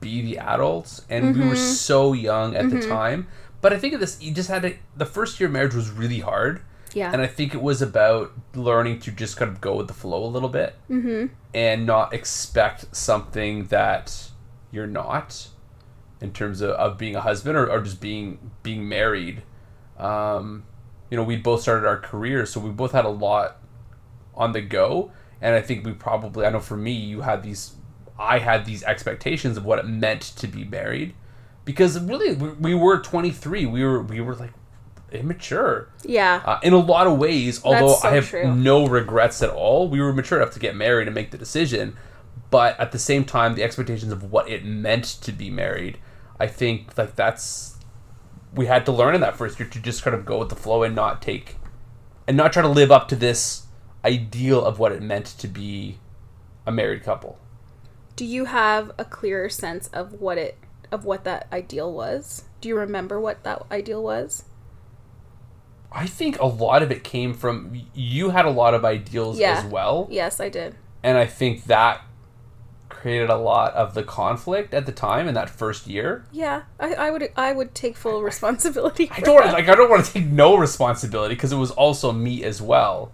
be 0.00 0.22
the 0.22 0.38
adults, 0.38 1.02
and 1.10 1.34
we 1.36 1.40
were 1.40 1.54
Mm-hmm. 1.54 1.62
so 1.74 2.12
young 2.12 2.56
at 2.56 2.70
the 2.70 2.80
time. 2.80 3.26
But 3.60 3.72
I 3.74 3.78
think 3.78 3.92
of 3.92 4.00
this, 4.00 4.22
you 4.22 4.32
just 4.32 4.48
had 4.48 4.62
to. 4.62 4.74
The 4.96 5.04
first 5.04 5.38
year 5.38 5.48
of 5.48 5.52
marriage 5.52 5.74
was 5.74 5.90
really 5.90 6.20
hard. 6.20 6.62
Yeah. 6.94 7.12
And 7.12 7.22
I 7.22 7.26
think 7.26 7.54
it 7.54 7.62
was 7.62 7.82
about 7.82 8.32
learning 8.54 9.00
to 9.00 9.12
just 9.12 9.36
kind 9.36 9.50
of 9.50 9.60
go 9.60 9.76
with 9.76 9.88
the 9.88 9.94
flow 9.94 10.24
a 10.24 10.26
little 10.26 10.48
bit 10.48 10.76
mm-hmm. 10.90 11.26
and 11.54 11.86
not 11.86 12.12
expect 12.12 12.94
something 12.94 13.66
that 13.66 14.30
you're 14.70 14.86
not 14.86 15.48
in 16.20 16.32
terms 16.32 16.60
of, 16.60 16.70
of 16.70 16.98
being 16.98 17.16
a 17.16 17.20
husband 17.20 17.56
or, 17.56 17.70
or 17.70 17.80
just 17.80 18.00
being 18.00 18.50
being 18.62 18.88
married. 18.88 19.42
Um, 19.98 20.64
you 21.10 21.16
know, 21.16 21.24
we 21.24 21.36
both 21.36 21.62
started 21.62 21.86
our 21.86 21.98
careers, 21.98 22.50
so 22.50 22.60
we 22.60 22.70
both 22.70 22.92
had 22.92 23.04
a 23.04 23.10
lot 23.10 23.58
on 24.34 24.52
the 24.52 24.60
go. 24.60 25.10
And 25.40 25.54
I 25.54 25.62
think 25.62 25.84
we 25.84 25.92
probably, 25.92 26.44
I 26.46 26.50
know 26.50 26.60
for 26.60 26.76
me, 26.76 26.92
you 26.92 27.22
had 27.22 27.42
these, 27.42 27.74
I 28.18 28.38
had 28.38 28.66
these 28.66 28.82
expectations 28.82 29.56
of 29.56 29.64
what 29.64 29.78
it 29.78 29.86
meant 29.86 30.22
to 30.22 30.46
be 30.46 30.64
married, 30.64 31.14
because 31.64 31.98
really 31.98 32.34
we, 32.34 32.50
we 32.50 32.74
were 32.74 32.98
23. 32.98 33.66
We 33.66 33.84
were 33.84 34.02
we 34.02 34.20
were 34.20 34.34
like 34.34 34.52
immature 35.12 35.88
Yeah. 36.04 36.42
uh, 36.44 36.58
in 36.62 36.72
a 36.72 36.78
lot 36.78 37.06
of 37.06 37.18
ways. 37.18 37.60
Although 37.64 37.94
so 37.94 38.08
I 38.08 38.14
have 38.14 38.28
true. 38.28 38.54
no 38.54 38.86
regrets 38.86 39.42
at 39.42 39.50
all, 39.50 39.88
we 39.88 40.00
were 40.00 40.12
mature 40.12 40.40
enough 40.40 40.52
to 40.54 40.60
get 40.60 40.74
married 40.76 41.08
and 41.08 41.14
make 41.14 41.30
the 41.30 41.38
decision. 41.38 41.96
but 42.50 42.78
at 42.80 42.90
the 42.90 42.98
same 42.98 43.24
time, 43.24 43.54
the 43.54 43.62
expectations 43.62 44.10
of 44.10 44.32
what 44.32 44.48
it 44.48 44.64
meant 44.64 45.04
to 45.04 45.30
be 45.30 45.50
married, 45.50 45.98
I 46.40 46.48
think 46.48 46.96
like 46.98 47.14
that's 47.14 47.76
we 48.54 48.66
had 48.66 48.84
to 48.86 48.92
learn 48.92 49.14
in 49.14 49.20
that 49.20 49.36
first 49.36 49.60
year 49.60 49.68
to 49.68 49.78
just 49.78 50.02
kind 50.02 50.16
of 50.16 50.26
go 50.26 50.38
with 50.38 50.48
the 50.48 50.56
flow 50.56 50.82
and 50.82 50.92
not 50.94 51.22
take 51.22 51.56
and 52.26 52.36
not 52.36 52.52
try 52.52 52.62
to 52.62 52.68
live 52.68 52.90
up 52.90 53.06
to 53.08 53.14
this 53.16 53.66
ideal 54.04 54.64
of 54.64 54.80
what 54.80 54.90
it 54.90 55.00
meant 55.02 55.26
to 55.26 55.46
be 55.46 55.98
a 56.66 56.72
married 56.72 57.04
couple. 57.04 57.38
Do 58.16 58.24
you 58.24 58.46
have 58.46 58.90
a 58.98 59.04
clearer 59.04 59.48
sense 59.48 59.86
of 59.92 60.20
what 60.20 60.36
it 60.36 60.58
of 60.90 61.04
what 61.04 61.22
that 61.24 61.46
ideal 61.52 61.92
was? 61.92 62.44
Do 62.60 62.68
you 62.68 62.76
remember 62.76 63.20
what 63.20 63.44
that 63.44 63.62
ideal 63.70 64.02
was? 64.02 64.44
I 65.92 66.06
think 66.06 66.38
a 66.38 66.46
lot 66.46 66.82
of 66.82 66.92
it 66.92 67.02
came 67.04 67.34
from 67.34 67.80
you 67.94 68.30
had 68.30 68.44
a 68.44 68.50
lot 68.50 68.74
of 68.74 68.84
ideals 68.84 69.38
Yeah. 69.38 69.58
as 69.58 69.64
well. 69.64 70.06
Yes, 70.10 70.38
I 70.40 70.48
did. 70.48 70.76
And 71.02 71.18
I 71.18 71.26
think 71.26 71.64
that 71.64 72.02
created 72.88 73.30
a 73.30 73.36
lot 73.36 73.72
of 73.74 73.94
the 73.94 74.02
conflict 74.02 74.74
at 74.74 74.84
the 74.84 74.92
time 74.92 75.26
in 75.26 75.34
that 75.34 75.48
first 75.48 75.86
year. 75.86 76.26
Yeah, 76.32 76.62
I, 76.78 76.94
I 76.94 77.10
would 77.10 77.30
I 77.36 77.52
would 77.52 77.74
take 77.74 77.96
full 77.96 78.22
responsibility. 78.22 79.08
I 79.10 79.20
for 79.20 79.24
don't 79.24 79.44
that. 79.44 79.52
like 79.54 79.68
I 79.68 79.74
don't 79.74 79.90
want 79.90 80.04
to 80.04 80.12
take 80.12 80.26
no 80.26 80.56
responsibility 80.56 81.34
because 81.34 81.52
it 81.52 81.56
was 81.56 81.70
also 81.72 82.12
me 82.12 82.44
as 82.44 82.60
well. 82.60 83.12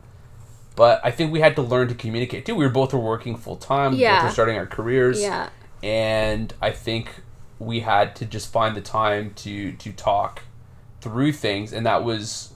But 0.74 1.00
I 1.04 1.10
think 1.10 1.32
we 1.32 1.40
had 1.40 1.56
to 1.56 1.62
learn 1.62 1.88
to 1.88 1.94
communicate 1.94 2.44
too. 2.44 2.54
We 2.54 2.66
were 2.66 2.70
both 2.72 2.92
were 2.92 2.98
working 2.98 3.36
full 3.36 3.56
time. 3.56 3.92
We 3.92 3.98
Yeah. 3.98 4.16
both 4.16 4.24
were 4.30 4.32
starting 4.32 4.58
our 4.58 4.66
careers. 4.66 5.22
Yeah. 5.22 5.48
And 5.82 6.52
I 6.60 6.72
think 6.72 7.22
we 7.58 7.80
had 7.80 8.14
to 8.16 8.26
just 8.26 8.52
find 8.52 8.76
the 8.76 8.80
time 8.82 9.32
to 9.36 9.72
to 9.72 9.92
talk 9.92 10.42
through 11.00 11.32
things, 11.32 11.72
and 11.72 11.86
that 11.86 12.02
was 12.04 12.52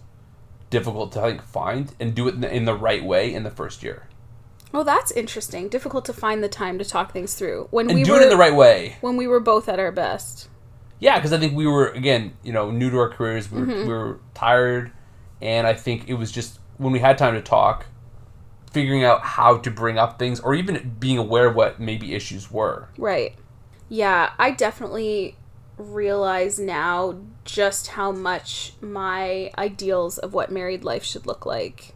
difficult 0.70 1.12
to 1.12 1.20
think 1.20 1.42
find 1.42 1.94
and 2.00 2.14
do 2.14 2.28
it 2.28 2.34
in 2.34 2.40
the, 2.40 2.54
in 2.54 2.64
the 2.64 2.74
right 2.74 3.04
way 3.04 3.32
in 3.34 3.42
the 3.42 3.50
first 3.50 3.82
year. 3.82 4.06
Well, 4.72 4.84
that's 4.84 5.10
interesting. 5.12 5.68
Difficult 5.68 6.04
to 6.04 6.12
find 6.12 6.42
the 6.44 6.48
time 6.48 6.78
to 6.78 6.84
talk 6.84 7.12
things 7.12 7.34
through 7.34 7.66
when 7.70 7.90
And 7.90 7.98
we 7.98 8.04
do 8.04 8.12
were 8.12 8.20
it 8.20 8.22
in 8.24 8.28
the 8.28 8.36
right 8.36 8.54
way. 8.54 8.96
when 9.00 9.16
we 9.16 9.26
were 9.26 9.40
both 9.40 9.68
at 9.68 9.80
our 9.80 9.90
best. 9.90 10.48
Yeah, 11.00 11.16
because 11.18 11.32
I 11.32 11.38
think 11.38 11.54
we 11.56 11.66
were 11.66 11.88
again, 11.88 12.34
you 12.44 12.52
know, 12.52 12.70
new 12.70 12.88
to 12.90 12.98
our 12.98 13.08
careers. 13.08 13.50
We 13.50 13.60
were, 13.60 13.66
Mm-hmm. 13.66 13.88
we 13.88 13.92
were 13.94 14.20
tired, 14.34 14.92
and 15.42 15.66
I 15.66 15.72
think 15.74 16.08
it 16.08 16.14
was 16.14 16.30
just 16.30 16.60
when 16.78 16.92
we 16.92 16.98
had 17.00 17.18
time 17.18 17.34
to 17.34 17.42
talk, 17.42 17.86
figuring 18.72 19.02
out 19.02 19.22
how 19.22 19.56
to 19.58 19.70
bring 19.70 19.98
up 19.98 20.18
things, 20.18 20.38
or 20.40 20.54
even 20.54 20.94
being 21.00 21.18
aware 21.18 21.46
of 21.48 21.56
what 21.56 21.80
maybe 21.80 22.14
issues 22.14 22.50
were. 22.50 22.90
Right. 22.96 23.34
Yeah, 23.88 24.30
I 24.38 24.52
definitely 24.52 25.36
realize 25.80 26.58
now 26.58 27.20
just 27.44 27.88
how 27.88 28.12
much 28.12 28.74
my 28.80 29.50
ideals 29.56 30.18
of 30.18 30.32
what 30.34 30.50
married 30.50 30.84
life 30.84 31.04
should 31.04 31.26
look 31.26 31.46
like 31.46 31.94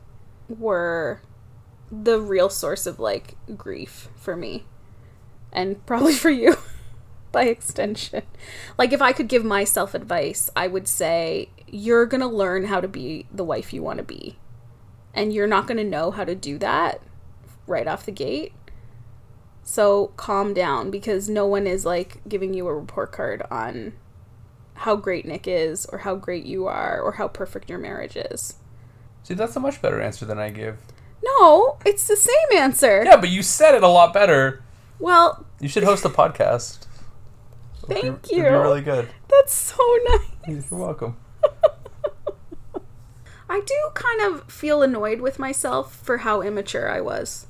were 0.49 1.21
the 1.91 2.21
real 2.21 2.49
source 2.49 2.87
of 2.87 2.99
like 2.99 3.37
grief 3.57 4.09
for 4.17 4.37
me 4.37 4.65
and 5.53 5.85
probably 5.87 6.15
for 6.15 6.31
you 6.31 6.57
by 7.33 7.45
extension. 7.45 8.23
Like 8.79 8.93
if 8.93 9.03
I 9.03 9.13
could 9.13 9.29
give 9.29 9.45
myself 9.45 9.95
advice, 9.95 10.51
I 10.57 10.67
would 10.69 10.89
say 10.89 11.51
you're 11.67 12.07
going 12.07 12.21
to 12.21 12.27
learn 12.27 12.67
how 12.67 12.81
to 12.81 12.89
be 12.89 13.27
the 13.33 13.45
wife 13.45 13.73
you 13.73 13.83
want 13.83 13.99
to 13.99 14.05
be. 14.05 14.39
And 15.13 15.33
you're 15.33 15.47
not 15.47 15.67
going 15.67 15.79
to 15.79 15.85
know 15.85 16.11
how 16.11 16.25
to 16.25 16.35
do 16.35 16.59
that 16.59 17.01
right 17.67 17.87
off 17.87 18.07
the 18.07 18.13
gate. 18.13 18.53
So 19.65 20.09
calm 20.17 20.53
down 20.55 20.91
because 20.91 21.29
no 21.29 21.47
one 21.47 21.67
is 21.67 21.85
like 21.87 22.21
giving 22.29 22.53
you 22.55 22.69
a 22.69 22.75
report 22.75 23.13
card 23.13 23.43
on 23.51 23.95
how 24.75 24.97
great 24.97 25.25
Nick 25.25 25.47
is 25.49 25.87
or 25.87 25.99
how 25.99 26.17
great 26.17 26.45
you 26.45 26.67
are 26.67 27.01
or 27.01 27.13
how 27.13 27.29
perfect 27.29 27.71
your 27.71 27.79
marriage 27.79 28.17
is. 28.17 28.57
See, 29.23 29.35
that's 29.35 29.57
a 29.57 29.61
much 29.61 29.81
better 29.81 30.01
answer 30.03 30.27
than 30.27 30.39
I 30.39 30.51
give. 30.51 30.77
No, 31.25 31.79
it's 31.87 32.07
the 32.07 32.17
same 32.17 32.59
answer. 32.59 33.03
Yeah, 33.05 33.17
but 33.17 33.31
you 33.31 33.43
said 33.43 33.75
it 33.75 33.83
a 33.83 33.89
lot 33.89 34.13
better. 34.13 34.63
Well, 34.99 35.47
You 35.61 35.69
should 35.69 35.85
host 35.85 36.05
a 36.05 36.09
podcast. 36.11 36.87
Thank 37.87 38.05
It'd 38.05 38.23
be- 38.23 38.37
you. 38.37 38.43
Be 38.43 38.49
really 38.51 38.83
good. 38.83 39.09
that's 39.31 39.55
so 39.55 39.79
nice. 40.09 40.21
You're 40.71 40.79
welcome. 40.79 41.17
I 43.49 43.61
do 43.61 43.75
kind 43.95 44.21
of 44.21 44.51
feel 44.53 44.83
annoyed 44.83 45.21
with 45.21 45.39
myself 45.39 45.95
for 45.97 46.19
how 46.19 46.43
immature 46.43 46.91
I 46.91 47.01
was. 47.01 47.47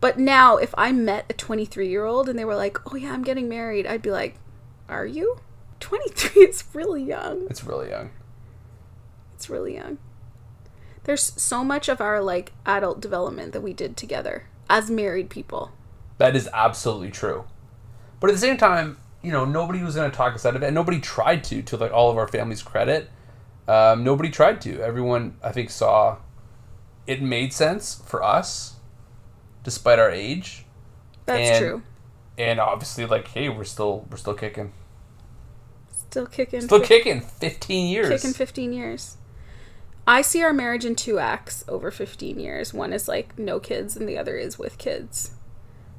But 0.00 0.18
now, 0.18 0.56
if 0.56 0.74
I 0.78 0.92
met 0.92 1.26
a 1.28 1.34
23 1.34 1.88
year 1.88 2.04
old 2.04 2.28
and 2.28 2.38
they 2.38 2.44
were 2.44 2.56
like, 2.56 2.78
oh 2.92 2.96
yeah, 2.96 3.12
I'm 3.12 3.22
getting 3.22 3.48
married, 3.48 3.86
I'd 3.86 4.02
be 4.02 4.10
like, 4.10 4.36
are 4.88 5.06
you? 5.06 5.40
23 5.80 6.42
is 6.44 6.64
really 6.72 7.02
young. 7.02 7.46
It's 7.50 7.64
really 7.64 7.90
young. 7.90 8.10
It's 9.34 9.50
really 9.50 9.74
young. 9.74 9.98
There's 11.04 11.32
so 11.40 11.64
much 11.64 11.88
of 11.88 12.00
our 12.00 12.20
like 12.20 12.52
adult 12.66 13.00
development 13.00 13.52
that 13.52 13.62
we 13.62 13.72
did 13.72 13.96
together 13.96 14.46
as 14.68 14.90
married 14.90 15.30
people. 15.30 15.72
That 16.18 16.36
is 16.36 16.48
absolutely 16.52 17.10
true. 17.10 17.44
But 18.20 18.28
at 18.28 18.34
the 18.34 18.40
same 18.40 18.58
time, 18.58 18.98
you 19.22 19.32
know, 19.32 19.44
nobody 19.44 19.82
was 19.82 19.96
going 19.96 20.10
to 20.10 20.16
talk 20.16 20.34
us 20.34 20.46
out 20.46 20.56
of 20.56 20.62
it, 20.62 20.66
and 20.66 20.74
nobody 20.74 21.00
tried 21.00 21.44
to. 21.44 21.62
To 21.62 21.76
like 21.76 21.92
all 21.92 22.10
of 22.10 22.16
our 22.16 22.28
family's 22.28 22.62
credit, 22.62 23.10
um, 23.66 24.04
nobody 24.04 24.30
tried 24.30 24.60
to. 24.62 24.80
Everyone, 24.80 25.36
I 25.42 25.52
think, 25.52 25.70
saw 25.70 26.18
it 27.06 27.22
made 27.22 27.52
sense 27.52 28.02
for 28.06 28.22
us, 28.22 28.76
despite 29.64 29.98
our 29.98 30.10
age, 30.10 30.64
That's 31.26 31.50
And- 31.50 31.58
true. 31.58 31.82
and 32.38 32.58
obviously, 32.60 33.06
like, 33.06 33.28
hey, 33.28 33.48
we're 33.48 33.64
still 33.64 34.06
we're 34.10 34.16
still 34.16 34.34
kicking, 34.34 34.72
Still 35.88 36.26
kicking. 36.26 36.60
still 36.62 36.80
kicking. 36.80 37.20
Fifteen 37.20 37.88
years. 37.88 38.08
Kicking 38.08 38.34
15 38.34 38.72
years. 38.72 39.16
I 40.06 40.22
see 40.22 40.42
our 40.42 40.52
marriage 40.52 40.84
in 40.84 40.96
two 40.96 41.18
acts 41.20 41.62
over 41.68 41.90
15 41.92 42.40
years. 42.40 42.74
One 42.74 42.92
is 42.92 43.06
like 43.06 43.38
no 43.38 43.60
kids, 43.60 43.96
and 43.96 44.08
the 44.08 44.18
other 44.18 44.36
is 44.36 44.58
with 44.58 44.76
kids. 44.78 45.32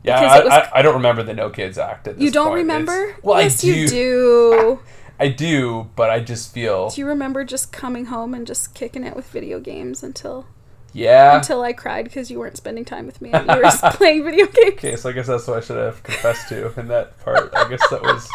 yeah, 0.04 0.20
I, 0.20 0.40
was- 0.44 0.52
I, 0.52 0.70
I 0.76 0.82
don't 0.82 0.96
remember 0.96 1.22
the 1.24 1.34
No 1.36 1.50
Kids 1.52 1.78
Act. 1.78 2.08
At 2.08 2.16
this 2.18 2.24
You 2.24 2.32
don't 2.32 2.48
point. 2.48 2.58
remember? 2.58 3.04
It's- 3.10 3.20
well, 3.24 3.40
yes, 3.42 3.64
I 3.64 3.68
do. 3.68 3.74
you 3.74 3.88
do. 3.88 4.80
I 5.20 5.28
do, 5.28 5.90
but 5.96 6.10
I 6.10 6.20
just 6.20 6.52
feel 6.52 6.90
Do 6.90 7.00
you 7.00 7.06
remember 7.08 7.46
just 7.46 7.72
coming 7.72 8.06
home 8.06 8.34
and 8.34 8.46
just 8.48 8.74
kicking 8.74 9.04
it 9.04 9.16
with 9.16 9.28
video 9.30 9.60
games 9.60 10.02
until 10.02 10.48
yeah. 10.94 11.36
until 11.38 11.62
I 11.62 11.74
cried 11.74 12.06
because 12.06 12.30
you 12.32 12.40
weren't 12.40 12.58
spending 12.58 12.86
time 12.86 13.06
with 13.06 13.22
me 13.22 13.32
and 13.32 13.48
you 13.50 13.56
were 13.56 13.62
just 13.64 13.84
playing 13.98 14.24
video 14.24 14.46
games? 14.48 14.74
Okay, 14.78 14.96
so 14.96 15.10
I 15.10 15.12
guess 15.14 15.28
that's 15.28 15.48
what 15.48 15.58
I 15.58 15.62
should 15.62 15.78
have 15.78 16.02
confessed 16.04 16.50
to 16.50 16.80
in 16.80 16.88
that 16.90 17.20
part. 17.24 17.54
I 17.56 17.70
guess 17.70 17.82
that 17.90 18.02
was 18.02 18.30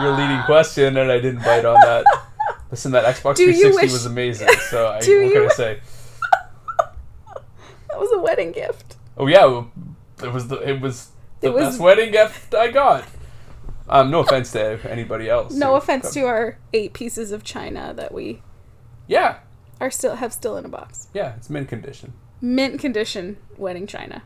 your 0.00 0.12
leading 0.16 0.42
question, 0.44 0.96
and 0.96 1.10
I 1.10 1.20
didn't 1.20 1.42
bite 1.44 1.64
on 1.64 1.80
that. 1.82 2.04
Listen, 2.70 2.92
that 2.92 3.04
Xbox 3.04 3.36
Do 3.36 3.44
360 3.46 3.74
wish- 3.86 3.92
was 3.92 4.06
amazing. 4.06 4.48
So 4.70 4.86
I, 4.86 4.96
what 4.96 5.04
can 5.04 5.44
I 5.44 5.48
say? 5.48 5.80
That 7.88 7.98
was 7.98 8.12
a 8.12 8.18
wedding 8.20 8.52
gift. 8.52 8.96
Oh 9.16 9.26
yeah, 9.26 9.64
it 10.22 10.32
was 10.32 10.48
the 10.48 10.56
it 10.58 10.80
was 10.80 11.08
the 11.40 11.48
It 11.48 11.54
was- 11.54 11.64
best 11.64 11.80
wedding 11.80 12.12
gift 12.12 12.54
I 12.54 12.70
got. 12.70 13.04
Um, 13.88 14.10
no 14.10 14.20
offense 14.20 14.52
to 14.52 14.78
anybody 14.88 15.30
else. 15.30 15.54
No 15.54 15.74
offense 15.74 16.12
to 16.12 16.20
our 16.26 16.58
eight 16.74 16.92
pieces 16.92 17.32
of 17.32 17.42
china 17.42 17.94
that 17.96 18.12
we 18.12 18.42
Yeah, 19.06 19.38
are 19.80 19.90
still 19.90 20.16
have 20.16 20.32
still 20.32 20.56
in 20.56 20.64
a 20.64 20.68
box. 20.68 21.08
yeah, 21.14 21.34
it's 21.36 21.48
mint 21.50 21.68
condition. 21.68 22.12
Mint 22.40 22.80
condition 22.80 23.36
wedding 23.56 23.86
china. 23.86 24.22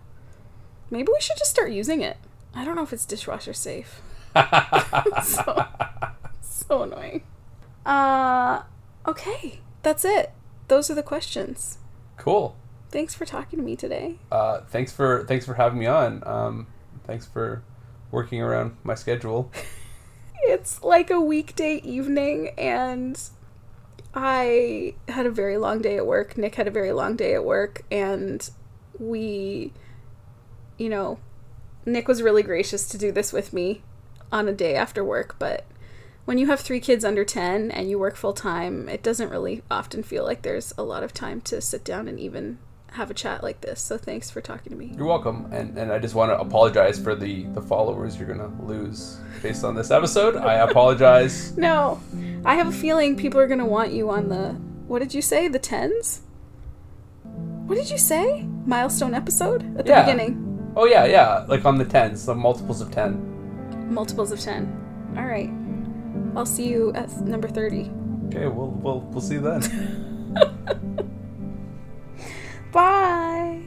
Maybe 0.90 1.08
we 1.12 1.20
should 1.20 1.38
just 1.38 1.50
start 1.50 1.72
using 1.72 2.02
it. 2.02 2.16
I 2.54 2.64
don't 2.64 2.76
know 2.76 2.82
if 2.82 2.92
it's 2.92 3.06
dishwasher 3.06 3.54
safe. 3.54 4.02
so, 5.24 5.66
so 6.42 6.82
annoying. 6.82 7.22
Uh, 7.86 8.62
okay, 9.06 9.60
that's 9.82 10.04
it. 10.04 10.32
Those 10.68 10.90
are 10.90 10.94
the 10.94 11.02
questions. 11.02 11.78
Cool. 12.18 12.56
Thanks 12.90 13.14
for 13.14 13.24
talking 13.24 13.58
to 13.58 13.64
me 13.64 13.74
today. 13.74 14.18
Uh, 14.30 14.60
thanks 14.68 14.92
for 14.92 15.24
thanks 15.24 15.46
for 15.46 15.54
having 15.54 15.78
me 15.78 15.86
on. 15.86 16.22
Um, 16.26 16.66
thanks 17.04 17.24
for 17.26 17.62
working 18.10 18.42
around 18.42 18.76
my 18.84 18.94
schedule. 18.94 19.50
It's 20.44 20.82
like 20.82 21.08
a 21.12 21.20
weekday 21.20 21.76
evening, 21.84 22.48
and 22.58 23.16
I 24.14 24.94
had 25.08 25.26
a 25.26 25.30
very 25.30 25.56
long 25.56 25.80
day 25.80 25.96
at 25.96 26.06
work. 26.06 26.36
Nick 26.36 26.56
had 26.56 26.68
a 26.68 26.72
very 26.72 26.92
long 26.92 27.16
day 27.16 27.34
at 27.34 27.44
work, 27.44 27.82
and 27.90 28.48
we, 28.98 29.72
you 30.76 30.88
know, 30.88 31.18
Nick 31.86 32.08
was 32.08 32.22
really 32.22 32.42
gracious 32.42 32.86
to 32.88 32.98
do 32.98 33.10
this 33.10 33.32
with 33.32 33.52
me 33.52 33.82
on 34.30 34.48
a 34.48 34.52
day 34.52 34.74
after 34.74 35.02
work, 35.02 35.36
but 35.38 35.64
when 36.24 36.38
you 36.38 36.46
have 36.46 36.60
three 36.60 36.80
kids 36.80 37.04
under 37.04 37.24
10 37.24 37.70
and 37.70 37.90
you 37.90 37.98
work 37.98 38.16
full 38.16 38.32
time, 38.32 38.88
it 38.88 39.02
doesn't 39.02 39.30
really 39.30 39.62
often 39.70 40.02
feel 40.02 40.24
like 40.24 40.42
there's 40.42 40.72
a 40.78 40.82
lot 40.82 41.02
of 41.02 41.12
time 41.12 41.40
to 41.42 41.60
sit 41.60 41.84
down 41.84 42.06
and 42.06 42.20
even 42.20 42.58
have 42.92 43.10
a 43.10 43.14
chat 43.14 43.42
like 43.42 43.60
this. 43.60 43.80
So 43.80 43.96
thanks 43.98 44.30
for 44.30 44.40
talking 44.40 44.70
to 44.72 44.76
me. 44.78 44.92
You're 44.96 45.06
welcome, 45.06 45.48
and 45.52 45.76
and 45.78 45.92
I 45.92 45.98
just 45.98 46.14
want 46.14 46.30
to 46.30 46.38
apologize 46.38 46.98
for 46.98 47.14
the 47.14 47.44
the 47.54 47.60
followers 47.62 48.18
you're 48.18 48.28
gonna 48.28 48.52
lose 48.62 49.18
based 49.42 49.64
on 49.64 49.74
this 49.74 49.90
episode. 49.90 50.36
I 50.36 50.54
apologize. 50.68 51.56
No, 51.56 52.00
I 52.44 52.54
have 52.56 52.68
a 52.68 52.72
feeling 52.72 53.16
people 53.16 53.40
are 53.40 53.46
gonna 53.46 53.66
want 53.66 53.92
you 53.92 54.10
on 54.10 54.28
the. 54.28 54.52
What 54.88 54.98
did 55.00 55.14
you 55.14 55.22
say? 55.22 55.48
The 55.48 55.58
tens? 55.58 56.22
What 57.66 57.76
did 57.76 57.90
you 57.90 57.98
say? 57.98 58.42
Milestone 58.66 59.14
episode 59.14 59.62
at 59.78 59.86
the 59.86 59.90
Yeah. 59.92 60.02
beginning. 60.04 60.72
Oh 60.76 60.84
yeah, 60.86 61.04
yeah, 61.04 61.44
like 61.48 61.64
on 61.64 61.78
the 61.78 61.84
tens, 61.84 62.26
the 62.26 62.34
multiples 62.34 62.80
of 62.80 62.90
ten. 62.90 63.92
Multiples 63.92 64.32
of 64.32 64.40
ten. 64.40 64.68
All 65.16 65.26
right. 65.26 65.50
I'll 66.36 66.46
see 66.46 66.66
you 66.68 66.92
at 66.94 67.10
number 67.20 67.48
thirty. 67.48 67.90
Okay, 68.28 68.46
we'll 68.48 68.70
we'll 68.82 69.00
we'll 69.00 69.20
see 69.20 69.34
you 69.34 69.40
then. 69.40 69.62
Bye. 72.72 73.60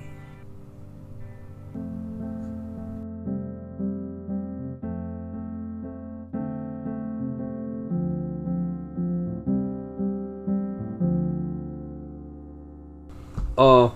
Oh. 13.57 13.95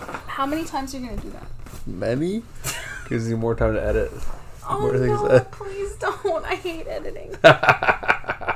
Uh, 0.00 0.16
How 0.26 0.46
many 0.46 0.64
times 0.64 0.94
are 0.94 0.98
you 0.98 1.08
gonna 1.08 1.20
do 1.20 1.30
that? 1.30 1.46
Many? 1.86 2.42
Gives 3.08 3.28
you 3.28 3.36
more 3.36 3.54
time 3.54 3.74
to 3.74 3.84
edit. 3.84 4.10
Oh 4.66 4.90
no! 4.90 5.40
Please 5.50 5.94
don't. 5.96 6.44
I 6.46 6.54
hate 6.54 6.86
editing. 6.86 7.36